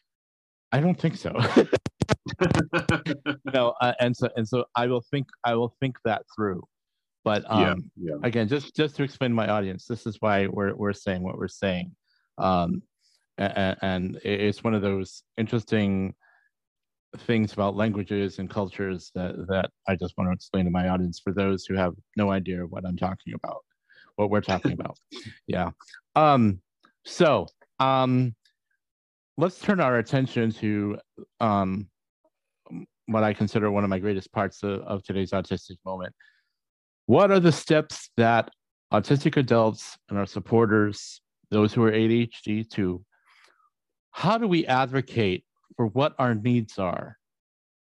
I 0.72 0.82
don't 0.82 1.00
think 1.00 1.16
so. 1.16 1.32
no, 3.54 3.74
uh, 3.82 3.94
and 4.00 4.16
so 4.16 4.30
and 4.36 4.48
so 4.48 4.66
I 4.76 4.88
will 4.88 5.04
think 5.12 5.28
I 5.44 5.56
will 5.56 5.76
think 5.80 5.98
that 6.06 6.24
through. 6.36 6.64
But 7.24 7.44
um, 7.48 7.90
yeah, 7.96 8.12
yeah. 8.12 8.16
again, 8.24 8.48
just 8.48 8.76
just 8.76 8.96
to 8.98 9.04
explain 9.04 9.32
to 9.32 9.36
my 9.36 9.48
audience, 9.48 9.86
this 9.86 10.06
is 10.06 10.18
why 10.20 10.48
we're 10.48 10.76
we're 10.76 10.94
saying 10.94 11.24
what 11.24 11.38
we're 11.38 11.48
saying, 11.48 11.96
um, 12.38 12.82
and, 13.38 13.78
and 13.82 14.16
it's 14.24 14.64
one 14.64 14.74
of 14.74 14.82
those 14.82 15.24
interesting 15.38 16.14
things 17.20 17.54
about 17.54 17.76
languages 17.76 18.40
and 18.40 18.50
cultures 18.50 19.12
that, 19.16 19.36
that 19.48 19.70
I 19.88 19.96
just 19.96 20.18
want 20.18 20.30
to 20.30 20.34
explain 20.34 20.66
to 20.66 20.72
my 20.72 20.90
audience 20.90 21.20
for 21.20 21.34
those 21.34 21.66
who 21.66 21.76
have 21.76 21.94
no 22.16 22.32
idea 22.32 22.62
what 22.62 22.86
I'm 22.86 22.98
talking 22.98 23.34
about, 23.34 23.64
what 24.16 24.30
we're 24.30 24.42
talking 24.42 24.72
about. 24.80 24.98
Yeah. 25.48 25.72
Um, 26.16 26.62
so 27.06 27.48
um, 27.80 28.36
let's 29.38 29.60
turn 29.60 29.80
our 29.80 29.98
attention 29.98 30.52
to 30.54 30.98
um, 31.40 31.88
what 33.08 33.24
I 33.24 33.34
consider 33.34 33.70
one 33.70 33.84
of 33.84 33.90
my 33.90 34.00
greatest 34.00 34.32
parts 34.32 34.64
of, 34.64 34.82
of 34.82 35.04
today's 35.04 35.32
autistic 35.32 35.78
moment. 35.86 36.14
What 37.06 37.32
are 37.32 37.40
the 37.40 37.52
steps 37.52 38.10
that 38.18 38.50
autistic 38.92 39.38
adults 39.38 39.98
and 40.10 40.18
our 40.18 40.26
supporters, 40.26 41.22
those 41.52 41.74
who 41.74 41.84
are 41.84 41.92
ADHD 41.92 42.68
too, 42.70 43.04
how 44.12 44.38
do 44.38 44.48
we 44.48 44.66
advocate 44.66 45.44
for 45.76 45.88
what 45.88 46.16
our 46.20 46.36
needs 46.36 46.80
are 46.80 47.18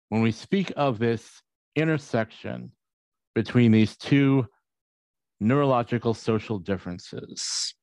when 0.10 0.22
we 0.22 0.32
speak 0.32 0.72
of 0.76 1.00
this 1.00 1.42
intersection 1.76 2.72
between 3.34 3.72
these 3.72 3.98
two 3.98 4.48
neurological 5.40 6.14
social 6.14 6.58
differences. 6.58 7.74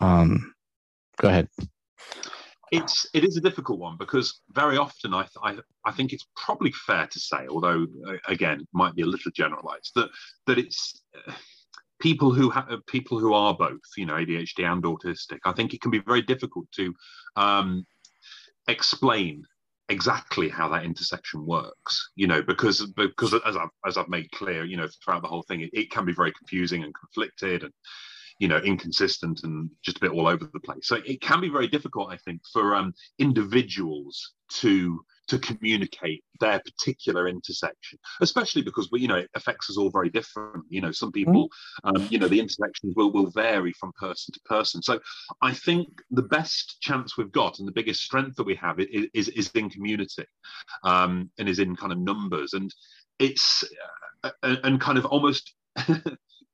Um, 0.00 0.54
go 1.18 1.28
ahead. 1.28 1.48
It's 2.72 3.06
it 3.14 3.24
is 3.24 3.36
a 3.36 3.40
difficult 3.40 3.78
one 3.78 3.96
because 3.98 4.40
very 4.50 4.76
often 4.76 5.14
I, 5.14 5.26
I 5.42 5.58
I 5.84 5.92
think 5.92 6.12
it's 6.12 6.26
probably 6.34 6.72
fair 6.86 7.06
to 7.06 7.20
say, 7.20 7.46
although 7.48 7.86
uh, 8.08 8.16
again 8.26 8.66
might 8.72 8.94
be 8.94 9.02
a 9.02 9.06
little 9.06 9.30
generalized, 9.32 9.92
that 9.94 10.08
that 10.46 10.58
it's 10.58 11.02
uh, 11.28 11.32
people 12.00 12.32
who 12.32 12.50
have 12.50 12.68
people 12.86 13.18
who 13.18 13.32
are 13.32 13.54
both 13.54 13.80
you 13.96 14.06
know 14.06 14.14
ADHD 14.14 14.64
and 14.64 14.82
autistic. 14.82 15.38
I 15.44 15.52
think 15.52 15.74
it 15.74 15.82
can 15.82 15.90
be 15.90 16.00
very 16.00 16.22
difficult 16.22 16.66
to 16.72 16.94
um, 17.36 17.86
explain 18.68 19.44
exactly 19.90 20.48
how 20.48 20.68
that 20.68 20.84
intersection 20.84 21.44
works 21.44 22.10
you 22.16 22.26
know 22.26 22.42
because 22.42 22.86
because 22.96 23.34
as 23.34 23.56
I've, 23.56 23.68
as 23.86 23.98
I've 23.98 24.08
made 24.08 24.30
clear 24.30 24.64
you 24.64 24.78
know 24.78 24.88
throughout 25.04 25.22
the 25.22 25.28
whole 25.28 25.42
thing 25.42 25.60
it, 25.60 25.70
it, 25.74 25.90
can 25.90 26.06
be 26.06 26.14
very 26.14 26.32
confusing 26.32 26.82
and 26.84 26.94
conflicted 26.94 27.64
and 27.64 27.72
you 28.38 28.48
know 28.48 28.56
inconsistent 28.58 29.42
and 29.44 29.68
just 29.82 29.98
a 29.98 30.00
bit 30.00 30.12
all 30.12 30.26
over 30.26 30.48
the 30.52 30.60
place. 30.60 30.88
So 30.88 31.00
it 31.04 31.20
can 31.20 31.40
be 31.40 31.50
very 31.50 31.68
difficult 31.68 32.10
i 32.10 32.16
think 32.24 32.40
for 32.50 32.74
um, 32.74 32.94
individuals 33.18 34.32
to 34.60 35.04
to 35.28 35.38
communicate 35.38 36.22
their 36.40 36.60
particular 36.60 37.28
intersection, 37.28 37.98
especially 38.20 38.62
because 38.62 38.90
we, 38.90 39.00
you 39.00 39.08
know, 39.08 39.16
it 39.16 39.30
affects 39.34 39.70
us 39.70 39.76
all 39.76 39.90
very 39.90 40.10
different. 40.10 40.64
You 40.68 40.80
know, 40.80 40.92
some 40.92 41.10
mm-hmm. 41.10 41.30
people, 41.30 41.48
um, 41.84 42.06
you 42.10 42.18
know, 42.18 42.28
the 42.28 42.40
intersections 42.40 42.94
will 42.96 43.12
will 43.12 43.30
vary 43.30 43.72
from 43.72 43.92
person 43.92 44.32
to 44.34 44.40
person. 44.40 44.82
So, 44.82 45.00
I 45.42 45.52
think 45.52 45.88
the 46.10 46.22
best 46.22 46.80
chance 46.80 47.16
we've 47.16 47.32
got 47.32 47.58
and 47.58 47.68
the 47.68 47.72
biggest 47.72 48.02
strength 48.02 48.36
that 48.36 48.46
we 48.46 48.56
have 48.56 48.80
is 48.80 49.08
is, 49.14 49.28
is 49.30 49.50
in 49.54 49.70
community, 49.70 50.26
um, 50.82 51.30
and 51.38 51.48
is 51.48 51.58
in 51.58 51.76
kind 51.76 51.92
of 51.92 51.98
numbers, 51.98 52.52
and 52.52 52.74
it's 53.18 53.64
uh, 54.22 54.30
and 54.42 54.80
kind 54.80 54.98
of 54.98 55.06
almost. 55.06 55.54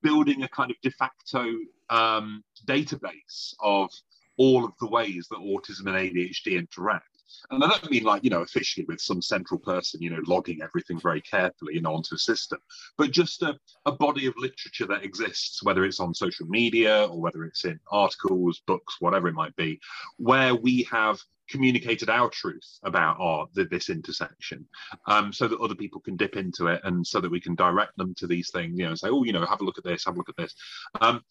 building 0.03 0.43
a 0.43 0.49
kind 0.49 0.71
of 0.71 0.77
de 0.83 0.91
facto 0.93 1.45
um, 1.91 2.43
database 2.66 3.53
of 3.61 3.91
all 4.39 4.64
of 4.64 4.73
the 4.81 4.87
ways 4.89 5.27
that 5.31 5.39
autism 5.39 5.87
and 5.87 5.97
ADHD 5.97 6.59
interact. 6.59 7.05
And 7.51 7.62
I 7.64 7.68
don't 7.68 7.91
mean 7.91 8.05
like, 8.05 8.24
you 8.24 8.31
know, 8.31 8.43
officially 8.43 8.87
with 8.87 9.01
some 9.01 9.22
central 9.22 9.59
person, 9.59 10.03
you 10.03 10.11
know, 10.11 10.20
logging 10.26 10.62
everything 10.62 10.99
very 11.01 11.20
carefully, 11.20 11.74
you 11.74 11.83
know, 11.83 11.95
onto 11.95 12.14
a 12.14 12.18
system, 12.18 12.59
but 12.97 13.11
just 13.11 13.43
a, 13.43 13.59
a 13.87 13.93
body 13.93 14.26
of 14.26 14.35
literature 14.37 14.87
that 14.87 15.05
exists, 15.05 15.62
whether 15.62 15.85
it's 15.85 16.01
on 16.01 16.14
social 16.14 16.47
media 16.47 17.05
or 17.07 17.20
whether 17.20 17.45
it's 17.45 17.64
in 17.64 17.78
articles, 17.91 18.62
books, 18.66 18.97
whatever 19.01 19.28
it 19.28 19.35
might 19.35 19.55
be, 19.57 19.81
where 20.16 20.55
we 20.55 20.83
have 20.91 21.18
communicated 21.51 22.09
our 22.09 22.31
truth 22.31 22.78
about 22.85 23.16
our 23.18 23.49
the, 23.55 23.64
this 23.64 23.91
intersection 23.91 24.64
um, 25.07 25.33
so 25.33 25.49
that 25.49 25.59
other 25.59 25.74
people 25.74 26.01
can 26.01 26.16
dip 26.16 26.37
into 26.37 26.68
it 26.68 26.81
and 26.85 27.05
so 27.05 27.20
that 27.20 27.31
we 27.31 27.41
can 27.41 27.57
direct 27.57 27.97
them 27.97 28.14
to 28.14 28.28
these 28.28 28.51
things 28.51 28.78
you 28.78 28.85
know 28.85 28.91
and 28.91 28.99
say 28.99 29.09
oh 29.09 29.24
you 29.24 29.33
know 29.33 29.45
have 29.45 29.61
a 29.61 29.64
look 29.64 29.76
at 29.76 29.83
this 29.83 30.05
have 30.05 30.14
a 30.14 30.18
look 30.18 30.28
at 30.28 30.37
this. 30.37 30.55
Um, 31.01 31.22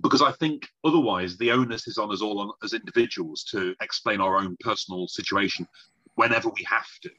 because 0.00 0.22
I 0.22 0.32
think 0.32 0.68
otherwise 0.84 1.36
the 1.36 1.50
onus 1.50 1.86
is 1.86 1.98
on 1.98 2.12
us 2.12 2.22
all 2.22 2.40
on, 2.40 2.50
as 2.62 2.72
individuals 2.72 3.44
to 3.50 3.74
explain 3.80 4.20
our 4.20 4.38
own 4.38 4.56
personal 4.60 5.08
situation 5.08 5.66
whenever 6.14 6.48
we 6.48 6.64
have 6.64 6.88
to, 7.02 7.10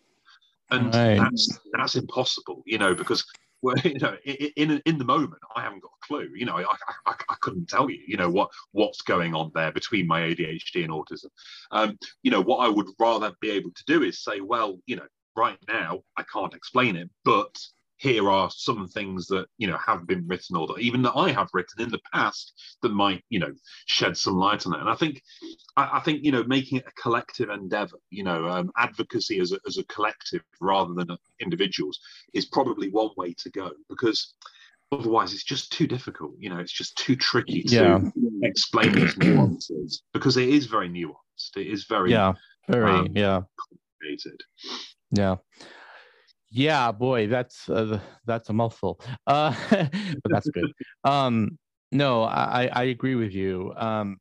and 0.72 0.94
right. 0.94 1.18
that's 1.18 1.60
that's 1.74 1.96
impossible, 1.96 2.64
you 2.66 2.78
know, 2.78 2.96
because 2.96 3.26
well, 3.64 3.76
you 3.84 3.98
know, 4.00 4.16
in 4.26 4.82
in 4.86 4.98
the 4.98 5.06
moment, 5.06 5.42
I 5.56 5.62
haven't 5.62 5.82
got 5.82 5.92
a 6.04 6.06
clue. 6.06 6.30
You 6.36 6.46
know, 6.46 6.58
I, 6.58 6.76
I, 7.06 7.16
I 7.30 7.36
couldn't 7.42 7.70
tell 7.70 7.90
you, 7.90 8.00
you 8.06 8.18
know, 8.18 8.30
what 8.30 8.50
what's 8.74 9.02
going 9.02 9.34
on 9.34 9.52
there 9.56 9.72
between 9.72 10.06
my 10.06 10.22
ADHD 10.22 10.84
and 10.84 10.90
autism. 10.90 11.30
Um, 11.72 11.98
you 12.22 12.30
know, 12.30 12.42
what 12.42 12.58
I 12.58 12.70
would 12.70 12.88
rather 13.00 13.32
be 13.42 13.52
able 13.52 13.72
to 13.72 13.84
do 13.88 14.04
is 14.04 14.24
say, 14.24 14.42
well, 14.42 14.78
you 14.86 14.98
know, 14.98 15.08
right 15.36 15.58
now 15.68 16.02
I 16.18 16.24
can't 16.32 16.54
explain 16.54 16.96
it, 16.96 17.10
but 17.24 17.56
here 18.04 18.30
are 18.30 18.50
some 18.52 18.86
things 18.90 19.28
that 19.28 19.46
you 19.58 19.66
know 19.66 19.78
have 19.78 20.06
been 20.06 20.28
written 20.28 20.58
or 20.58 20.68
that 20.68 20.80
even 20.80 21.02
that 21.04 21.16
I 21.16 21.32
have 21.32 21.48
written 21.54 21.82
in 21.82 21.90
the 21.90 22.02
past 22.14 22.54
that 22.82 22.90
might 22.90 23.24
you 23.30 23.40
know 23.40 23.54
shed 23.86 24.18
some 24.18 24.36
light 24.36 24.68
on 24.68 24.76
it. 24.76 24.82
And 24.82 24.90
I 24.90 24.96
think 24.96 25.22
I, 25.78 25.90
I 25.94 26.00
think 26.02 26.22
you 26.22 26.34
know 26.34 26.44
making 26.44 26.80
it 26.80 26.86
a 26.86 27.02
collective 27.02 27.50
endeavor, 27.50 27.98
you 28.10 28.26
know, 28.26 28.50
um, 28.50 28.72
advocacy 28.78 29.40
as 29.40 29.54
a, 29.54 29.60
as 29.66 29.78
a 29.78 29.86
collective 29.86 30.42
rather 30.60 30.94
than 30.94 31.18
individuals 31.40 31.98
is 32.34 32.46
probably 32.46 32.90
one 32.90 33.12
way 33.16 33.34
to 33.38 33.50
go 33.52 33.72
because 33.88 34.34
otherwise 34.92 35.34
it's 35.34 35.46
just 35.46 35.72
too 35.72 35.88
difficult. 35.88 36.34
You 36.38 36.50
know, 36.50 36.58
it's 36.58 36.74
just 36.74 36.98
too 36.98 37.16
tricky 37.16 37.64
to 37.64 37.76
yeah. 37.76 38.00
explain 38.44 38.92
these 38.92 39.18
nuances 39.18 40.04
because 40.12 40.36
it 40.36 40.50
is 40.50 40.66
very 40.66 40.90
nuanced. 40.90 41.56
It 41.56 41.68
is 41.68 41.86
very 41.86 42.12
yeah, 42.12 42.34
very 42.68 42.92
um, 42.92 43.08
yeah 43.16 43.44
complicated. 44.02 44.42
Yeah. 45.12 45.38
Yeah, 46.56 46.92
boy, 46.92 47.26
that's 47.28 47.68
uh, 47.68 48.00
that's 48.26 48.50
a 48.50 48.54
mouthful, 48.54 49.02
uh, 49.26 49.56
but 49.72 49.90
that's 50.26 50.48
good. 50.52 50.72
um, 51.04 51.58
no, 51.92 52.22
I, 52.22 52.70
I 52.72 52.84
agree 52.84 53.16
with 53.16 53.34
you. 53.34 53.74
Um, 53.76 54.18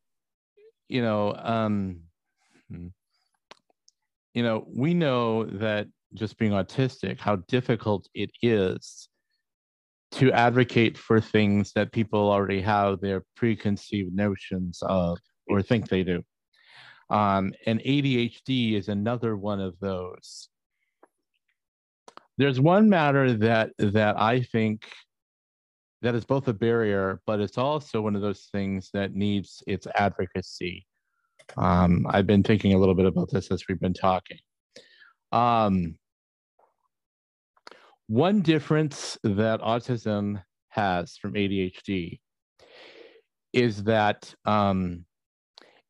you 0.89 1.03
know, 1.03 1.35
um, 1.35 2.01
hmm, 2.71 2.87
you 4.33 4.43
know, 4.43 4.67
we 4.67 4.95
know 4.95 5.45
that 5.45 5.89
just 6.15 6.39
being 6.39 6.53
autistic, 6.53 7.21
how 7.21 7.37
difficult 7.49 8.09
it 8.15 8.31
is 8.41 9.11
to 10.13 10.33
advocate 10.33 10.97
for 10.97 11.21
things 11.21 11.73
that 11.75 11.93
people 11.93 12.31
already 12.31 12.63
have 12.63 13.01
their 13.01 13.25
preconceived 13.37 14.15
notions 14.15 14.79
of 14.83 15.19
or 15.49 15.61
think 15.61 15.91
they 15.91 16.03
do. 16.03 16.23
Um, 17.11 17.53
and 17.67 17.81
ADHD 17.81 18.73
is 18.73 18.89
another 18.89 19.37
one 19.37 19.61
of 19.61 19.79
those 19.81 20.49
there's 22.39 22.61
one 22.61 22.89
matter 22.89 23.33
that 23.35 23.71
that 23.79 24.21
I 24.21 24.43
think 24.43 24.87
that 26.03 26.15
is 26.15 26.25
both 26.25 26.49
a 26.49 26.53
barrier, 26.53 27.21
but 27.27 27.41
it's 27.41 27.59
also 27.59 28.01
one 28.01 28.17
of 28.17 28.23
those 28.23 28.49
things 28.51 28.91
that 28.93 29.15
needs 29.15 29.63
its 29.67 29.87
advocacy. 29.95 30.87
Um, 31.57 32.07
I've 32.09 32.27
been 32.27 32.43
thinking 32.43 32.75
a 32.75 32.79
little 32.79 32.95
bit 32.95 33.07
about 33.07 33.31
this 33.31 33.51
as 33.51 33.65
we've 33.69 33.81
been 33.81 33.95
talking. 33.95 34.39
Um, 35.31 35.97
one 38.09 38.43
difference 38.43 39.17
that 39.23 39.61
autism 39.61 40.43
has 40.69 41.17
from 41.17 41.35
ADHD 41.35 42.19
is 43.53 43.85
that 43.85 44.35
um, 44.45 45.05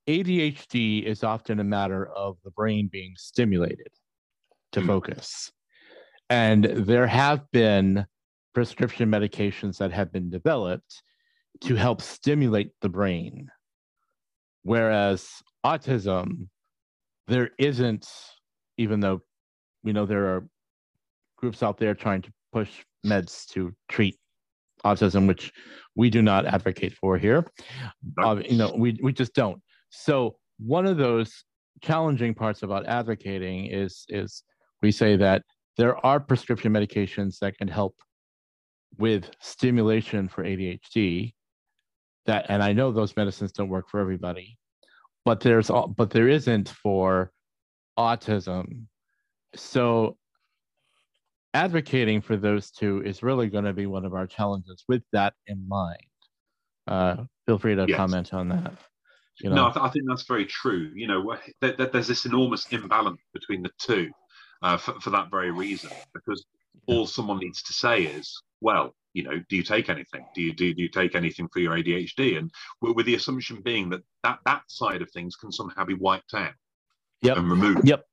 ADHD 0.08 1.04
is 1.04 1.24
often 1.24 1.60
a 1.60 1.64
matter 1.64 2.06
of 2.06 2.36
the 2.44 2.50
brain 2.50 2.88
being 2.90 3.14
stimulated 3.16 3.88
to 4.72 4.80
hmm. 4.80 4.86
focus. 4.86 5.52
And 6.32 6.64
there 6.64 7.06
have 7.06 7.42
been 7.50 8.06
prescription 8.54 9.10
medications 9.10 9.76
that 9.76 9.92
have 9.92 10.10
been 10.10 10.30
developed 10.30 11.02
to 11.60 11.74
help 11.74 12.00
stimulate 12.00 12.70
the 12.80 12.88
brain. 12.88 13.48
Whereas 14.62 15.28
autism, 15.62 16.48
there 17.28 17.50
isn't, 17.58 18.08
even 18.78 19.00
though 19.00 19.20
we 19.84 19.92
know 19.92 20.06
there 20.06 20.24
are 20.24 20.48
groups 21.36 21.62
out 21.62 21.76
there 21.76 21.94
trying 21.94 22.22
to 22.22 22.32
push 22.50 22.70
meds 23.04 23.44
to 23.48 23.74
treat 23.90 24.16
autism, 24.86 25.28
which 25.28 25.52
we 25.96 26.08
do 26.08 26.22
not 26.22 26.46
advocate 26.46 26.94
for 26.94 27.18
here. 27.18 27.44
Uh, 28.16 28.40
you 28.42 28.56
know, 28.56 28.72
we, 28.74 28.98
we 29.02 29.12
just 29.12 29.34
don't. 29.34 29.60
So 29.90 30.36
one 30.58 30.86
of 30.86 30.96
those 30.96 31.44
challenging 31.82 32.32
parts 32.32 32.62
about 32.62 32.86
advocating 32.86 33.66
is 33.66 34.06
is 34.08 34.44
we 34.80 34.90
say 34.92 35.16
that 35.16 35.42
there 35.76 36.04
are 36.04 36.20
prescription 36.20 36.72
medications 36.72 37.38
that 37.40 37.56
can 37.56 37.68
help 37.68 37.96
with 38.98 39.30
stimulation 39.40 40.28
for 40.28 40.44
ADHD. 40.44 41.34
That 42.26 42.46
and 42.48 42.62
I 42.62 42.72
know 42.72 42.92
those 42.92 43.16
medicines 43.16 43.52
don't 43.52 43.68
work 43.68 43.88
for 43.88 44.00
everybody, 44.00 44.58
but 45.24 45.40
there's 45.40 45.70
all, 45.70 45.88
but 45.88 46.10
there 46.10 46.28
isn't 46.28 46.68
for 46.68 47.32
autism. 47.98 48.84
So 49.54 50.16
advocating 51.54 52.20
for 52.20 52.36
those 52.36 52.70
two 52.70 53.02
is 53.04 53.22
really 53.22 53.48
going 53.48 53.64
to 53.64 53.72
be 53.72 53.86
one 53.86 54.04
of 54.04 54.14
our 54.14 54.26
challenges 54.26 54.84
with 54.88 55.02
that 55.12 55.34
in 55.46 55.66
mind. 55.68 56.06
Uh, 56.86 57.16
feel 57.46 57.58
free 57.58 57.74
to 57.74 57.86
yes. 57.88 57.96
comment 57.96 58.32
on 58.32 58.48
that. 58.48 58.72
You 59.40 59.50
know? 59.50 59.56
No, 59.56 59.66
I, 59.68 59.72
th- 59.72 59.84
I, 59.84 59.88
think 59.88 60.04
that's 60.08 60.26
very 60.26 60.46
true. 60.46 60.90
You 60.94 61.06
know, 61.06 61.36
th- 61.60 61.76
th- 61.76 61.90
there's 61.92 62.06
this 62.06 62.26
enormous 62.26 62.66
imbalance 62.70 63.20
between 63.32 63.62
the 63.62 63.70
two 63.78 64.10
uh, 64.62 64.76
for, 64.76 65.00
for 65.00 65.10
that 65.10 65.30
very 65.30 65.50
reason, 65.50 65.90
because 66.14 66.44
all 66.86 67.06
someone 67.06 67.38
needs 67.38 67.62
to 67.62 67.72
say 67.72 68.02
is, 68.02 68.42
well, 68.60 68.94
you 69.14 69.22
know, 69.22 69.40
do 69.48 69.56
you 69.56 69.62
take 69.62 69.88
anything? 69.88 70.24
Do 70.34 70.42
you 70.42 70.54
do, 70.54 70.72
do 70.72 70.82
you 70.82 70.88
take 70.88 71.14
anything 71.14 71.48
for 71.52 71.60
your 71.60 71.76
ADHD? 71.76 72.38
And 72.38 72.50
with 72.80 73.06
the 73.06 73.14
assumption 73.14 73.60
being 73.60 73.90
that 73.90 74.00
that, 74.22 74.38
that 74.46 74.62
side 74.68 75.02
of 75.02 75.10
things 75.10 75.36
can 75.36 75.52
somehow 75.52 75.84
be 75.84 75.94
wiped 75.94 76.34
out 76.34 76.52
yep. 77.20 77.36
and 77.36 77.50
removed. 77.50 77.86
Yep. 77.86 78.04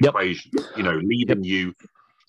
Yep. 0.00 0.10
Equation, 0.10 0.50
you 0.76 0.82
know, 0.82 0.96
leaving 0.96 1.44
yep. 1.44 1.52
you 1.52 1.74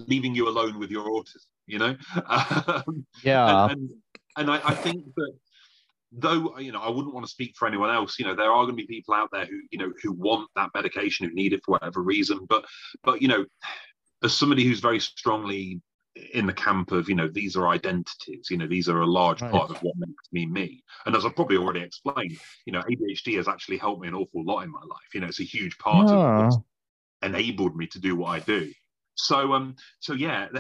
leaving 0.08 0.36
you 0.36 0.48
alone 0.48 0.80
with 0.80 0.92
your 0.92 1.06
autism. 1.10 1.48
You 1.68 1.80
know. 1.80 1.96
Um, 2.28 3.06
yeah. 3.24 3.66
And, 3.66 3.72
and, 3.72 3.90
and 4.38 4.52
I, 4.52 4.62
I 4.64 4.76
think 4.76 5.04
that 5.16 5.34
though 6.12 6.58
you 6.58 6.72
know 6.72 6.82
i 6.82 6.90
wouldn't 6.90 7.14
want 7.14 7.26
to 7.26 7.32
speak 7.32 7.56
for 7.56 7.68
anyone 7.68 7.94
else 7.94 8.18
you 8.18 8.26
know 8.26 8.36
there 8.36 8.52
are 8.52 8.66
going 8.66 8.76
to 8.76 8.86
be 8.86 8.88
people 8.88 9.14
out 9.14 9.30
there 9.32 9.46
who 9.46 9.60
you 9.72 9.78
know 9.78 9.92
who 10.02 10.12
want 10.12 10.50
that 10.56 10.70
medication 10.74 11.28
who 11.28 11.36
need 11.36 11.54
it 11.54 11.62
for 11.64 11.74
whatever 11.74 12.02
reason 12.02 12.40
but 12.50 12.66
but 13.04 13.22
you 13.22 13.28
know 13.28 13.46
as 14.24 14.34
somebody 14.34 14.64
who's 14.64 14.80
very 14.80 15.00
strongly 15.00 15.80
in 16.34 16.46
the 16.46 16.54
camp 16.54 16.92
of 16.92 17.08
you 17.08 17.16
know 17.16 17.28
these 17.28 17.56
are 17.56 17.68
identities 17.68 18.48
you 18.50 18.58
know 18.58 18.68
these 18.68 18.90
are 18.90 19.02
a 19.02 19.06
large 19.06 19.42
right. 19.42 19.52
part 19.52 19.70
of 19.70 19.78
what 19.84 19.96
makes 19.98 20.28
me 20.32 20.46
me 20.46 20.84
and 21.06 21.16
as 21.16 21.26
i've 21.26 21.36
probably 21.36 21.58
already 21.58 21.82
explained 21.82 22.38
you 22.66 22.74
know 22.74 22.82
adhd 22.82 23.36
has 23.38 23.48
actually 23.48 23.78
helped 23.78 24.02
me 24.02 24.08
an 24.08 24.16
awful 24.16 24.44
lot 24.44 24.62
in 24.62 24.72
my 24.72 24.82
life 24.82 25.14
you 25.14 25.22
know 25.22 25.28
it's 25.28 25.40
a 25.40 25.44
huge 25.44 25.78
part 25.78 26.10
of 26.10 26.44
what's 26.44 26.58
enabled 27.22 27.76
me 27.76 27.86
to 27.86 28.00
do 28.00 28.16
what 28.16 28.30
i 28.30 28.40
do 28.40 28.72
so 29.16 29.54
um 29.54 29.76
so 30.00 30.14
yeah 30.14 30.48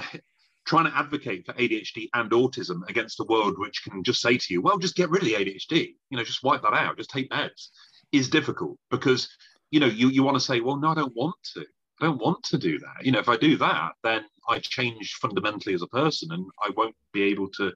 trying 0.69 0.85
to 0.85 0.95
advocate 0.95 1.43
for 1.47 1.53
ADHD 1.53 2.09
and 2.13 2.29
autism 2.29 2.87
against 2.87 3.19
a 3.19 3.23
world 3.23 3.57
which 3.57 3.81
can 3.83 4.03
just 4.03 4.21
say 4.21 4.37
to 4.37 4.53
you, 4.53 4.61
well, 4.61 4.77
just 4.77 4.95
get 4.95 5.09
rid 5.09 5.23
of 5.23 5.27
the 5.27 5.33
ADHD, 5.33 5.95
you 6.11 6.17
know, 6.17 6.23
just 6.23 6.43
wipe 6.43 6.61
that 6.61 6.75
out, 6.75 6.95
just 6.95 7.09
take 7.09 7.27
meds, 7.31 7.69
is 8.11 8.29
difficult 8.29 8.77
because, 8.91 9.27
you 9.71 9.79
know, 9.79 9.87
you, 9.87 10.09
you 10.09 10.21
want 10.21 10.35
to 10.35 10.39
say, 10.39 10.59
well, 10.59 10.77
no, 10.77 10.89
I 10.89 10.93
don't 10.93 11.15
want 11.15 11.35
to. 11.55 11.65
I 12.01 12.05
don't 12.05 12.21
want 12.21 12.43
to 12.43 12.57
do 12.57 12.77
that. 12.79 13.03
You 13.03 13.11
know, 13.11 13.19
if 13.19 13.27
I 13.27 13.35
do 13.35 13.57
that, 13.57 13.91
then 14.03 14.23
I 14.47 14.59
change 14.59 15.15
fundamentally 15.19 15.73
as 15.73 15.81
a 15.81 15.87
person 15.87 16.31
and 16.31 16.45
I 16.61 16.69
won't 16.77 16.95
be 17.13 17.23
able 17.23 17.49
to, 17.57 17.73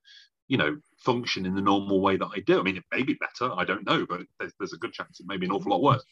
you 0.48 0.58
know, 0.58 0.78
function 1.04 1.45
in 1.45 1.56
the 1.56 1.62
normal 1.62 2.01
way 2.01 2.18
that 2.18 2.30
I 2.36 2.39
do. 2.45 2.60
I 2.60 2.64
mean, 2.64 2.78
it 2.78 2.84
may 2.91 3.04
be 3.04 3.16
better, 3.16 3.54
I 3.54 3.66
don't 3.66 3.86
know, 3.86 4.06
but 4.06 4.22
there's, 4.39 4.54
there's 4.60 4.74
a 4.74 4.78
good 4.78 4.93
chance 4.93 5.20
it 5.20 5.28
may 5.28 5.38
be 5.38 5.45
an 5.45 5.51
awful 5.51 5.72
lot 5.72 5.82
worse. 5.82 6.04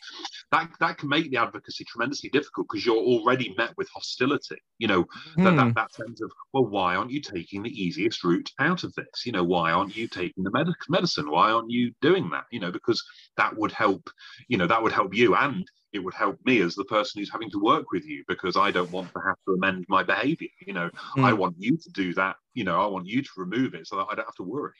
That 0.51 0.69
that 0.79 0.97
can 0.97 1.09
make 1.09 1.29
the 1.31 1.37
advocacy 1.37 1.85
tremendously 1.85 2.29
difficult 2.29 2.67
because 2.69 2.85
you're 2.85 2.95
already 2.95 3.53
met 3.57 3.71
with 3.77 3.89
hostility. 3.93 4.57
You 4.77 4.87
know, 4.87 5.03
mm. 5.37 5.43
that, 5.43 5.55
that 5.55 5.67
hmm. 5.67 5.73
that 5.75 5.93
sense 5.93 6.21
of, 6.21 6.31
well, 6.53 6.65
why 6.65 6.95
aren't 6.95 7.11
you 7.11 7.21
taking 7.21 7.63
the 7.63 7.69
easiest 7.69 8.23
route 8.23 8.49
out 8.59 8.83
of 8.83 8.93
this? 8.95 9.25
You 9.25 9.31
know, 9.31 9.43
why 9.43 9.71
aren't 9.71 9.95
you 9.95 10.07
taking 10.07 10.43
the 10.43 10.51
med- 10.51 10.67
medicine? 10.89 11.29
Why 11.29 11.51
aren't 11.51 11.71
you 11.71 11.91
doing 12.01 12.29
that? 12.31 12.45
You 12.51 12.59
know, 12.59 12.71
because 12.71 13.03
that 13.37 13.55
would 13.57 13.71
help, 13.71 14.09
you 14.47 14.57
know, 14.57 14.67
that 14.67 14.81
would 14.81 14.91
help 14.91 15.15
you 15.15 15.35
and 15.35 15.65
it 15.93 15.99
would 15.99 16.13
help 16.13 16.39
me 16.45 16.61
as 16.61 16.75
the 16.75 16.85
person 16.85 17.19
who's 17.19 17.31
having 17.31 17.49
to 17.51 17.59
work 17.59 17.91
with 17.91 18.05
you 18.05 18.23
because 18.27 18.55
I 18.55 18.71
don't 18.71 18.91
want 18.91 19.13
to 19.13 19.21
have 19.25 19.35
to 19.47 19.53
amend 19.53 19.85
my 19.89 20.03
behavior. 20.03 20.47
You 20.65 20.73
know, 20.73 20.89
mm. 21.17 21.23
I 21.23 21.33
want 21.33 21.55
you 21.59 21.77
to 21.77 21.89
do 21.91 22.13
that. 22.15 22.37
You 22.53 22.63
know, 22.63 22.81
I 22.81 22.87
want 22.87 23.07
you 23.07 23.21
to 23.21 23.29
remove 23.37 23.73
it 23.73 23.87
so 23.87 23.97
that 23.97 24.07
I 24.09 24.15
don't 24.15 24.25
have 24.25 24.35
to 24.35 24.43
worry. 24.43 24.73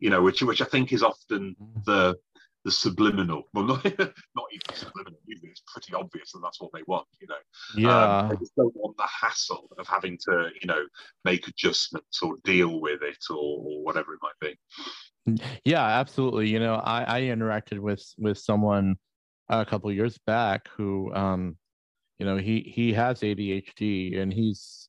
You 0.00 0.10
know, 0.10 0.22
which 0.22 0.42
which 0.42 0.62
I 0.62 0.66
think 0.66 0.92
is 0.92 1.02
often 1.02 1.56
hmm. 1.58 1.80
the 1.86 2.16
the 2.64 2.70
subliminal. 2.70 3.44
Well, 3.52 3.64
not 3.66 3.84
not 3.84 4.46
even 4.52 4.74
subliminal. 4.74 5.18
Usually, 5.26 5.50
it's 5.50 5.62
pretty 5.66 5.94
obvious 5.94 6.32
that 6.32 6.40
that's 6.42 6.60
what 6.60 6.70
they 6.72 6.82
want. 6.86 7.06
You 7.20 7.28
know, 7.28 7.88
yeah. 7.88 8.18
Um, 8.18 8.28
they 8.30 8.36
just 8.36 8.56
don't 8.56 8.74
want 8.74 8.96
the 8.96 9.06
hassle 9.06 9.68
of 9.78 9.86
having 9.86 10.18
to, 10.28 10.48
you 10.60 10.66
know, 10.66 10.84
make 11.24 11.46
adjustments 11.46 12.22
or 12.22 12.36
deal 12.44 12.80
with 12.80 13.02
it 13.02 13.24
or, 13.30 13.36
or 13.36 13.84
whatever 13.84 14.14
it 14.14 14.20
might 14.22 14.40
be. 14.40 14.58
Yeah, 15.64 15.84
absolutely. 15.84 16.48
You 16.48 16.60
know, 16.60 16.74
I, 16.74 17.18
I 17.18 17.20
interacted 17.22 17.78
with 17.78 18.04
with 18.18 18.38
someone 18.38 18.96
a 19.48 19.64
couple 19.64 19.92
years 19.92 20.18
back 20.26 20.68
who 20.76 21.12
um 21.14 21.56
you 22.18 22.26
know 22.26 22.36
he 22.36 22.60
he 22.60 22.92
has 22.92 23.20
adhd 23.20 24.18
and 24.18 24.32
he's 24.32 24.88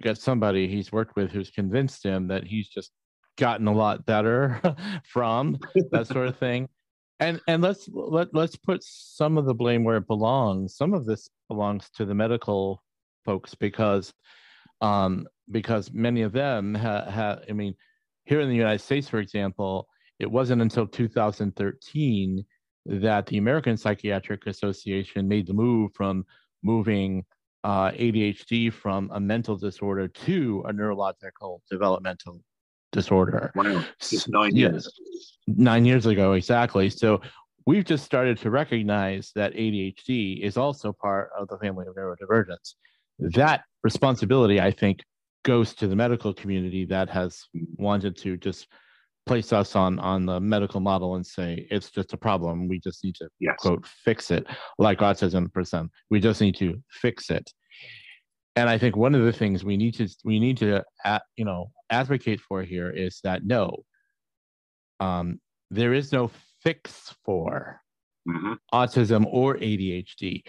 got 0.00 0.18
somebody 0.18 0.66
he's 0.66 0.90
worked 0.90 1.14
with 1.16 1.30
who's 1.30 1.50
convinced 1.50 2.04
him 2.04 2.26
that 2.28 2.44
he's 2.44 2.68
just 2.68 2.90
gotten 3.36 3.66
a 3.66 3.72
lot 3.72 4.06
better 4.06 4.60
from 5.04 5.58
that 5.90 6.06
sort 6.06 6.28
of 6.28 6.36
thing. 6.38 6.68
And 7.20 7.40
and 7.46 7.62
let's 7.62 7.88
let, 7.92 8.28
let's 8.34 8.56
put 8.56 8.82
some 8.82 9.38
of 9.38 9.44
the 9.46 9.54
blame 9.54 9.84
where 9.84 9.98
it 9.98 10.06
belongs. 10.06 10.76
Some 10.76 10.94
of 10.94 11.06
this 11.06 11.28
belongs 11.48 11.88
to 11.96 12.04
the 12.04 12.14
medical 12.14 12.82
folks 13.24 13.54
because 13.54 14.12
um 14.80 15.26
because 15.50 15.92
many 15.92 16.22
of 16.22 16.32
them 16.32 16.74
have 16.74 17.06
ha, 17.06 17.36
i 17.48 17.52
mean 17.52 17.74
here 18.24 18.40
in 18.40 18.48
the 18.48 18.54
united 18.54 18.80
states 18.80 19.08
for 19.08 19.18
example 19.18 19.86
it 20.18 20.30
wasn't 20.30 20.60
until 20.60 20.86
2013 20.86 22.44
that 22.86 23.26
the 23.26 23.38
American 23.38 23.76
Psychiatric 23.76 24.46
Association 24.46 25.26
made 25.26 25.46
the 25.46 25.54
move 25.54 25.92
from 25.94 26.24
moving 26.62 27.24
uh, 27.64 27.90
ADHD 27.92 28.72
from 28.72 29.10
a 29.14 29.20
mental 29.20 29.56
disorder 29.56 30.06
to 30.08 30.64
a 30.66 30.72
neurological 30.72 31.62
developmental 31.70 32.40
disorder. 32.92 33.50
Wow, 33.54 33.84
just 33.98 34.28
nine 34.28 34.54
years. 34.54 34.88
nine 35.46 35.84
years 35.84 36.06
ago, 36.06 36.34
exactly. 36.34 36.90
So 36.90 37.20
we've 37.66 37.84
just 37.84 38.04
started 38.04 38.38
to 38.38 38.50
recognize 38.50 39.32
that 39.34 39.54
ADHD 39.54 40.40
is 40.42 40.56
also 40.56 40.92
part 40.92 41.30
of 41.38 41.48
the 41.48 41.58
family 41.58 41.86
of 41.86 41.94
neurodivergence. 41.94 42.74
That 43.18 43.62
responsibility, 43.82 44.60
I 44.60 44.70
think, 44.70 45.02
goes 45.44 45.74
to 45.74 45.86
the 45.86 45.96
medical 45.96 46.34
community 46.34 46.84
that 46.86 47.08
has 47.10 47.44
wanted 47.76 48.16
to 48.18 48.36
just 48.36 48.68
place 49.26 49.52
us 49.52 49.74
on 49.74 49.98
on 49.98 50.26
the 50.26 50.40
medical 50.40 50.80
model 50.80 51.16
and 51.16 51.26
say 51.26 51.66
it's 51.70 51.90
just 51.90 52.12
a 52.12 52.16
problem 52.16 52.68
we 52.68 52.78
just 52.80 53.02
need 53.04 53.14
to 53.14 53.28
yes. 53.40 53.56
quote 53.58 53.86
fix 53.86 54.30
it 54.30 54.46
like 54.78 54.98
autism 54.98 55.52
percent 55.52 55.90
we 56.10 56.20
just 56.20 56.40
need 56.40 56.56
to 56.56 56.80
fix 56.90 57.30
it 57.30 57.50
and 58.56 58.68
i 58.68 58.76
think 58.76 58.96
one 58.96 59.14
of 59.14 59.24
the 59.24 59.32
things 59.32 59.64
we 59.64 59.76
need 59.76 59.94
to 59.94 60.08
we 60.24 60.38
need 60.38 60.56
to 60.56 60.82
uh, 61.04 61.18
you 61.36 61.44
know 61.44 61.70
advocate 61.90 62.40
for 62.40 62.62
here 62.62 62.90
is 62.90 63.20
that 63.24 63.44
no 63.44 63.84
um, 65.00 65.40
there 65.70 65.92
is 65.92 66.12
no 66.12 66.30
fix 66.62 67.14
for 67.24 67.80
mm-hmm. 68.28 68.54
autism 68.72 69.24
or 69.26 69.56
adhd 69.56 70.42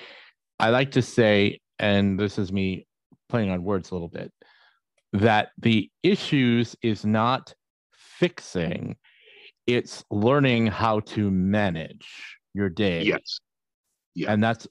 i 0.59 0.69
like 0.69 0.91
to 0.91 1.01
say 1.01 1.59
and 1.79 2.19
this 2.19 2.37
is 2.37 2.51
me 2.51 2.85
playing 3.29 3.49
on 3.49 3.63
words 3.63 3.91
a 3.91 3.93
little 3.93 4.07
bit 4.07 4.31
that 5.13 5.49
the 5.59 5.89
issues 6.03 6.75
is 6.81 7.05
not 7.05 7.53
fixing, 8.19 8.95
it's 9.67 10.03
learning 10.11 10.67
how 10.67 10.99
to 11.01 11.31
manage 11.31 12.37
your 12.53 12.69
day. 12.69 13.03
Yes. 13.03 13.39
Yeah. 14.13 14.31
And 14.31 14.43
that's 14.43 14.67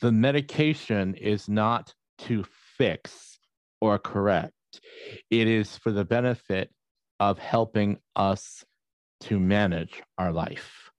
the 0.00 0.12
medication 0.12 1.14
is 1.14 1.48
not 1.48 1.94
to 2.18 2.44
fix 2.76 3.38
or 3.80 3.98
correct, 3.98 4.52
it 5.30 5.46
is 5.46 5.76
for 5.76 5.92
the 5.92 6.04
benefit 6.04 6.70
of 7.20 7.38
helping 7.38 7.98
us 8.16 8.64
to 9.20 9.38
manage 9.38 10.02
our 10.16 10.32
life. 10.32 10.90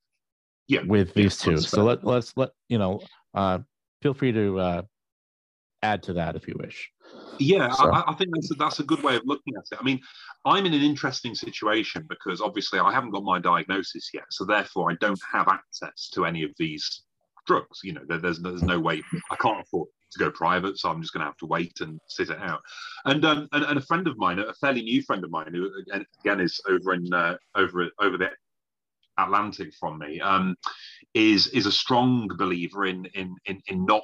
Yeah. 0.67 0.81
With 0.85 1.13
these 1.13 1.37
two. 1.37 1.57
So 1.57 1.83
let, 1.83 2.03
let's 2.03 2.33
let, 2.37 2.49
you 2.67 2.77
know, 2.77 3.01
uh, 3.33 3.59
feel 4.01 4.13
free 4.13 4.31
to 4.31 4.59
uh, 4.59 4.81
add 5.83 6.03
to 6.03 6.13
that 6.13 6.35
if 6.35 6.47
you 6.47 6.55
wish. 6.59 6.91
Yeah, 7.39 7.69
so. 7.71 7.89
I, 7.89 8.11
I, 8.11 8.13
think 8.15 8.31
that's 8.33 8.51
a, 8.51 8.55
that's 8.55 8.79
a 8.79 8.83
good 8.83 9.01
way 9.01 9.15
of 9.15 9.23
looking 9.25 9.55
at 9.55 9.63
it. 9.71 9.77
I 9.79 9.83
mean, 9.83 9.99
I'm 10.45 10.65
in 10.65 10.73
an 10.73 10.81
interesting 10.81 11.33
situation 11.33 12.05
because 12.09 12.41
obviously 12.41 12.79
I 12.79 12.91
haven't 12.91 13.11
got 13.11 13.23
my 13.23 13.39
diagnosis 13.39 14.09
yet, 14.13 14.25
so 14.29 14.45
therefore 14.45 14.91
I 14.91 14.95
don't 14.99 15.19
have 15.31 15.47
access 15.47 16.09
to 16.13 16.25
any 16.25 16.43
of 16.43 16.51
these 16.57 17.03
drugs. 17.47 17.79
You 17.83 17.93
know, 17.93 18.01
there, 18.07 18.19
there's 18.19 18.39
there's 18.39 18.63
no 18.63 18.79
way 18.79 19.01
I 19.31 19.35
can't 19.37 19.61
afford 19.61 19.87
to 20.11 20.19
go 20.19 20.31
private, 20.31 20.77
so 20.77 20.89
I'm 20.89 21.01
just 21.01 21.13
going 21.13 21.21
to 21.21 21.27
have 21.27 21.37
to 21.37 21.45
wait 21.45 21.81
and 21.81 21.99
sit 22.07 22.29
it 22.29 22.39
out. 22.39 22.61
And 23.05 23.23
um, 23.25 23.47
and, 23.53 23.63
and, 23.63 23.77
a 23.77 23.81
friend 23.81 24.07
of 24.07 24.17
mine, 24.17 24.39
a 24.39 24.53
fairly 24.53 24.81
new 24.81 25.01
friend 25.01 25.23
of 25.23 25.31
mine, 25.31 25.53
who 25.53 25.69
again 26.23 26.39
is 26.39 26.59
over 26.69 26.93
in 26.93 27.11
uh, 27.13 27.37
over 27.55 27.89
over 27.99 28.17
the 28.17 28.29
Atlantic 29.17 29.73
from 29.79 29.97
me, 29.99 30.19
um, 30.19 30.55
is 31.13 31.47
is 31.47 31.65
a 31.65 31.71
strong 31.71 32.29
believer 32.37 32.85
in 32.85 33.05
in 33.15 33.35
in, 33.45 33.61
in 33.67 33.85
not 33.85 34.03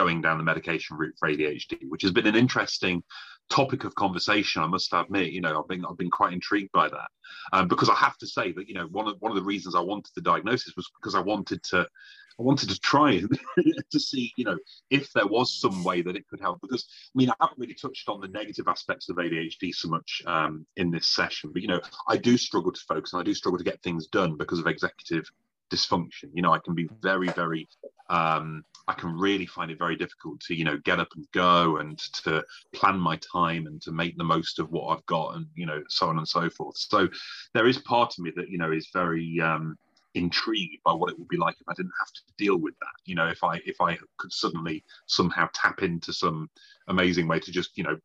going 0.00 0.22
down 0.22 0.38
the 0.38 0.44
medication 0.44 0.96
route 0.96 1.14
for 1.18 1.28
ADHD, 1.28 1.88
which 1.88 2.02
has 2.02 2.10
been 2.10 2.26
an 2.26 2.34
interesting 2.34 3.02
topic 3.50 3.84
of 3.84 3.94
conversation. 3.96 4.62
I 4.62 4.66
must 4.66 4.92
admit, 4.94 5.32
you 5.32 5.40
know, 5.40 5.60
I've 5.60 5.68
been 5.68 5.84
I've 5.84 5.98
been 5.98 6.10
quite 6.10 6.32
intrigued 6.32 6.72
by 6.72 6.88
that 6.88 7.10
um, 7.52 7.68
because 7.68 7.90
I 7.90 7.94
have 7.96 8.16
to 8.18 8.26
say 8.26 8.52
that 8.52 8.68
you 8.68 8.74
know 8.74 8.86
one 8.86 9.08
of 9.08 9.16
one 9.20 9.30
of 9.30 9.36
the 9.36 9.50
reasons 9.52 9.74
I 9.74 9.80
wanted 9.80 10.12
the 10.14 10.22
diagnosis 10.22 10.74
was 10.76 10.90
because 10.98 11.14
I 11.14 11.20
wanted 11.20 11.62
to 11.64 11.80
I 11.80 12.42
wanted 12.42 12.70
to 12.70 12.80
try 12.80 13.12
and 13.12 13.38
to 13.90 14.00
see 14.00 14.32
you 14.36 14.44
know 14.44 14.56
if 14.88 15.12
there 15.12 15.26
was 15.26 15.60
some 15.60 15.84
way 15.84 16.00
that 16.00 16.16
it 16.16 16.26
could 16.28 16.40
help 16.40 16.60
because 16.62 16.86
I 17.14 17.18
mean 17.18 17.30
I 17.30 17.34
haven't 17.40 17.58
really 17.58 17.74
touched 17.74 18.08
on 18.08 18.20
the 18.20 18.28
negative 18.28 18.68
aspects 18.68 19.10
of 19.10 19.16
ADHD 19.16 19.74
so 19.74 19.88
much 19.88 20.22
um, 20.26 20.64
in 20.76 20.90
this 20.90 21.08
session, 21.08 21.50
but 21.52 21.60
you 21.60 21.68
know 21.68 21.80
I 22.08 22.16
do 22.16 22.38
struggle 22.38 22.72
to 22.72 22.80
focus 22.88 23.12
and 23.12 23.20
I 23.20 23.24
do 23.24 23.34
struggle 23.34 23.58
to 23.58 23.64
get 23.64 23.82
things 23.82 24.06
done 24.06 24.36
because 24.36 24.60
of 24.60 24.66
executive 24.66 25.30
dysfunction. 25.70 26.30
You 26.34 26.42
know, 26.42 26.52
I 26.52 26.58
can 26.58 26.74
be 26.74 26.88
very, 27.00 27.28
very, 27.28 27.68
um, 28.08 28.64
I 28.88 28.94
can 28.94 29.16
really 29.16 29.46
find 29.46 29.70
it 29.70 29.78
very 29.78 29.96
difficult 29.96 30.40
to, 30.40 30.54
you 30.54 30.64
know, 30.64 30.78
get 30.78 31.00
up 31.00 31.08
and 31.14 31.26
go 31.32 31.78
and 31.78 31.98
to 32.24 32.44
plan 32.74 32.98
my 32.98 33.18
time 33.32 33.66
and 33.66 33.80
to 33.82 33.92
make 33.92 34.16
the 34.16 34.24
most 34.24 34.58
of 34.58 34.70
what 34.70 34.88
I've 34.88 35.06
got 35.06 35.36
and, 35.36 35.46
you 35.54 35.66
know, 35.66 35.82
so 35.88 36.08
on 36.08 36.18
and 36.18 36.28
so 36.28 36.50
forth. 36.50 36.76
So 36.76 37.08
there 37.54 37.66
is 37.66 37.78
part 37.78 38.14
of 38.18 38.24
me 38.24 38.32
that, 38.36 38.50
you 38.50 38.58
know, 38.58 38.72
is 38.72 38.88
very, 38.92 39.40
um, 39.40 39.76
intrigued 40.14 40.82
by 40.84 40.92
what 40.92 41.10
it 41.10 41.18
would 41.18 41.28
be 41.28 41.36
like 41.36 41.54
if 41.60 41.68
I 41.68 41.74
didn't 41.74 41.92
have 41.98 42.12
to 42.12 42.20
deal 42.36 42.56
with 42.56 42.74
that. 42.80 42.88
You 43.04 43.14
know, 43.14 43.28
if 43.28 43.44
I 43.44 43.60
if 43.64 43.80
I 43.80 43.96
could 44.18 44.32
suddenly 44.32 44.84
somehow 45.06 45.48
tap 45.54 45.82
into 45.82 46.12
some 46.12 46.50
amazing 46.88 47.28
way 47.28 47.38
to 47.40 47.52
just 47.52 47.76
you 47.76 47.84
know, 47.84 47.96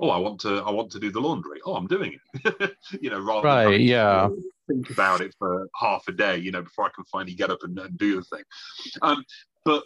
oh, 0.00 0.10
I 0.10 0.18
want 0.18 0.40
to 0.40 0.62
I 0.66 0.70
want 0.70 0.90
to 0.92 1.00
do 1.00 1.10
the 1.10 1.20
laundry. 1.20 1.60
Oh, 1.64 1.74
I'm 1.74 1.86
doing 1.86 2.18
it. 2.42 2.76
you 3.00 3.10
know, 3.10 3.20
rather 3.20 3.46
right, 3.46 3.80
yeah. 3.80 4.28
think 4.68 4.90
about 4.90 5.20
it 5.20 5.34
for 5.38 5.68
half 5.78 6.04
a 6.08 6.12
day. 6.12 6.36
You 6.38 6.50
know, 6.50 6.62
before 6.62 6.86
I 6.86 6.90
can 6.94 7.04
finally 7.04 7.34
get 7.34 7.50
up 7.50 7.60
and, 7.62 7.78
and 7.78 7.96
do 7.98 8.16
the 8.16 8.22
thing. 8.24 8.44
Um, 9.02 9.24
but 9.64 9.84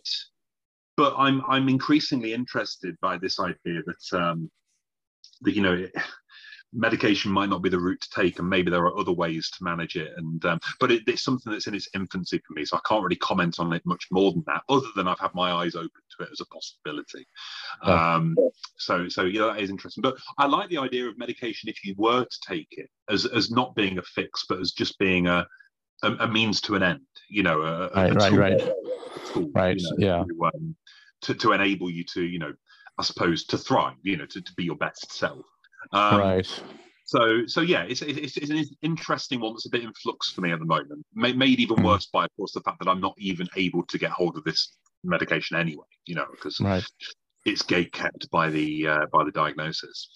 but 0.96 1.14
I'm 1.16 1.42
I'm 1.48 1.68
increasingly 1.68 2.32
interested 2.32 2.96
by 3.00 3.18
this 3.18 3.38
idea 3.38 3.82
that 3.86 4.18
um, 4.18 4.50
that 5.42 5.54
you 5.54 5.62
know 5.62 5.86
medication 6.72 7.32
might 7.32 7.48
not 7.48 7.62
be 7.62 7.68
the 7.68 7.78
route 7.78 8.00
to 8.00 8.10
take, 8.10 8.38
and 8.38 8.48
maybe 8.48 8.70
there 8.70 8.84
are 8.84 8.98
other 8.98 9.12
ways 9.12 9.50
to 9.50 9.64
manage 9.64 9.96
it. 9.96 10.12
And 10.16 10.44
um, 10.44 10.60
but 10.80 10.90
it, 10.90 11.02
it's 11.06 11.22
something 11.22 11.52
that's 11.52 11.66
in 11.66 11.74
its 11.74 11.88
infancy 11.94 12.40
for 12.46 12.54
me, 12.54 12.64
so 12.64 12.76
I 12.76 12.80
can't 12.88 13.02
really 13.02 13.16
comment 13.16 13.58
on 13.58 13.72
it 13.72 13.84
much 13.84 14.06
more 14.10 14.32
than 14.32 14.44
that, 14.46 14.62
other 14.68 14.86
than 14.94 15.08
I've 15.08 15.18
had 15.18 15.34
my 15.34 15.52
eyes 15.52 15.74
open 15.74 15.90
to 15.90 16.24
it 16.24 16.30
as 16.32 16.40
a 16.40 16.46
possibility. 16.46 17.26
Um, 17.82 18.36
so 18.76 19.08
so 19.08 19.22
yeah, 19.24 19.52
that 19.52 19.60
is 19.60 19.70
interesting. 19.70 20.02
But 20.02 20.16
I 20.38 20.46
like 20.46 20.68
the 20.68 20.78
idea 20.78 21.06
of 21.06 21.18
medication 21.18 21.68
if 21.68 21.84
you 21.84 21.94
were 21.96 22.24
to 22.24 22.40
take 22.46 22.68
it 22.72 22.88
as 23.08 23.26
as 23.26 23.50
not 23.50 23.74
being 23.74 23.98
a 23.98 24.02
fix, 24.02 24.44
but 24.48 24.60
as 24.60 24.72
just 24.72 24.98
being 24.98 25.26
a 25.26 25.46
a, 26.02 26.12
a 26.20 26.28
means 26.28 26.60
to 26.62 26.74
an 26.74 26.82
end. 26.82 27.00
You 27.28 27.42
know, 27.42 27.62
a, 27.62 27.88
right, 27.88 28.12
a 28.12 28.14
right, 28.14 28.30
tool, 28.30 28.38
right, 28.38 28.74
tool, 29.32 29.50
right, 29.54 29.76
you 29.76 29.90
know, 29.90 29.96
yeah. 29.98 30.24
To, 30.24 30.44
um, 30.46 30.76
to, 31.22 31.34
to 31.34 31.52
enable 31.52 31.90
you 31.90 32.04
to 32.12 32.22
you 32.22 32.38
know 32.38 32.52
I 32.98 33.02
suppose 33.02 33.44
to 33.46 33.58
thrive, 33.58 33.96
you 34.02 34.16
know, 34.16 34.26
to, 34.26 34.40
to 34.40 34.52
be 34.54 34.64
your 34.64 34.76
best 34.76 35.12
self. 35.12 35.44
Um, 35.92 36.20
right. 36.20 36.62
So, 37.04 37.46
so 37.46 37.60
yeah, 37.60 37.84
it's, 37.84 38.02
it's, 38.02 38.36
it's 38.36 38.50
an 38.50 38.64
interesting 38.82 39.40
one 39.40 39.52
that's 39.52 39.66
a 39.66 39.70
bit 39.70 39.84
in 39.84 39.92
flux 40.02 40.30
for 40.32 40.40
me 40.40 40.50
at 40.50 40.58
the 40.58 40.64
moment. 40.64 41.06
Made, 41.14 41.38
made 41.38 41.60
even 41.60 41.76
hmm. 41.76 41.84
worse 41.84 42.06
by, 42.06 42.24
of 42.24 42.30
course, 42.36 42.52
the 42.52 42.60
fact 42.60 42.80
that 42.80 42.88
I'm 42.88 43.00
not 43.00 43.14
even 43.18 43.48
able 43.56 43.84
to 43.86 43.98
get 43.98 44.10
hold 44.10 44.36
of 44.36 44.44
this 44.44 44.76
medication 45.04 45.56
anyway. 45.56 45.84
You 46.06 46.16
know, 46.16 46.26
because 46.32 46.60
right. 46.60 46.84
it's 47.44 47.62
gate 47.62 47.92
kept 47.92 48.28
by 48.30 48.50
the 48.50 48.88
uh, 48.88 49.06
by 49.12 49.24
the 49.24 49.30
diagnosis. 49.30 50.08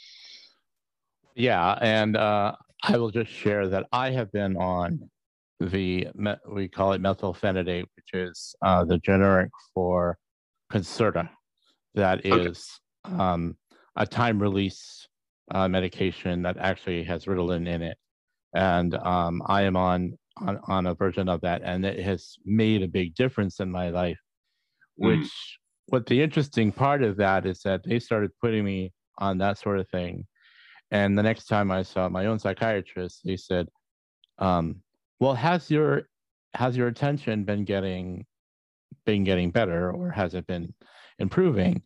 Yeah, 1.37 1.79
and 1.81 2.17
uh, 2.17 2.57
I 2.83 2.97
will 2.97 3.11
just 3.11 3.31
share 3.31 3.69
that 3.69 3.87
I 3.93 4.11
have 4.11 4.33
been 4.33 4.57
on 4.57 5.09
the 5.61 6.09
we 6.51 6.69
call 6.69 6.93
it 6.93 7.03
methylphenidate, 7.03 7.85
which 7.95 8.15
is 8.15 8.55
uh, 8.63 8.85
the 8.85 8.99
generic 8.99 9.51
for 9.75 10.19
Concerta. 10.73 11.29
That 11.95 12.27
is 12.27 12.81
okay. 13.07 13.17
um, 13.17 13.57
a 13.97 14.07
time 14.07 14.41
release 14.41 15.09
uh, 15.53 15.69
medication 15.69 16.43
that 16.43 16.57
actually 16.59 17.03
has 17.05 17.25
Ritalin 17.25 17.69
in 17.69 17.83
it, 17.83 17.97
and 18.55 18.95
um, 18.95 19.43
I 19.47 19.63
am 19.63 19.77
on, 19.77 20.17
on 20.39 20.59
on 20.69 20.87
a 20.87 20.95
version 20.95 21.29
of 21.29 21.41
that, 21.43 21.63
and 21.65 21.85
it 21.85 22.01
has 22.01 22.37
made 22.45 22.83
a 22.83 22.89
big 22.89 23.15
difference 23.15 23.61
in 23.61 23.71
my 23.71 23.91
life. 23.91 24.19
Mm. 25.01 25.07
Which, 25.07 25.27
mm. 25.27 25.31
what 25.87 26.07
the 26.07 26.23
interesting 26.23 26.73
part 26.73 27.03
of 27.03 27.17
that 27.17 27.47
is 27.47 27.61
that 27.63 27.83
they 27.85 27.99
started 27.99 28.31
putting 28.41 28.65
me 28.65 28.93
on 29.19 29.39
that 29.39 29.59
sort 29.59 29.81
of 29.81 29.89
thing, 29.91 30.27
and 30.91 31.17
the 31.19 31.23
next 31.23 31.47
time 31.47 31.71
I 31.71 31.83
saw 31.83 32.09
my 32.09 32.27
own 32.27 32.39
psychiatrist, 32.39 33.21
he 33.25 33.37
said, 33.37 33.67
um, 34.39 34.83
"Well, 35.19 35.35
has 35.35 35.71
your 35.71 36.09
has 36.55 36.77
your 36.77 36.89
attention 36.89 37.45
been 37.45 37.65
getting 37.65 38.27
been 39.05 39.25
getting 39.25 39.51
better, 39.51 39.93
or 39.93 40.11
has 40.11 40.35
it 40.35 40.47
been 40.47 40.75
improving?" 41.19 41.83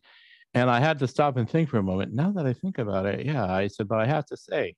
And 0.55 0.71
I 0.71 0.79
had 0.79 0.97
to 0.99 1.07
stop 1.07 1.35
and 1.35 1.49
think 1.49 1.69
for 1.69 1.77
a 1.77 1.83
moment. 1.83 2.13
Now 2.13 2.31
that 2.31 2.45
I 2.45 2.53
think 2.53 2.77
about 2.77 3.05
it, 3.05 3.25
yeah, 3.25 3.45
I 3.45 3.67
said, 3.67 3.89
but 3.89 3.99
I 3.99 4.05
have 4.05 4.25
to 4.27 4.37
say, 4.37 4.73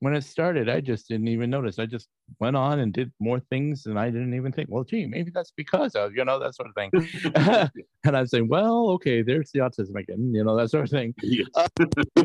when 0.00 0.12
it 0.14 0.24
started, 0.24 0.68
I 0.68 0.80
just 0.80 1.08
didn't 1.08 1.28
even 1.28 1.50
notice. 1.50 1.78
I 1.78 1.86
just 1.86 2.08
went 2.40 2.56
on 2.56 2.80
and 2.80 2.92
did 2.92 3.12
more 3.20 3.38
things, 3.38 3.86
and 3.86 3.98
I 3.98 4.06
didn't 4.06 4.34
even 4.34 4.50
think, 4.50 4.70
well, 4.70 4.82
gee, 4.82 5.06
maybe 5.06 5.30
that's 5.32 5.52
because 5.52 5.94
of, 5.94 6.16
you 6.16 6.24
know, 6.24 6.40
that 6.40 6.56
sort 6.56 6.68
of 6.68 6.74
thing. 6.74 6.90
and 8.04 8.16
I'm 8.16 8.26
saying, 8.26 8.48
well, 8.48 8.90
okay, 8.90 9.22
there's 9.22 9.52
the 9.52 9.60
autism 9.60 9.94
again, 9.96 10.34
you 10.34 10.42
know, 10.42 10.56
that 10.56 10.70
sort 10.70 10.84
of 10.84 10.90
thing. 10.90 11.14
Yes. 11.22 11.46
Uh, 11.54 11.68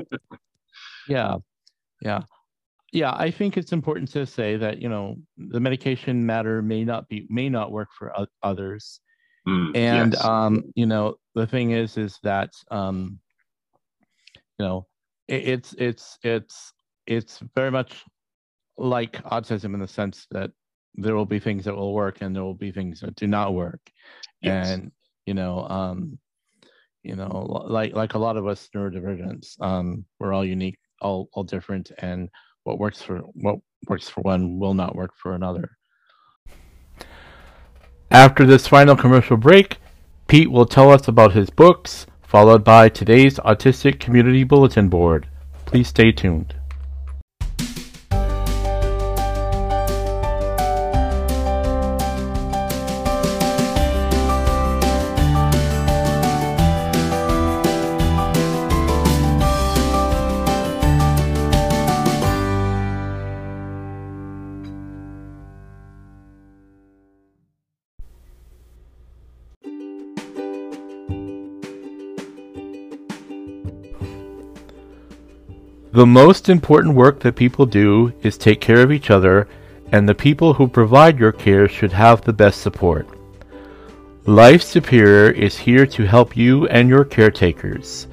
yeah, 1.08 1.36
yeah, 2.02 2.22
yeah. 2.92 3.14
I 3.14 3.30
think 3.30 3.56
it's 3.56 3.74
important 3.74 4.10
to 4.14 4.26
say 4.26 4.56
that 4.58 4.82
you 4.82 4.90
know 4.90 5.18
the 5.38 5.60
medication 5.60 6.26
matter 6.26 6.62
may 6.62 6.84
not 6.84 7.08
be 7.08 7.28
may 7.30 7.50
not 7.50 7.72
work 7.72 7.90
for 7.98 8.14
others, 8.42 9.00
mm, 9.48 9.76
and 9.76 10.14
yes. 10.14 10.24
um, 10.24 10.64
you 10.76 10.86
know 10.86 11.16
the 11.36 11.48
thing 11.48 11.72
is 11.72 11.98
is 11.98 12.20
that 12.24 12.52
um, 12.72 13.20
you 14.60 14.66
know 14.66 14.88
it, 15.28 15.48
it's 15.48 15.74
it's 15.78 16.18
it's 16.24 16.74
it's 17.08 17.40
very 17.56 17.72
much 17.72 18.04
like 18.78 19.14
autism 19.24 19.74
in 19.74 19.80
the 19.80 19.88
sense 19.88 20.28
that 20.32 20.52
there 20.96 21.16
will 21.16 21.26
be 21.26 21.40
things 21.40 21.66
that 21.66 21.76
will 21.76 21.94
work 21.94 22.22
and 22.22 22.36
there 22.36 22.44
will 22.44 22.54
be 22.54 22.72
things 22.72 23.02
that 23.02 23.16
do 23.16 23.28
not 23.28 23.54
work 23.54 23.80
yes. 24.42 24.70
and 24.70 24.92
you 25.26 25.34
know 25.34 25.66
um 25.70 26.18
you 27.04 27.16
know 27.16 27.64
like 27.68 27.94
like 27.94 28.14
a 28.14 28.18
lot 28.18 28.38
of 28.38 28.48
us 28.48 28.70
neurodivergents 28.76 29.60
um 29.62 30.06
we're 30.20 30.34
all 30.34 30.46
unique 30.46 30.78
all 31.02 31.30
all 31.34 31.44
different 31.44 31.92
and 32.00 32.30
what 32.64 32.80
works 32.80 33.02
for 33.02 33.20
what 33.34 33.58
works 33.88 34.10
for 34.10 34.22
one 34.22 34.58
will 34.60 34.74
not 34.74 34.96
work 34.96 35.12
for 35.18 35.34
another 35.34 35.70
after 38.12 38.46
this 38.46 38.68
final 38.68 38.96
commercial 38.96 39.38
break 39.38 39.78
pete 40.28 40.52
will 40.52 40.66
tell 40.66 40.92
us 40.92 41.08
about 41.08 41.34
his 41.34 41.50
books 41.50 42.06
followed 42.24 42.64
by 42.64 42.90
today's 42.90 43.36
autistic 43.40 44.00
community 44.00 44.44
bulletin 44.44 44.90
board. 44.90 45.28
Please 45.66 45.88
stay 45.88 46.12
tuned 46.12 46.56
The 75.96 76.06
most 76.06 76.50
important 76.50 76.94
work 76.94 77.22
that 77.22 77.38
people 77.38 77.66
do 77.66 78.12
is 78.22 78.38
take 78.38 78.60
care 78.60 78.82
of 78.82 78.92
each 78.92 79.10
other, 79.10 79.48
and 79.94 80.10
the 80.10 80.14
people 80.14 80.54
who 80.54 80.68
provide 80.68 81.18
your 81.18 81.32
care 81.32 81.70
should 81.70 81.94
have 81.94 82.20
the 82.20 82.34
best 82.34 82.60
support. 82.60 83.08
Life 84.26 84.62
Superior 84.62 85.32
is 85.32 85.58
here 85.58 85.86
to 85.86 86.04
help 86.04 86.36
you 86.36 86.68
and 86.68 86.90
your 86.90 87.06
caretakers. 87.06 88.08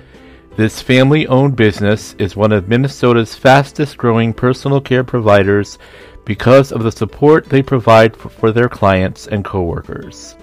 This 0.54 0.80
family 0.80 1.26
owned 1.26 1.56
business 1.56 2.14
is 2.20 2.36
one 2.36 2.52
of 2.52 2.68
Minnesota's 2.68 3.34
fastest 3.34 3.96
growing 3.96 4.32
personal 4.32 4.80
care 4.80 5.02
providers 5.02 5.76
because 6.24 6.70
of 6.70 6.84
the 6.84 6.92
support 6.92 7.46
they 7.46 7.62
provide 7.64 8.16
for 8.16 8.52
their 8.52 8.68
clients 8.68 9.26
and 9.26 9.44
coworkers. 9.44 10.36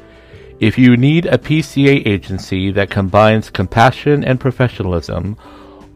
If 0.60 0.78
you 0.78 0.98
need 0.98 1.26
a 1.26 1.38
PCA 1.38 2.06
agency 2.06 2.70
that 2.72 2.90
combines 2.90 3.50
compassion 3.50 4.26
and 4.26 4.42
professionalism, 4.42 5.38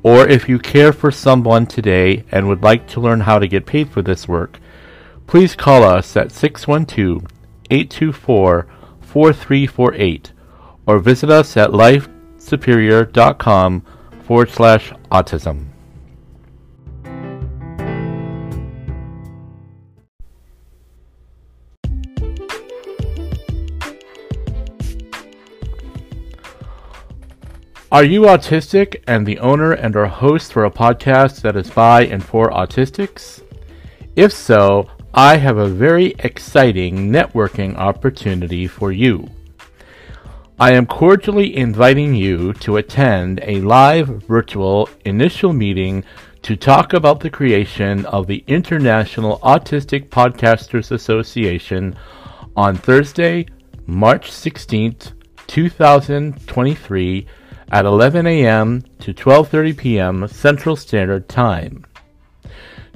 or 0.04 0.28
if 0.28 0.48
you 0.50 0.60
care 0.60 0.94
for 0.94 1.10
someone 1.10 1.66
today 1.66 2.24
and 2.32 2.48
would 2.48 2.62
like 2.62 2.88
to 2.90 3.00
learn 3.00 3.22
how 3.22 3.40
to 3.40 3.48
get 3.48 3.66
paid 3.66 3.90
for 3.90 4.02
this 4.02 4.28
work, 4.28 4.60
please 5.26 5.56
call 5.56 5.84
us 5.84 6.18
at 6.18 6.32
612 6.32 7.26
824 7.72 8.68
4348 9.02 10.34
or 10.86 11.00
visit 11.00 11.30
us 11.30 11.56
at 11.56 11.70
lifesuperior.com 11.72 13.86
forward 14.24 14.50
slash 14.50 14.92
autism. 15.12 15.73
Are 27.94 28.04
you 28.04 28.22
autistic 28.22 29.04
and 29.06 29.24
the 29.24 29.38
owner 29.38 29.72
and 29.72 29.96
or 29.96 30.08
host 30.08 30.52
for 30.52 30.66
a 30.66 30.72
podcast 30.72 31.42
that 31.42 31.56
is 31.56 31.70
by 31.70 32.06
and 32.06 32.26
for 32.26 32.50
autistics? 32.50 33.44
If 34.16 34.34
so, 34.34 34.90
I 35.14 35.38
have 35.38 35.58
a 35.58 35.68
very 35.68 36.16
exciting 36.18 37.12
networking 37.12 37.76
opportunity 37.76 38.66
for 38.66 38.92
you. 38.92 39.30
I 40.60 40.74
am 40.74 40.88
cordially 40.88 41.56
inviting 41.56 42.16
you 42.16 42.54
to 42.66 42.78
attend 42.78 43.42
a 43.44 43.62
live 43.62 44.08
virtual 44.24 44.90
initial 45.06 45.54
meeting 45.54 46.04
to 46.42 46.56
talk 46.56 46.94
about 46.94 47.20
the 47.20 47.30
creation 47.30 48.08
of 48.08 48.26
the 48.26 48.44
International 48.48 49.38
Autistic 49.44 50.10
Podcasters 50.10 50.92
Association 50.92 51.96
on 52.56 52.76
Thursday, 52.76 53.46
March 53.86 54.32
16th, 54.32 55.12
2023 55.46 57.28
at 57.74 57.86
11 57.86 58.28
a.m. 58.28 58.84
to 59.00 59.16
12:30 59.16 59.76
p.m. 59.76 60.28
Central 60.28 60.76
Standard 60.76 61.28
Time. 61.28 61.84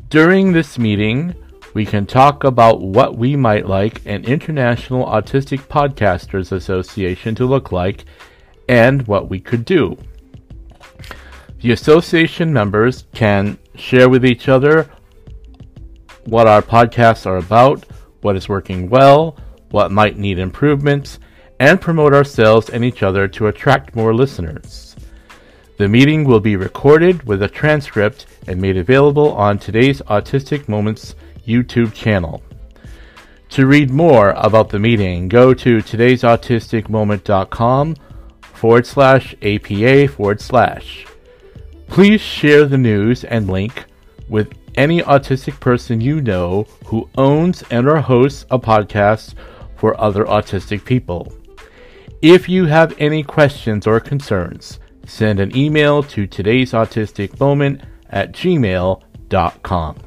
During 0.08 0.52
this 0.54 0.78
meeting, 0.78 1.34
we 1.74 1.84
can 1.84 2.06
talk 2.06 2.44
about 2.44 2.82
what 2.82 3.18
we 3.18 3.36
might 3.36 3.66
like 3.66 4.06
an 4.06 4.24
International 4.26 5.04
Autistic 5.08 5.62
Podcasters 5.62 6.52
Association 6.52 7.34
to 7.34 7.46
look 7.48 7.72
like 7.72 8.06
and 8.70 9.02
what 9.08 9.32
we 9.32 9.40
could 9.40 9.66
do. 9.66 9.98
The 11.62 11.72
association 11.72 12.54
members 12.54 13.06
can 13.16 13.58
share 13.74 14.10
with 14.10 14.24
each 14.24 14.48
other 14.48 14.88
what 16.26 16.46
our 16.46 16.62
podcasts 16.62 17.26
are 17.26 17.38
about, 17.38 17.84
what 18.22 18.36
is 18.36 18.48
working 18.48 18.92
well, 18.92 19.38
what 19.72 19.92
might 19.92 20.20
need 20.20 20.38
improvements, 20.38 21.18
and 21.60 21.82
promote 21.82 22.14
ourselves 22.14 22.70
and 22.70 22.86
each 22.86 23.02
other 23.04 23.28
to 23.28 23.48
attract 23.48 23.96
more 23.96 24.14
listeners. 24.14 24.96
The 25.78 25.88
meeting 25.88 26.24
will 26.24 26.40
be 26.40 26.56
recorded 26.56 27.28
with 27.28 27.44
a 27.44 27.48
transcript 27.48 28.26
and 28.48 28.60
made 28.60 28.78
available 28.78 29.32
on 29.34 29.60
today's 29.60 30.02
Autistic 30.04 30.68
Moments 30.68 31.14
YouTube 31.46 31.94
channel. 31.94 32.42
To 33.50 33.68
read 33.68 33.92
more 33.92 34.32
about 34.32 34.70
the 34.70 34.80
meeting, 34.80 35.30
go 35.30 35.54
to 35.54 35.78
today'sautisticmoment.com 35.78 37.96
forward 38.42 38.88
slash 38.88 39.36
APA 39.42 40.08
forward 40.10 40.42
slash. 40.42 41.06
Please 41.88 42.22
share 42.22 42.66
the 42.66 42.78
news 42.78 43.24
and 43.24 43.48
link 43.48 43.86
with 44.28 44.52
any 44.76 45.02
autistic 45.02 45.60
person 45.60 46.02
you 46.02 46.22
know 46.22 46.64
who 46.86 47.10
owns 47.18 47.64
and 47.70 47.88
or 47.88 48.02
hosts 48.02 48.46
a 48.50 48.60
podcast 48.60 49.36
for 49.76 50.00
other 50.02 50.26
autistic 50.26 50.84
people. 50.84 51.32
If 52.22 52.50
you 52.50 52.66
have 52.66 52.96
any 52.98 53.22
questions 53.22 53.86
or 53.86 54.00
concerns, 54.00 54.80
send 55.06 55.40
an 55.40 55.56
email 55.56 56.02
to 56.02 56.26
today's 56.26 56.72
autistic 56.72 57.40
moment 57.40 57.82
at 58.10 58.32
gmail.com. 58.32 59.98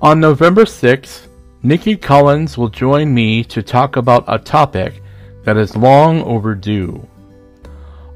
On 0.00 0.18
November 0.18 0.64
6th, 0.64 1.28
Nikki 1.62 1.98
Collins 1.98 2.56
will 2.56 2.70
join 2.70 3.12
me 3.12 3.44
to 3.44 3.62
talk 3.62 3.96
about 3.96 4.24
a 4.26 4.38
topic 4.38 5.02
that 5.44 5.58
is 5.58 5.76
long 5.76 6.22
overdue 6.22 7.06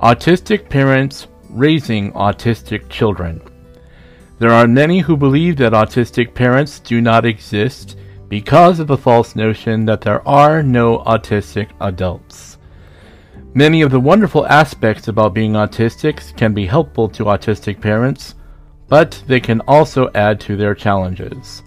autistic 0.00 0.68
parents 0.68 1.26
raising 1.48 2.12
autistic 2.12 2.88
children. 2.90 3.40
There 4.38 4.52
are 4.52 4.66
many 4.66 5.00
who 5.00 5.16
believe 5.16 5.56
that 5.56 5.72
autistic 5.72 6.34
parents 6.34 6.80
do 6.80 7.00
not 7.00 7.24
exist 7.24 7.96
because 8.28 8.78
of 8.78 8.88
the 8.88 8.98
false 8.98 9.34
notion 9.34 9.86
that 9.86 10.02
there 10.02 10.26
are 10.28 10.62
no 10.62 10.98
autistic 10.98 11.70
adults. 11.80 12.58
Many 13.54 13.80
of 13.80 13.90
the 13.90 14.00
wonderful 14.00 14.46
aspects 14.46 15.08
about 15.08 15.32
being 15.32 15.52
autistic 15.52 16.36
can 16.36 16.52
be 16.52 16.66
helpful 16.66 17.08
to 17.10 17.24
autistic 17.24 17.80
parents, 17.80 18.34
but 18.88 19.22
they 19.26 19.40
can 19.40 19.62
also 19.62 20.10
add 20.14 20.40
to 20.40 20.56
their 20.56 20.74
challenges. 20.74 21.62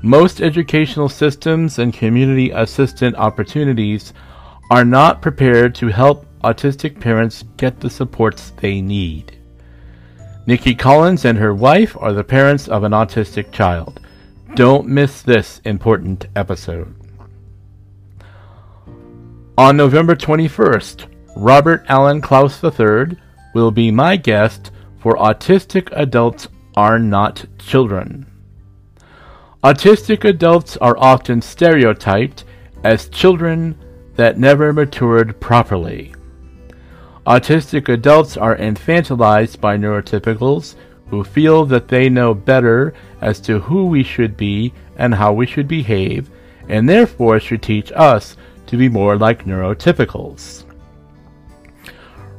Most 0.00 0.40
educational 0.40 1.08
systems 1.08 1.80
and 1.80 1.92
community 1.92 2.50
assistant 2.50 3.16
opportunities 3.16 4.12
are 4.70 4.84
not 4.84 5.20
prepared 5.20 5.74
to 5.76 5.88
help 5.88 6.24
autistic 6.44 7.00
parents 7.00 7.44
get 7.56 7.80
the 7.80 7.90
supports 7.90 8.52
they 8.60 8.80
need. 8.80 9.38
Nikki 10.46 10.74
Collins 10.74 11.24
and 11.24 11.38
her 11.38 11.54
wife 11.54 11.96
are 11.98 12.12
the 12.12 12.22
parents 12.22 12.68
of 12.68 12.84
an 12.84 12.92
autistic 12.92 13.50
child. 13.50 14.00
Don't 14.54 14.86
miss 14.86 15.22
this 15.22 15.60
important 15.64 16.26
episode. 16.36 16.94
On 19.56 19.76
November 19.76 20.14
21st, 20.14 21.06
Robert 21.36 21.84
Allen 21.88 22.20
Klaus 22.20 22.62
III 22.62 23.16
will 23.54 23.70
be 23.70 23.90
my 23.90 24.16
guest 24.16 24.70
for 24.98 25.16
Autistic 25.16 25.88
Adults 25.92 26.48
Are 26.76 26.98
Not 26.98 27.46
Children. 27.58 28.26
Autistic 29.62 30.24
adults 30.24 30.76
are 30.76 30.98
often 30.98 31.40
stereotyped 31.40 32.44
as 32.84 33.08
children 33.08 33.78
that 34.16 34.38
never 34.38 34.72
matured 34.72 35.40
properly. 35.40 36.13
Autistic 37.26 37.88
adults 37.88 38.36
are 38.36 38.56
infantilized 38.56 39.58
by 39.58 39.78
neurotypicals 39.78 40.74
who 41.08 41.24
feel 41.24 41.64
that 41.64 41.88
they 41.88 42.10
know 42.10 42.34
better 42.34 42.92
as 43.22 43.40
to 43.40 43.60
who 43.60 43.86
we 43.86 44.02
should 44.02 44.36
be 44.36 44.74
and 44.98 45.14
how 45.14 45.32
we 45.32 45.46
should 45.46 45.66
behave, 45.66 46.28
and 46.68 46.86
therefore 46.86 47.40
should 47.40 47.62
teach 47.62 47.90
us 47.92 48.36
to 48.66 48.76
be 48.76 48.90
more 48.90 49.16
like 49.16 49.46
neurotypicals. 49.46 50.64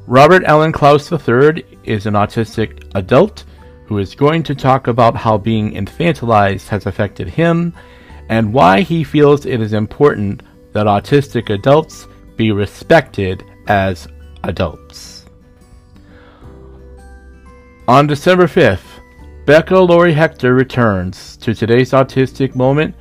Robert 0.06 0.44
Allen 0.44 0.72
Klaus 0.72 1.12
III 1.12 1.66
is 1.84 2.06
an 2.06 2.14
autistic 2.14 2.88
adult 2.94 3.44
who 3.88 3.98
is 3.98 4.14
going 4.14 4.44
to 4.44 4.54
talk 4.54 4.86
about 4.86 5.16
how 5.16 5.36
being 5.36 5.72
infantilized 5.72 6.68
has 6.68 6.86
affected 6.86 7.28
him 7.28 7.74
and 8.30 8.54
why 8.54 8.82
he 8.82 9.04
feels 9.04 9.48
it 9.48 9.62
is 9.62 9.74
important 9.74 10.44
that 10.74 10.86
autistic 10.86 11.50
adults 11.50 12.08
be 12.36 12.52
respected 12.52 13.44
as 13.68 14.08
adults. 14.48 15.26
On 17.88 18.08
December 18.08 18.48
5th, 18.48 18.96
Becca 19.46 19.78
Lory 19.78 20.14
Hector 20.14 20.56
returns 20.56 21.38
to 21.38 21.54
today's 21.54 21.92
autistic 21.92 22.56
moment 22.56 22.96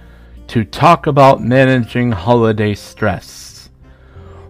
to 0.49 0.65
talk 0.65 1.07
about 1.07 1.43
managing 1.43 2.13
holiday 2.13 2.75
stress. 2.75 3.71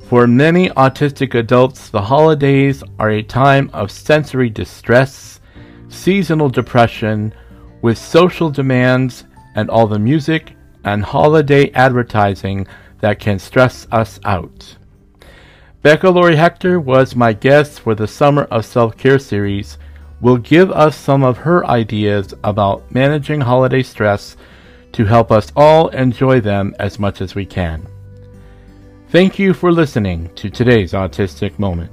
For 0.08 0.26
many 0.26 0.68
autistic 0.70 1.34
adults, 1.34 1.90
the 1.90 2.02
holidays 2.02 2.82
are 2.98 3.10
a 3.10 3.22
time 3.22 3.70
of 3.72 3.90
sensory 3.90 4.50
distress, 4.50 5.40
seasonal 5.88 6.48
depression, 6.48 7.32
with 7.80 7.96
social 7.96 8.50
demands 8.50 9.24
and 9.54 9.70
all 9.70 9.86
the 9.86 9.98
music 9.98 10.54
and 10.84 11.04
holiday 11.04 11.70
advertising 11.72 12.66
that 13.00 13.20
can 13.20 13.38
stress 13.38 13.86
us 13.92 14.18
out. 14.24 14.76
Becca 15.84 16.08
Lory 16.08 16.36
Hector 16.36 16.80
was 16.80 17.14
my 17.14 17.34
guest 17.34 17.80
for 17.80 17.94
the 17.94 18.08
Summer 18.08 18.44
of 18.44 18.64
Self 18.64 18.96
Care 18.96 19.18
series, 19.18 19.76
will 20.18 20.38
give 20.38 20.70
us 20.70 20.96
some 20.96 21.22
of 21.22 21.36
her 21.36 21.66
ideas 21.66 22.32
about 22.42 22.90
managing 22.90 23.42
holiday 23.42 23.82
stress 23.82 24.34
to 24.92 25.04
help 25.04 25.30
us 25.30 25.52
all 25.54 25.88
enjoy 25.88 26.40
them 26.40 26.74
as 26.78 26.98
much 26.98 27.20
as 27.20 27.34
we 27.34 27.44
can. 27.44 27.86
Thank 29.10 29.38
you 29.38 29.52
for 29.52 29.70
listening 29.70 30.30
to 30.36 30.48
today's 30.48 30.94
Autistic 30.94 31.58
Moment. 31.58 31.92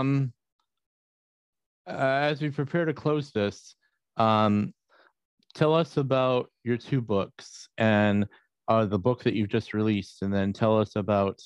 Um, 0.00 0.32
uh, 1.86 1.92
as 1.92 2.40
we 2.40 2.50
prepare 2.50 2.84
to 2.84 2.94
close 2.94 3.30
this, 3.30 3.74
um, 4.16 4.72
tell 5.54 5.74
us 5.74 5.96
about 5.96 6.50
your 6.64 6.76
two 6.76 7.00
books 7.00 7.68
and 7.78 8.26
uh, 8.68 8.84
the 8.84 8.98
book 8.98 9.22
that 9.24 9.34
you've 9.34 9.48
just 9.48 9.74
released, 9.74 10.22
and 10.22 10.32
then 10.32 10.52
tell 10.52 10.78
us 10.78 10.96
about 10.96 11.40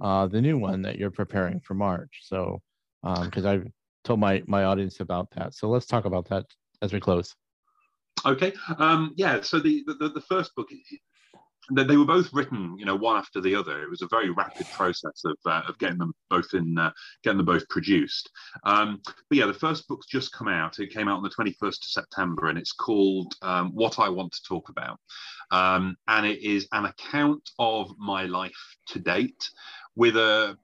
uh, 0.00 0.26
the 0.26 0.40
new 0.40 0.58
one 0.58 0.82
that 0.82 0.98
you're 0.98 1.10
preparing 1.10 1.60
for 1.60 1.74
March. 1.74 2.20
So, 2.22 2.60
because 3.02 3.44
um, 3.44 3.50
I've 3.50 3.66
told 4.04 4.20
my 4.20 4.42
my 4.46 4.64
audience 4.64 5.00
about 5.00 5.28
that, 5.32 5.54
so 5.54 5.68
let's 5.68 5.86
talk 5.86 6.06
about 6.06 6.28
that 6.30 6.46
as 6.80 6.92
we 6.92 7.00
close. 7.00 7.34
Okay. 8.24 8.52
Um, 8.78 9.12
yeah. 9.16 9.40
So 9.42 9.58
the, 9.58 9.84
the 9.86 10.08
the 10.08 10.20
first 10.20 10.54
book 10.54 10.68
they 11.70 11.96
were 11.96 12.04
both 12.04 12.32
written, 12.32 12.76
you 12.76 12.84
know, 12.84 12.96
one 12.96 13.16
after 13.16 13.40
the 13.40 13.54
other. 13.54 13.82
It 13.82 13.90
was 13.90 14.02
a 14.02 14.08
very 14.08 14.30
rapid 14.30 14.66
process 14.70 15.22
of, 15.24 15.36
uh, 15.46 15.62
of 15.68 15.78
getting 15.78 15.98
them 15.98 16.14
both 16.28 16.54
in, 16.54 16.76
uh, 16.76 16.90
getting 17.22 17.38
them 17.38 17.46
both 17.46 17.68
produced. 17.68 18.30
Um, 18.64 19.00
but 19.04 19.38
yeah, 19.38 19.46
the 19.46 19.54
first 19.54 19.86
book's 19.86 20.06
just 20.06 20.32
come 20.32 20.48
out. 20.48 20.80
It 20.80 20.92
came 20.92 21.08
out 21.08 21.18
on 21.18 21.22
the 21.22 21.30
21st 21.30 21.84
of 21.84 21.90
September, 21.90 22.48
and 22.48 22.58
it's 22.58 22.72
called 22.72 23.34
um, 23.42 23.72
"What 23.74 23.98
I 23.98 24.08
Want 24.08 24.32
to 24.32 24.42
Talk 24.42 24.68
About," 24.70 24.98
um, 25.50 25.96
and 26.08 26.26
it 26.26 26.42
is 26.42 26.66
an 26.72 26.86
account 26.86 27.50
of 27.58 27.96
my 27.96 28.24
life 28.24 28.76
to 28.88 28.98
date, 28.98 29.48
with 29.94 30.16
a 30.16 30.58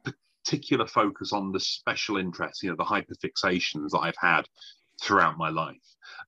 particular 0.45 0.87
focus 0.87 1.33
on 1.33 1.53
the 1.53 1.61
special 1.61 2.17
interests, 2.17 2.63
you 2.63 2.71
know, 2.71 2.77
the 2.77 2.85
hyperfixations 2.85 3.91
that 3.91 4.01
I've 4.01 4.17
had 4.19 4.47
throughout 5.01 5.39
my 5.39 5.49
life. 5.49 5.77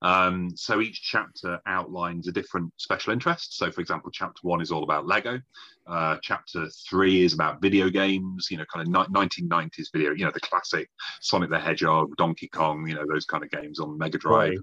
Um, 0.02 0.50
so 0.56 0.80
each 0.80 1.02
chapter 1.02 1.60
outlines 1.66 2.26
a 2.28 2.32
different 2.32 2.72
special 2.76 3.12
interest. 3.12 3.56
So, 3.56 3.70
for 3.70 3.80
example, 3.80 4.10
chapter 4.10 4.40
one 4.42 4.60
is 4.60 4.72
all 4.72 4.82
about 4.82 5.06
Lego. 5.06 5.40
Uh, 5.86 6.16
chapter 6.22 6.68
three 6.88 7.24
is 7.24 7.34
about 7.34 7.60
video 7.60 7.90
games. 7.90 8.48
You 8.50 8.58
know, 8.58 8.64
kind 8.72 8.86
of 8.86 9.08
1990s 9.10 9.88
video. 9.92 10.12
You 10.12 10.24
know, 10.24 10.30
the 10.32 10.40
classic 10.40 10.88
Sonic 11.20 11.50
the 11.50 11.58
Hedgehog, 11.58 12.16
Donkey 12.16 12.48
Kong. 12.48 12.86
You 12.86 12.94
know, 12.94 13.04
those 13.06 13.26
kind 13.26 13.44
of 13.44 13.50
games 13.50 13.80
on 13.80 13.98
Mega 13.98 14.18
Drive. 14.18 14.50
Right. 14.50 14.58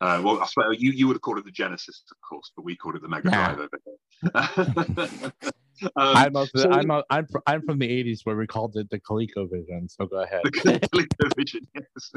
Uh, 0.00 0.20
well, 0.20 0.40
I 0.40 0.46
suppose 0.46 0.80
you, 0.80 0.90
you 0.90 1.06
would 1.06 1.14
have 1.14 1.22
called 1.22 1.38
it 1.38 1.44
the 1.44 1.52
Genesis, 1.52 2.02
of 2.10 2.16
course, 2.28 2.50
but 2.56 2.64
we 2.64 2.74
called 2.74 2.96
it 2.96 3.02
the 3.02 3.08
Mega. 3.08 3.68
Drive. 4.32 5.32
Um, 5.82 5.90
I'm, 5.96 6.36
of 6.36 6.50
the, 6.54 6.60
so, 6.60 6.70
I'm, 6.70 6.90
a, 6.90 7.02
I'm, 7.10 7.26
from, 7.26 7.42
I'm 7.46 7.62
from 7.62 7.78
the 7.78 7.88
80s 7.88 8.20
where 8.24 8.36
we 8.36 8.46
called 8.46 8.76
it 8.76 8.88
the 8.90 9.00
ColecoVision. 9.00 9.90
So 9.90 10.06
go 10.06 10.22
ahead. 10.22 10.42
ColecoVision, 10.44 11.60
yes. 11.74 12.12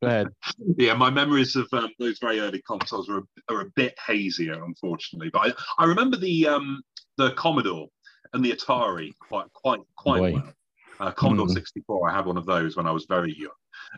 go 0.00 0.06
ahead. 0.06 0.28
Yeah, 0.76 0.94
my 0.94 1.10
memories 1.10 1.56
of 1.56 1.68
um, 1.72 1.90
those 1.98 2.18
very 2.18 2.40
early 2.40 2.62
consoles 2.62 3.08
are 3.08 3.18
a, 3.18 3.22
are 3.48 3.60
a 3.62 3.70
bit 3.76 3.94
hazier, 4.06 4.62
unfortunately. 4.64 5.30
But 5.32 5.56
I, 5.78 5.82
I 5.82 5.86
remember 5.86 6.16
the 6.16 6.46
um, 6.46 6.82
the 7.16 7.32
Commodore 7.32 7.88
and 8.32 8.44
the 8.44 8.52
Atari 8.52 9.12
quite 9.18 9.52
quite 9.52 9.80
quite 9.96 10.18
Boy. 10.18 10.32
well. 10.34 10.52
Uh, 11.00 11.10
Commodore 11.10 11.46
mm. 11.46 11.54
64, 11.54 12.10
I 12.10 12.14
had 12.14 12.26
one 12.26 12.36
of 12.36 12.44
those 12.44 12.76
when 12.76 12.86
I 12.86 12.90
was 12.90 13.06
very 13.06 13.34
young. 13.34 13.50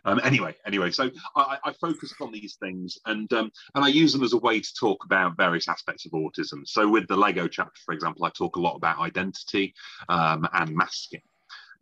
Um, 0.04 0.20
anyway, 0.24 0.54
anyway, 0.66 0.90
so 0.90 1.10
I, 1.36 1.58
I 1.64 1.72
focus 1.80 2.14
on 2.20 2.32
these 2.32 2.56
things 2.56 2.98
and 3.06 3.32
um, 3.32 3.50
and 3.74 3.84
I 3.84 3.88
use 3.88 4.12
them 4.12 4.22
as 4.22 4.32
a 4.32 4.38
way 4.38 4.60
to 4.60 4.74
talk 4.78 5.04
about 5.04 5.36
various 5.36 5.68
aspects 5.68 6.06
of 6.06 6.12
autism. 6.12 6.66
So 6.66 6.88
with 6.88 7.06
the 7.08 7.16
Lego 7.16 7.48
chapter, 7.48 7.80
for 7.84 7.94
example, 7.94 8.24
I 8.24 8.30
talk 8.30 8.56
a 8.56 8.60
lot 8.60 8.76
about 8.76 8.98
identity 8.98 9.74
um, 10.08 10.48
and 10.52 10.74
masking. 10.74 11.22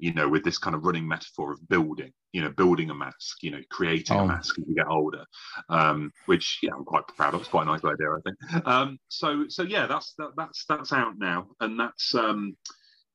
you 0.00 0.14
know, 0.14 0.28
with 0.28 0.42
this 0.44 0.58
kind 0.58 0.74
of 0.74 0.84
running 0.84 1.06
metaphor 1.06 1.52
of 1.52 1.68
building, 1.68 2.12
you 2.32 2.40
know, 2.40 2.50
building 2.50 2.90
a 2.90 2.94
mask, 2.94 3.42
you 3.42 3.50
know, 3.50 3.60
creating 3.70 4.16
oh. 4.16 4.20
a 4.20 4.26
mask 4.26 4.58
as 4.58 4.64
you 4.66 4.74
get 4.74 4.88
older, 4.88 5.24
um, 5.68 6.10
which 6.26 6.58
yeah, 6.62 6.70
I'm 6.74 6.84
quite 6.84 7.06
proud 7.16 7.34
of. 7.34 7.40
It's 7.40 7.50
quite 7.50 7.66
a 7.66 7.70
nice 7.70 7.84
idea, 7.84 8.10
I 8.10 8.20
think. 8.24 8.66
Um, 8.66 8.98
so 9.08 9.44
so 9.48 9.62
yeah, 9.62 9.86
that's 9.86 10.14
that, 10.18 10.30
that's 10.36 10.64
that's 10.68 10.92
out 10.92 11.18
now, 11.18 11.48
and 11.60 11.78
that's 11.78 12.14
um, 12.14 12.56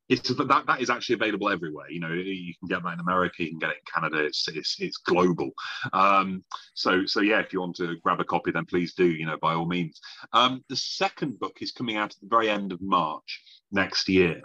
it's 0.10 0.30
that 0.30 0.64
that 0.68 0.82
is 0.82 0.90
actually 0.90 1.16
available 1.16 1.50
everywhere. 1.50 1.90
You 1.90 2.00
know, 2.00 2.12
you 2.12 2.54
can 2.60 2.68
get 2.68 2.84
that 2.84 2.94
in 2.94 3.00
America, 3.00 3.44
you 3.44 3.50
can 3.50 3.60
get 3.60 3.72
it 3.72 3.78
in 3.78 3.94
Canada. 3.94 4.24
It's 4.24 4.48
it's, 4.48 4.80
it's 4.80 4.98
global. 4.98 5.52
Um, 5.94 6.44
so 6.74 7.06
so 7.06 7.22
yeah, 7.22 7.40
if 7.40 7.54
you 7.54 7.60
want 7.60 7.76
to 7.78 7.96
grab 8.04 8.20
a 8.20 8.24
copy, 8.24 8.52
then 8.52 8.66
please 8.66 8.94
do. 8.94 9.06
You 9.06 9.26
know, 9.26 9.38
by 9.38 9.54
all 9.54 9.66
means. 9.66 10.00
Um, 10.34 10.64
the 10.70 10.76
second 10.76 11.40
book 11.40 11.58
is 11.62 11.72
coming 11.72 11.98
out 11.98 12.12
at 12.12 12.22
the 12.22 12.28
very 12.28 12.50
end 12.50 12.72
of 12.72 12.82
March 12.82 13.42
next 13.72 14.08
year, 14.08 14.42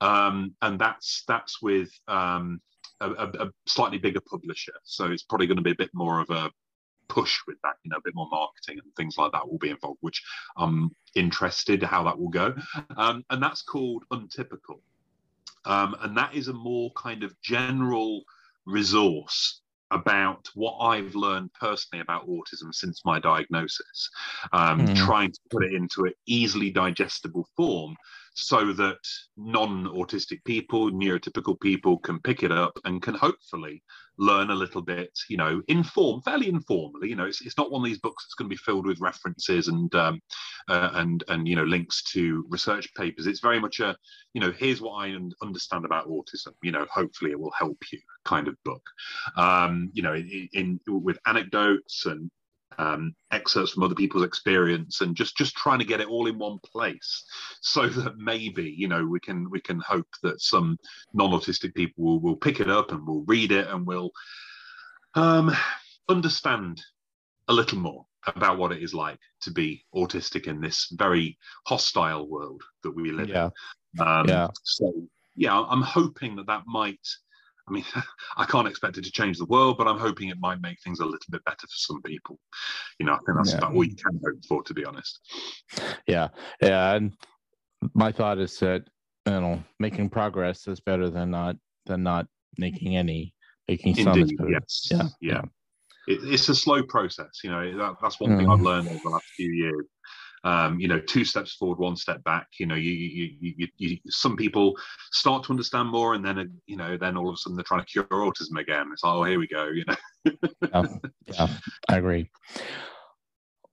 um, 0.00 0.54
and 0.62 0.78
that's 0.78 1.24
that's 1.26 1.62
with 1.62 1.90
um, 2.06 2.60
a, 3.00 3.10
a, 3.10 3.50
slightly 3.66 3.98
bigger 3.98 4.20
publisher. 4.20 4.74
So 4.84 5.06
it's 5.06 5.22
probably 5.22 5.46
going 5.46 5.56
to 5.56 5.62
be 5.62 5.72
a 5.72 5.76
bit 5.76 5.90
more 5.94 6.20
of 6.20 6.30
a 6.30 6.50
push 7.08 7.38
with 7.46 7.56
that, 7.62 7.74
you 7.82 7.90
know, 7.90 7.96
a 7.96 8.02
bit 8.02 8.14
more 8.14 8.28
marketing 8.30 8.80
and 8.82 8.94
things 8.96 9.16
like 9.16 9.32
that 9.32 9.48
will 9.48 9.58
be 9.58 9.70
involved, 9.70 9.98
which 10.02 10.22
I'm 10.56 10.90
interested 11.14 11.82
how 11.82 12.04
that 12.04 12.18
will 12.18 12.28
go. 12.28 12.54
Um, 12.96 13.24
and 13.30 13.42
that's 13.42 13.62
called 13.62 14.04
Untypical. 14.10 14.82
Um, 15.64 15.96
and 16.02 16.16
that 16.16 16.34
is 16.34 16.48
a 16.48 16.52
more 16.52 16.90
kind 16.92 17.22
of 17.22 17.34
general 17.42 18.22
resource 18.66 19.60
about 19.90 20.48
what 20.54 20.78
I've 20.78 21.14
learned 21.14 21.50
personally 21.58 22.02
about 22.02 22.28
autism 22.28 22.72
since 22.72 23.04
my 23.04 23.18
diagnosis, 23.18 24.10
um, 24.52 24.86
mm. 24.86 24.96
trying 24.96 25.32
to 25.32 25.40
put 25.50 25.64
it 25.64 25.72
into 25.72 26.04
an 26.04 26.12
easily 26.26 26.70
digestible 26.70 27.48
form 27.56 27.96
so 28.38 28.72
that 28.72 28.98
non-autistic 29.36 30.44
people, 30.44 30.90
neurotypical 30.92 31.58
people 31.60 31.98
can 31.98 32.20
pick 32.20 32.42
it 32.44 32.52
up 32.52 32.78
and 32.84 33.02
can 33.02 33.14
hopefully 33.14 33.82
learn 34.16 34.50
a 34.50 34.54
little 34.54 34.82
bit, 34.82 35.10
you 35.28 35.36
know, 35.36 35.60
inform, 35.68 36.22
fairly 36.22 36.48
informally. 36.48 37.08
You 37.08 37.16
know, 37.16 37.24
it's, 37.24 37.40
it's 37.44 37.58
not 37.58 37.70
one 37.70 37.82
of 37.82 37.86
these 37.86 37.98
books 37.98 38.24
that's 38.24 38.34
going 38.34 38.48
to 38.48 38.54
be 38.54 38.56
filled 38.56 38.86
with 38.86 39.00
references 39.00 39.68
and 39.68 39.92
um, 39.94 40.20
uh, 40.68 40.90
and 40.94 41.24
and 41.28 41.48
you 41.48 41.56
know 41.56 41.64
links 41.64 42.02
to 42.12 42.44
research 42.48 42.92
papers. 42.94 43.26
It's 43.26 43.40
very 43.40 43.60
much 43.60 43.80
a, 43.80 43.96
you 44.34 44.40
know, 44.40 44.52
here's 44.52 44.80
what 44.80 44.94
I 44.94 45.16
understand 45.42 45.84
about 45.84 46.08
autism. 46.08 46.52
You 46.62 46.72
know, 46.72 46.86
hopefully 46.92 47.32
it 47.32 47.40
will 47.40 47.52
help 47.58 47.78
you 47.92 47.98
kind 48.24 48.46
of 48.46 48.56
book. 48.64 48.82
Um, 49.36 49.90
you 49.92 50.02
know, 50.02 50.14
in, 50.14 50.48
in 50.52 50.80
with 50.86 51.18
anecdotes 51.26 52.06
and 52.06 52.30
um, 52.78 53.14
excerpts 53.32 53.72
from 53.72 53.82
other 53.82 53.94
people's 53.94 54.24
experience 54.24 55.00
and 55.00 55.16
just 55.16 55.36
just 55.36 55.56
trying 55.56 55.80
to 55.80 55.84
get 55.84 56.00
it 56.00 56.08
all 56.08 56.26
in 56.26 56.38
one 56.38 56.58
place 56.64 57.24
so 57.60 57.88
that 57.88 58.16
maybe 58.16 58.74
you 58.76 58.88
know 58.88 59.04
we 59.04 59.20
can 59.20 59.50
we 59.50 59.60
can 59.60 59.80
hope 59.80 60.06
that 60.22 60.40
some 60.40 60.78
non-autistic 61.12 61.74
people 61.74 62.04
will, 62.04 62.20
will 62.20 62.36
pick 62.36 62.60
it 62.60 62.70
up 62.70 62.92
and 62.92 63.06
will 63.06 63.24
read 63.24 63.52
it 63.52 63.66
and 63.68 63.86
will 63.86 64.10
um, 65.14 65.54
understand 66.08 66.80
a 67.48 67.52
little 67.52 67.78
more 67.78 68.06
about 68.26 68.58
what 68.58 68.72
it 68.72 68.82
is 68.82 68.94
like 68.94 69.18
to 69.40 69.50
be 69.50 69.84
autistic 69.94 70.46
in 70.46 70.60
this 70.60 70.88
very 70.92 71.36
hostile 71.66 72.28
world 72.28 72.62
that 72.82 72.94
we 72.94 73.10
live 73.10 73.28
yeah. 73.28 73.48
in 73.94 74.06
um, 74.06 74.28
yeah 74.28 74.48
so 74.62 74.92
yeah 75.34 75.58
i'm 75.68 75.82
hoping 75.82 76.36
that 76.36 76.46
that 76.46 76.62
might 76.66 77.00
I 77.68 77.72
mean, 77.72 77.84
I 78.36 78.44
can't 78.44 78.68
expect 78.68 78.98
it 78.98 79.04
to 79.04 79.10
change 79.10 79.38
the 79.38 79.46
world, 79.46 79.78
but 79.78 79.86
I'm 79.86 79.98
hoping 79.98 80.28
it 80.28 80.38
might 80.40 80.60
make 80.60 80.80
things 80.82 81.00
a 81.00 81.04
little 81.04 81.18
bit 81.30 81.44
better 81.44 81.66
for 81.66 81.68
some 81.68 82.02
people. 82.02 82.38
You 82.98 83.06
know, 83.06 83.12
I 83.12 83.18
think 83.18 83.36
that's 83.36 83.52
yeah. 83.52 83.58
about 83.58 83.74
all 83.74 83.84
you 83.84 83.96
can 83.96 84.20
hope 84.24 84.44
for, 84.46 84.62
to 84.62 84.74
be 84.74 84.84
honest. 84.84 85.20
Yeah, 86.06 86.28
yeah, 86.62 86.94
and 86.94 87.12
my 87.94 88.12
thought 88.12 88.38
is 88.38 88.58
that 88.58 88.84
you 89.26 89.32
know 89.32 89.62
making 89.78 90.10
progress 90.10 90.66
is 90.66 90.80
better 90.80 91.10
than 91.10 91.30
not 91.30 91.56
than 91.86 92.02
not 92.02 92.26
making 92.56 92.96
any. 92.96 93.34
Making 93.68 93.96
some 93.96 94.18
Indeed, 94.18 94.38
yes, 94.48 94.88
yeah, 94.90 95.08
yeah. 95.20 95.42
It, 96.06 96.20
it's 96.22 96.48
a 96.48 96.54
slow 96.54 96.82
process. 96.82 97.40
You 97.44 97.50
know, 97.50 97.76
that, 97.76 97.96
that's 98.00 98.18
one 98.18 98.30
mm. 98.30 98.38
thing 98.38 98.48
I've 98.48 98.62
learned 98.62 98.88
over 98.88 98.98
the 99.04 99.10
last 99.10 99.26
few 99.36 99.52
years 99.52 99.84
um, 100.44 100.78
you 100.78 100.88
know, 100.88 101.00
two 101.00 101.24
steps 101.24 101.54
forward, 101.54 101.78
one 101.78 101.96
step 101.96 102.22
back. 102.24 102.46
You 102.58 102.66
know, 102.66 102.74
you, 102.74 102.90
you, 102.90 103.54
you, 103.56 103.68
you, 103.76 103.98
some 104.08 104.36
people 104.36 104.76
start 105.12 105.44
to 105.44 105.50
understand 105.50 105.88
more, 105.88 106.14
and 106.14 106.24
then, 106.24 106.38
uh, 106.38 106.44
you 106.66 106.76
know, 106.76 106.96
then 106.96 107.16
all 107.16 107.28
of 107.28 107.34
a 107.34 107.36
sudden 107.36 107.56
they're 107.56 107.64
trying 107.64 107.80
to 107.80 107.86
cure 107.86 108.04
autism 108.04 108.58
again. 108.58 108.88
It's 108.92 109.02
like, 109.02 109.14
oh, 109.14 109.24
here 109.24 109.38
we 109.38 109.48
go. 109.48 109.68
You 109.68 109.84
know. 109.86 109.96
yeah, 110.72 110.86
yeah, 111.26 111.48
I 111.88 111.96
agree. 111.98 112.30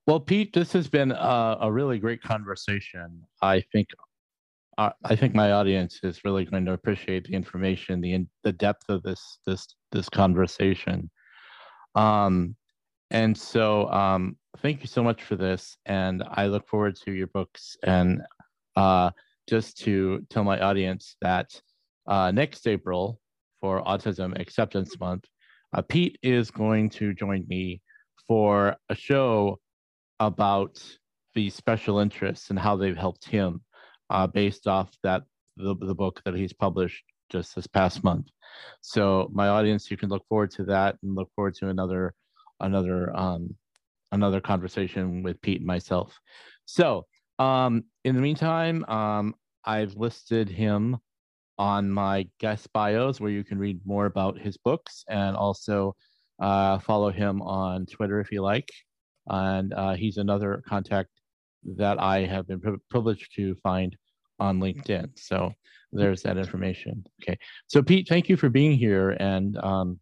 Well, 0.07 0.20
Pete, 0.20 0.53
this 0.53 0.72
has 0.74 0.88
been 0.88 1.11
a, 1.11 1.57
a 1.61 1.72
really 1.72 1.97
great 1.97 2.22
conversation. 2.22 3.24
I 3.41 3.61
think 3.72 3.88
uh, 4.78 4.91
I 5.03 5.16
think 5.16 5.34
my 5.34 5.53
audience 5.53 6.01
is 6.03 6.26
really 6.26 6.45
going 6.45 6.66
to 6.66 6.74
appreciate 6.74 7.26
the 7.26 7.34
information, 7.34 8.01
the 8.01 8.26
the 8.43 8.51
depth 8.51 8.89
of 8.89 9.03
this 9.03 9.39
this 9.45 9.68
this 9.91 10.09
conversation. 10.09 11.09
Um, 11.95 12.55
and 13.11 13.38
so 13.38 13.89
um, 13.91 14.36
thank 14.66 14.82
you 14.82 14.88
so 14.88 15.03
much 15.03 15.22
for 15.22 15.36
this. 15.36 15.78
And 15.86 16.24
I 16.28 16.47
look 16.47 16.68
forward 16.68 16.95
to 17.05 17.11
your 17.11 17.28
books. 17.28 17.78
And 17.84 18.24
uh, 18.76 19.11
just 19.47 19.78
to 19.84 20.26
tell 20.32 20.43
my 20.43 20.59
audience 20.59 21.18
that 21.22 21.51
uh, 22.07 22.32
next 22.32 22.66
April 22.66 23.20
for 23.61 23.84
Autism 23.84 24.36
Acceptance 24.41 24.99
Month, 24.99 25.26
uh, 25.76 25.84
Pete 25.84 26.18
is 26.24 26.49
going 26.49 26.89
to 26.97 27.13
join 27.13 27.45
me 27.47 27.80
for 28.28 28.76
a 28.89 28.95
show 28.95 29.59
about 30.20 30.84
the 31.36 31.51
special 31.51 31.99
interests 31.99 32.49
and 32.49 32.57
how 32.57 32.76
they've 32.76 32.97
helped 32.97 33.26
him 33.26 33.61
uh, 34.09 34.26
based 34.26 34.66
off 34.66 34.89
that 35.03 35.22
the, 35.57 35.76
the 35.80 35.93
book 35.93 36.24
that 36.26 36.34
he's 36.34 36.53
published 36.53 37.03
just 37.32 37.55
this 37.55 37.68
past 37.68 38.03
month. 38.03 38.30
So 38.82 39.30
my 39.32 39.47
audience, 39.47 39.91
you 39.91 39.97
can 39.97 40.09
look 40.09 40.26
forward 40.28 40.49
to 40.51 40.63
that 40.63 40.95
and 41.03 41.13
look 41.13 41.30
forward 41.36 41.53
to 41.57 41.70
another 41.70 42.16
another 42.59 43.16
um, 43.16 43.53
another 44.16 44.41
conversation 44.41 45.22
with 45.22 45.39
Pete 45.41 45.59
and 45.59 45.68
myself. 45.68 46.20
So 46.66 47.05
um, 47.38 47.84
in 48.03 48.16
the 48.16 48.22
meantime, 48.22 48.84
um, 48.86 49.36
I've 49.63 49.95
listed 49.95 50.49
him 50.49 50.97
on 51.57 51.89
my 51.89 52.28
guest 52.39 52.72
bios 52.74 53.22
where 53.22 53.32
you 53.32 53.43
can 53.43 53.57
read 53.57 53.80
more 53.86 54.07
about 54.07 54.39
his 54.39 54.57
books 54.57 55.03
and 55.07 55.36
also 55.36 55.95
uh, 56.41 56.80
follow 56.80 57.11
him 57.11 57.41
on 57.41 57.86
Twitter 57.86 58.20
if 58.20 58.32
you 58.32 58.41
like. 58.41 58.70
And 59.28 59.74
uh, 59.74 59.93
he's 59.93 60.18
another 60.18 60.61
contact 60.68 61.09
that 61.78 61.99
I 61.99 62.26
have 62.26 62.47
been 62.47 62.59
pri- 62.59 62.78
privileged 62.89 63.36
to 63.36 63.55
find 63.63 63.95
on 64.39 64.59
LinkedIn. 64.59 65.18
So 65.18 65.51
there's 65.91 66.22
that 66.24 66.38
information. 66.38 67.05
Okay. 67.24 67.38
So 67.68 67.82
Pete, 67.82 68.07
thank 68.07 68.28
you 68.28 68.36
for 68.36 68.49
being 68.49 68.78
here. 68.78 69.11
And 69.11 69.57
um, 69.57 69.99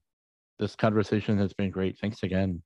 this 0.60 0.76
conversation 0.76 1.38
has 1.38 1.54
been 1.54 1.70
great. 1.70 1.98
Thanks 2.00 2.24
again. 2.24 2.62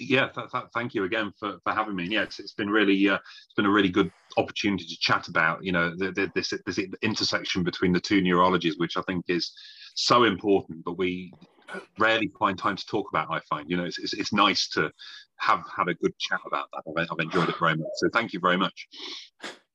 Yeah, 0.00 0.28
th- 0.28 0.50
th- 0.50 0.64
thank 0.74 0.94
you 0.94 1.04
again 1.04 1.32
for, 1.38 1.58
for 1.64 1.72
having 1.72 1.96
me. 1.96 2.06
Yeah, 2.06 2.22
it's, 2.22 2.38
it's 2.38 2.54
been 2.54 2.70
really 2.70 3.08
uh, 3.08 3.16
it's 3.16 3.54
been 3.56 3.66
a 3.66 3.70
really 3.70 3.88
good 3.88 4.10
opportunity 4.36 4.84
to 4.84 4.96
chat 5.00 5.28
about 5.28 5.64
you 5.64 5.72
know 5.72 5.92
the, 5.96 6.12
the, 6.12 6.30
this 6.34 6.52
this 6.66 6.78
intersection 7.02 7.62
between 7.62 7.92
the 7.92 8.00
two 8.00 8.20
neurologies, 8.20 8.78
which 8.78 8.96
I 8.96 9.02
think 9.02 9.24
is 9.28 9.52
so 9.94 10.24
important, 10.24 10.84
but 10.84 10.98
we 10.98 11.32
rarely 11.98 12.30
find 12.38 12.58
time 12.58 12.76
to 12.76 12.86
talk 12.86 13.08
about. 13.10 13.28
I 13.30 13.40
find 13.48 13.68
you 13.70 13.76
know 13.76 13.84
it's, 13.84 13.98
it's, 13.98 14.14
it's 14.14 14.32
nice 14.32 14.68
to 14.70 14.90
have 15.38 15.62
had 15.76 15.88
a 15.88 15.94
good 15.94 16.16
chat 16.18 16.40
about 16.46 16.68
that. 16.72 16.82
I've, 16.96 17.08
I've 17.10 17.24
enjoyed 17.24 17.48
it 17.48 17.58
very 17.58 17.76
much. 17.76 17.88
So 17.96 18.08
thank 18.12 18.32
you 18.32 18.40
very 18.40 18.56
much. 18.56 18.88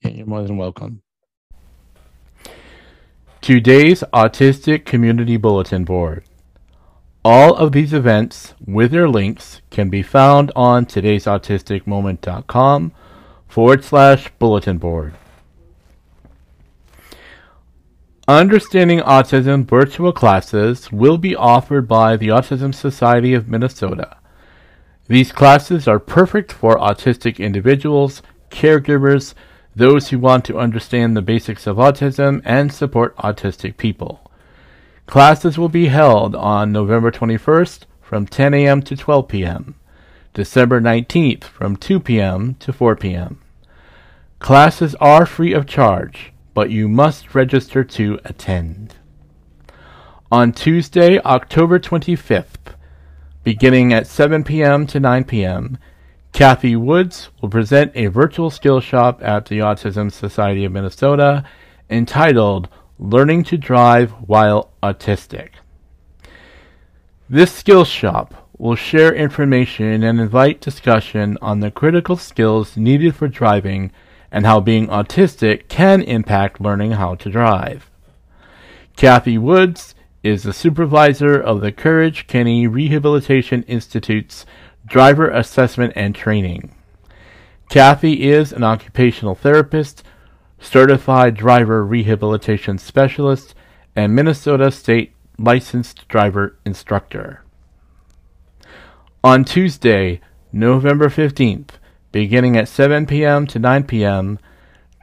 Yeah, 0.01 0.11
you're 0.11 0.25
more 0.25 0.43
than 0.43 0.57
welcome. 0.57 1.01
Today's 3.41 4.03
Autistic 4.13 4.85
Community 4.85 5.37
Bulletin 5.37 5.83
Board. 5.83 6.23
All 7.25 7.55
of 7.55 7.71
these 7.71 7.93
events 7.93 8.53
with 8.65 8.91
their 8.91 9.07
links 9.07 9.61
can 9.69 9.89
be 9.89 10.03
found 10.03 10.51
on 10.57 10.85
today's 10.85 11.23
today'sautisticmoment.com 11.23 12.91
forward 13.47 13.83
slash 13.85 14.29
bulletin 14.39 14.77
board. 14.77 15.13
Understanding 18.27 18.99
Autism 18.99 19.65
virtual 19.65 20.11
classes 20.11 20.91
will 20.91 21.17
be 21.17 21.33
offered 21.33 21.87
by 21.87 22.17
the 22.17 22.27
Autism 22.27 22.75
Society 22.75 23.33
of 23.33 23.47
Minnesota. 23.47 24.17
These 25.07 25.31
classes 25.31 25.87
are 25.87 25.99
perfect 25.99 26.51
for 26.51 26.77
autistic 26.77 27.37
individuals, 27.37 28.21
caregivers, 28.49 29.33
those 29.73 30.09
who 30.09 30.19
want 30.19 30.43
to 30.45 30.59
understand 30.59 31.15
the 31.15 31.21
basics 31.21 31.67
of 31.67 31.77
autism, 31.77 32.41
and 32.43 32.73
support 32.73 33.15
autistic 33.17 33.77
people. 33.77 34.22
Classes 35.05 35.57
will 35.57 35.69
be 35.69 35.87
held 35.87 36.35
on 36.35 36.71
November 36.71 37.11
21st 37.11 37.81
from 38.01 38.25
10 38.25 38.53
a.m. 38.53 38.81
to 38.81 38.95
12 38.95 39.27
p.m., 39.27 39.75
December 40.33 40.81
19th 40.81 41.43
from 41.43 41.75
2 41.75 41.99
p.m. 41.99 42.55
to 42.55 42.73
4 42.73 42.95
p.m. 42.95 43.41
Classes 44.39 44.95
are 44.95 45.25
free 45.25 45.53
of 45.53 45.67
charge, 45.67 46.33
but 46.53 46.69
you 46.69 46.87
must 46.87 47.35
register 47.35 47.83
to 47.83 48.19
attend. 48.25 48.95
On 50.31 50.51
Tuesday, 50.51 51.19
October 51.19 51.79
25th, 51.79 52.73
beginning 53.43 53.93
at 53.93 54.07
7 54.07 54.43
p.m. 54.43 54.87
to 54.87 54.99
9 54.99 55.23
p.m., 55.25 55.77
Kathy 56.31 56.75
Woods 56.75 57.29
will 57.39 57.49
present 57.49 57.91
a 57.93 58.07
virtual 58.07 58.49
skill 58.49 58.79
shop 58.79 59.21
at 59.23 59.45
the 59.45 59.59
Autism 59.59 60.11
Society 60.11 60.65
of 60.65 60.71
Minnesota 60.71 61.45
entitled 61.89 62.67
Learning 62.99 63.43
to 63.45 63.57
Drive 63.57 64.11
While 64.11 64.69
Autistic. 64.83 65.53
This 67.27 67.51
skills 67.51 67.87
shop 67.87 68.47
will 68.59 68.75
share 68.75 69.11
information 69.11 70.03
and 70.03 70.21
invite 70.21 70.61
discussion 70.61 71.39
on 71.41 71.59
the 71.59 71.71
critical 71.71 72.17
skills 72.17 72.77
needed 72.77 73.15
for 73.15 73.27
driving 73.27 73.91
and 74.31 74.45
how 74.45 74.59
being 74.59 74.87
autistic 74.87 75.67
can 75.69 76.03
impact 76.03 76.61
learning 76.61 76.91
how 76.91 77.15
to 77.15 77.31
drive. 77.31 77.89
Kathy 78.95 79.39
Woods 79.39 79.95
is 80.21 80.43
the 80.43 80.53
supervisor 80.53 81.35
of 81.35 81.61
the 81.61 81.71
Courage 81.71 82.27
Kenny 82.27 82.67
Rehabilitation 82.67 83.63
Institute's 83.63 84.45
Driver 84.85 85.31
Assessment 85.31 85.93
and 85.95 86.13
Training. 86.13 86.75
Kathy 87.69 88.29
is 88.29 88.53
an 88.53 88.63
occupational 88.63 89.33
therapist, 89.33 90.03
certified 90.63 91.35
driver 91.35 91.85
rehabilitation 91.85 92.77
specialist, 92.77 93.53
and 93.95 94.15
Minnesota 94.15 94.71
State 94.71 95.13
licensed 95.37 96.07
driver 96.07 96.57
instructor. 96.65 97.43
On 99.23 99.43
Tuesday, 99.43 100.21
November 100.51 101.09
15th, 101.09 101.71
beginning 102.11 102.55
at 102.55 102.67
7 102.67 103.05
p.m. 103.05 103.45
to 103.47 103.59
9 103.59 103.83
p.m., 103.83 104.39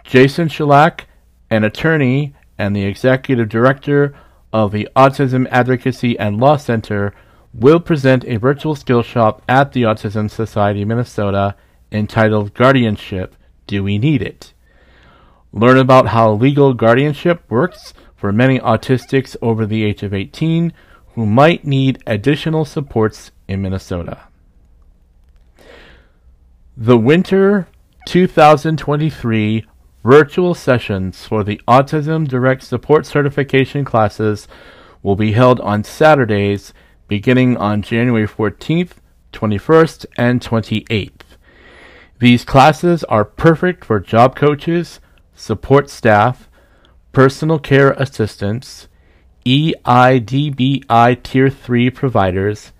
Jason 0.04 0.48
Schellack, 0.48 1.02
an 1.50 1.64
attorney 1.64 2.34
and 2.58 2.74
the 2.74 2.84
executive 2.84 3.48
director 3.48 4.14
of 4.52 4.72
the 4.72 4.88
Autism 4.96 5.46
Advocacy 5.50 6.18
and 6.18 6.40
Law 6.40 6.56
Center, 6.56 7.14
will 7.52 7.80
present 7.80 8.24
a 8.24 8.36
virtual 8.36 8.74
skill 8.74 9.02
shop 9.02 9.42
at 9.48 9.72
the 9.72 9.82
Autism 9.82 10.30
Society 10.30 10.84
Minnesota 10.84 11.56
entitled 11.92 12.54
Guardianship 12.54 13.36
Do 13.66 13.82
We 13.82 13.98
Need 13.98 14.22
It? 14.22 14.52
Learn 15.52 15.78
about 15.78 16.08
how 16.08 16.32
legal 16.32 16.74
guardianship 16.74 17.42
works 17.48 17.92
for 18.16 18.32
many 18.32 18.58
autistics 18.60 19.36
over 19.42 19.66
the 19.66 19.84
age 19.84 20.02
of 20.02 20.14
18 20.14 20.72
who 21.14 21.26
might 21.26 21.64
need 21.64 22.02
additional 22.06 22.64
supports 22.64 23.32
in 23.48 23.62
Minnesota. 23.62 24.22
The 26.76 26.96
winter 26.96 27.66
2023 28.06 29.66
virtual 30.02 30.54
sessions 30.54 31.26
for 31.26 31.44
the 31.44 31.60
Autism 31.68 32.26
Direct 32.26 32.62
Support 32.62 33.04
Certification 33.06 33.84
classes 33.84 34.48
will 35.02 35.16
be 35.16 35.32
held 35.32 35.60
on 35.60 35.84
Saturdays 35.84 36.72
beginning 37.08 37.56
on 37.56 37.82
January 37.82 38.26
14th, 38.26 38.92
21st, 39.32 40.06
and 40.16 40.40
28th. 40.40 41.10
These 42.18 42.44
classes 42.44 43.02
are 43.04 43.24
perfect 43.24 43.84
for 43.84 43.98
job 43.98 44.36
coaches, 44.36 45.00
support 45.40 45.88
staff, 45.88 46.50
personal 47.12 47.58
care 47.58 47.92
assistants, 47.92 48.88
EIDBI 49.46 51.22
Tier 51.22 51.48
3 51.48 51.90
providers, 51.90 52.72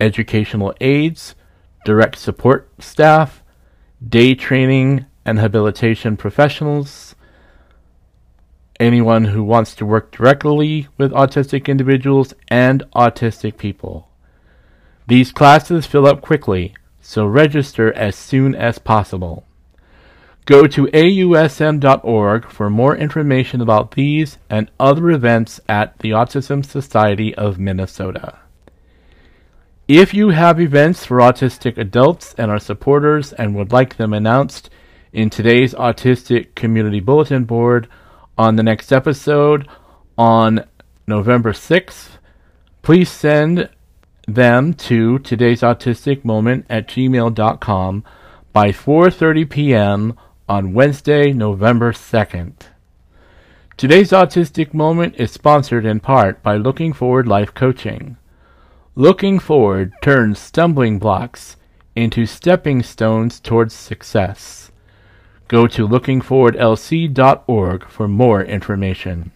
educational 0.00 0.74
aides, 0.80 1.36
direct 1.84 2.18
support 2.18 2.68
staff, 2.80 3.42
day 4.06 4.34
training 4.34 5.06
and 5.24 5.38
habilitation 5.38 6.16
professionals, 6.16 7.14
anyone 8.80 9.26
who 9.26 9.44
wants 9.44 9.74
to 9.76 9.86
work 9.86 10.10
directly 10.10 10.88
with 10.98 11.12
autistic 11.12 11.68
individuals 11.68 12.34
and 12.48 12.82
autistic 12.96 13.56
people. 13.56 14.08
These 15.06 15.30
classes 15.32 15.86
fill 15.86 16.06
up 16.06 16.22
quickly, 16.22 16.74
so 17.00 17.24
register 17.24 17.92
as 17.92 18.16
soon 18.16 18.54
as 18.54 18.78
possible. 18.78 19.44
Go 20.50 20.66
to 20.66 20.86
ausm.org 20.86 22.50
for 22.50 22.68
more 22.68 22.96
information 22.96 23.60
about 23.60 23.92
these 23.92 24.36
and 24.50 24.68
other 24.80 25.12
events 25.12 25.60
at 25.68 25.96
the 26.00 26.10
Autism 26.10 26.66
Society 26.66 27.32
of 27.36 27.60
Minnesota. 27.60 28.36
If 29.86 30.12
you 30.12 30.30
have 30.30 30.60
events 30.60 31.06
for 31.06 31.18
autistic 31.18 31.78
adults 31.78 32.34
and 32.36 32.50
are 32.50 32.58
supporters 32.58 33.32
and 33.32 33.54
would 33.54 33.70
like 33.70 33.96
them 33.96 34.12
announced 34.12 34.70
in 35.12 35.30
today's 35.30 35.72
Autistic 35.72 36.56
Community 36.56 36.98
Bulletin 36.98 37.44
Board 37.44 37.86
on 38.36 38.56
the 38.56 38.64
next 38.64 38.90
episode 38.90 39.68
on 40.18 40.64
November 41.06 41.52
6th, 41.52 42.18
please 42.82 43.08
send 43.08 43.68
them 44.26 44.74
to 44.74 45.20
today's 45.20 45.60
autistic 45.60 46.24
moment 46.24 46.66
at 46.68 46.88
gmail.com 46.88 48.02
by 48.52 48.70
4.30 48.70 49.48
p.m. 49.48 50.16
on 50.50 50.74
Wednesday, 50.74 51.32
November 51.32 51.92
2nd. 51.92 52.54
Today's 53.76 54.10
autistic 54.10 54.74
moment 54.74 55.14
is 55.16 55.30
sponsored 55.30 55.86
in 55.86 56.00
part 56.00 56.42
by 56.42 56.56
Looking 56.56 56.92
Forward 56.92 57.28
Life 57.28 57.54
Coaching. 57.54 58.16
Looking 58.96 59.38
forward 59.38 59.92
turns 60.02 60.40
stumbling 60.40 60.98
blocks 60.98 61.56
into 61.94 62.26
stepping 62.26 62.82
stones 62.82 63.38
towards 63.38 63.74
success. 63.74 64.72
Go 65.46 65.68
to 65.68 65.86
lookingforwardlc.org 65.86 67.88
for 67.88 68.08
more 68.08 68.42
information. 68.42 69.30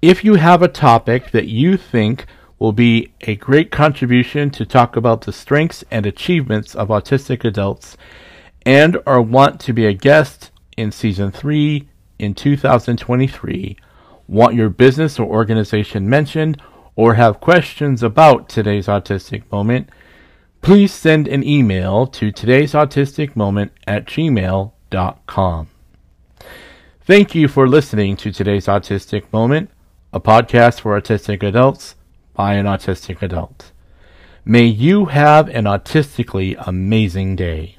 If 0.00 0.22
you 0.22 0.36
have 0.36 0.62
a 0.62 0.68
topic 0.68 1.32
that 1.32 1.48
you 1.48 1.76
think 1.76 2.26
will 2.60 2.70
be 2.70 3.12
a 3.22 3.34
great 3.34 3.72
contribution 3.72 4.50
to 4.50 4.64
talk 4.64 4.94
about 4.94 5.22
the 5.22 5.32
strengths 5.32 5.82
and 5.90 6.06
achievements 6.06 6.76
of 6.76 6.86
autistic 6.86 7.44
adults 7.44 7.96
and 8.64 8.98
or 9.06 9.20
want 9.20 9.60
to 9.60 9.72
be 9.72 9.86
a 9.86 9.92
guest 9.92 10.50
in 10.76 10.90
season 10.90 11.30
3 11.30 11.88
in 12.18 12.34
2023, 12.34 13.76
want 14.26 14.54
your 14.54 14.70
business 14.70 15.18
or 15.18 15.26
organization 15.26 16.08
mentioned 16.08 16.60
or 16.96 17.14
have 17.14 17.40
questions 17.40 18.02
about 18.02 18.48
today's 18.48 18.86
autistic 18.86 19.42
moment, 19.50 19.90
please 20.62 20.92
send 20.92 21.28
an 21.28 21.42
email 21.42 22.06
to 22.06 22.30
today's 22.30 22.72
autistic 22.72 23.36
moment 23.36 23.72
at 23.86 24.06
gmail.com. 24.06 25.68
Thank 27.02 27.34
you 27.34 27.48
for 27.48 27.68
listening 27.68 28.16
to 28.16 28.32
today's 28.32 28.66
autistic 28.66 29.24
moment, 29.32 29.70
a 30.12 30.20
podcast 30.20 30.80
for 30.80 30.98
autistic 30.98 31.42
adults 31.42 31.96
by 32.32 32.54
an 32.54 32.64
autistic 32.64 33.20
adult. 33.20 33.72
May 34.44 34.64
you 34.64 35.06
have 35.06 35.48
an 35.48 35.64
autistically 35.64 36.56
amazing 36.66 37.36
day. 37.36 37.76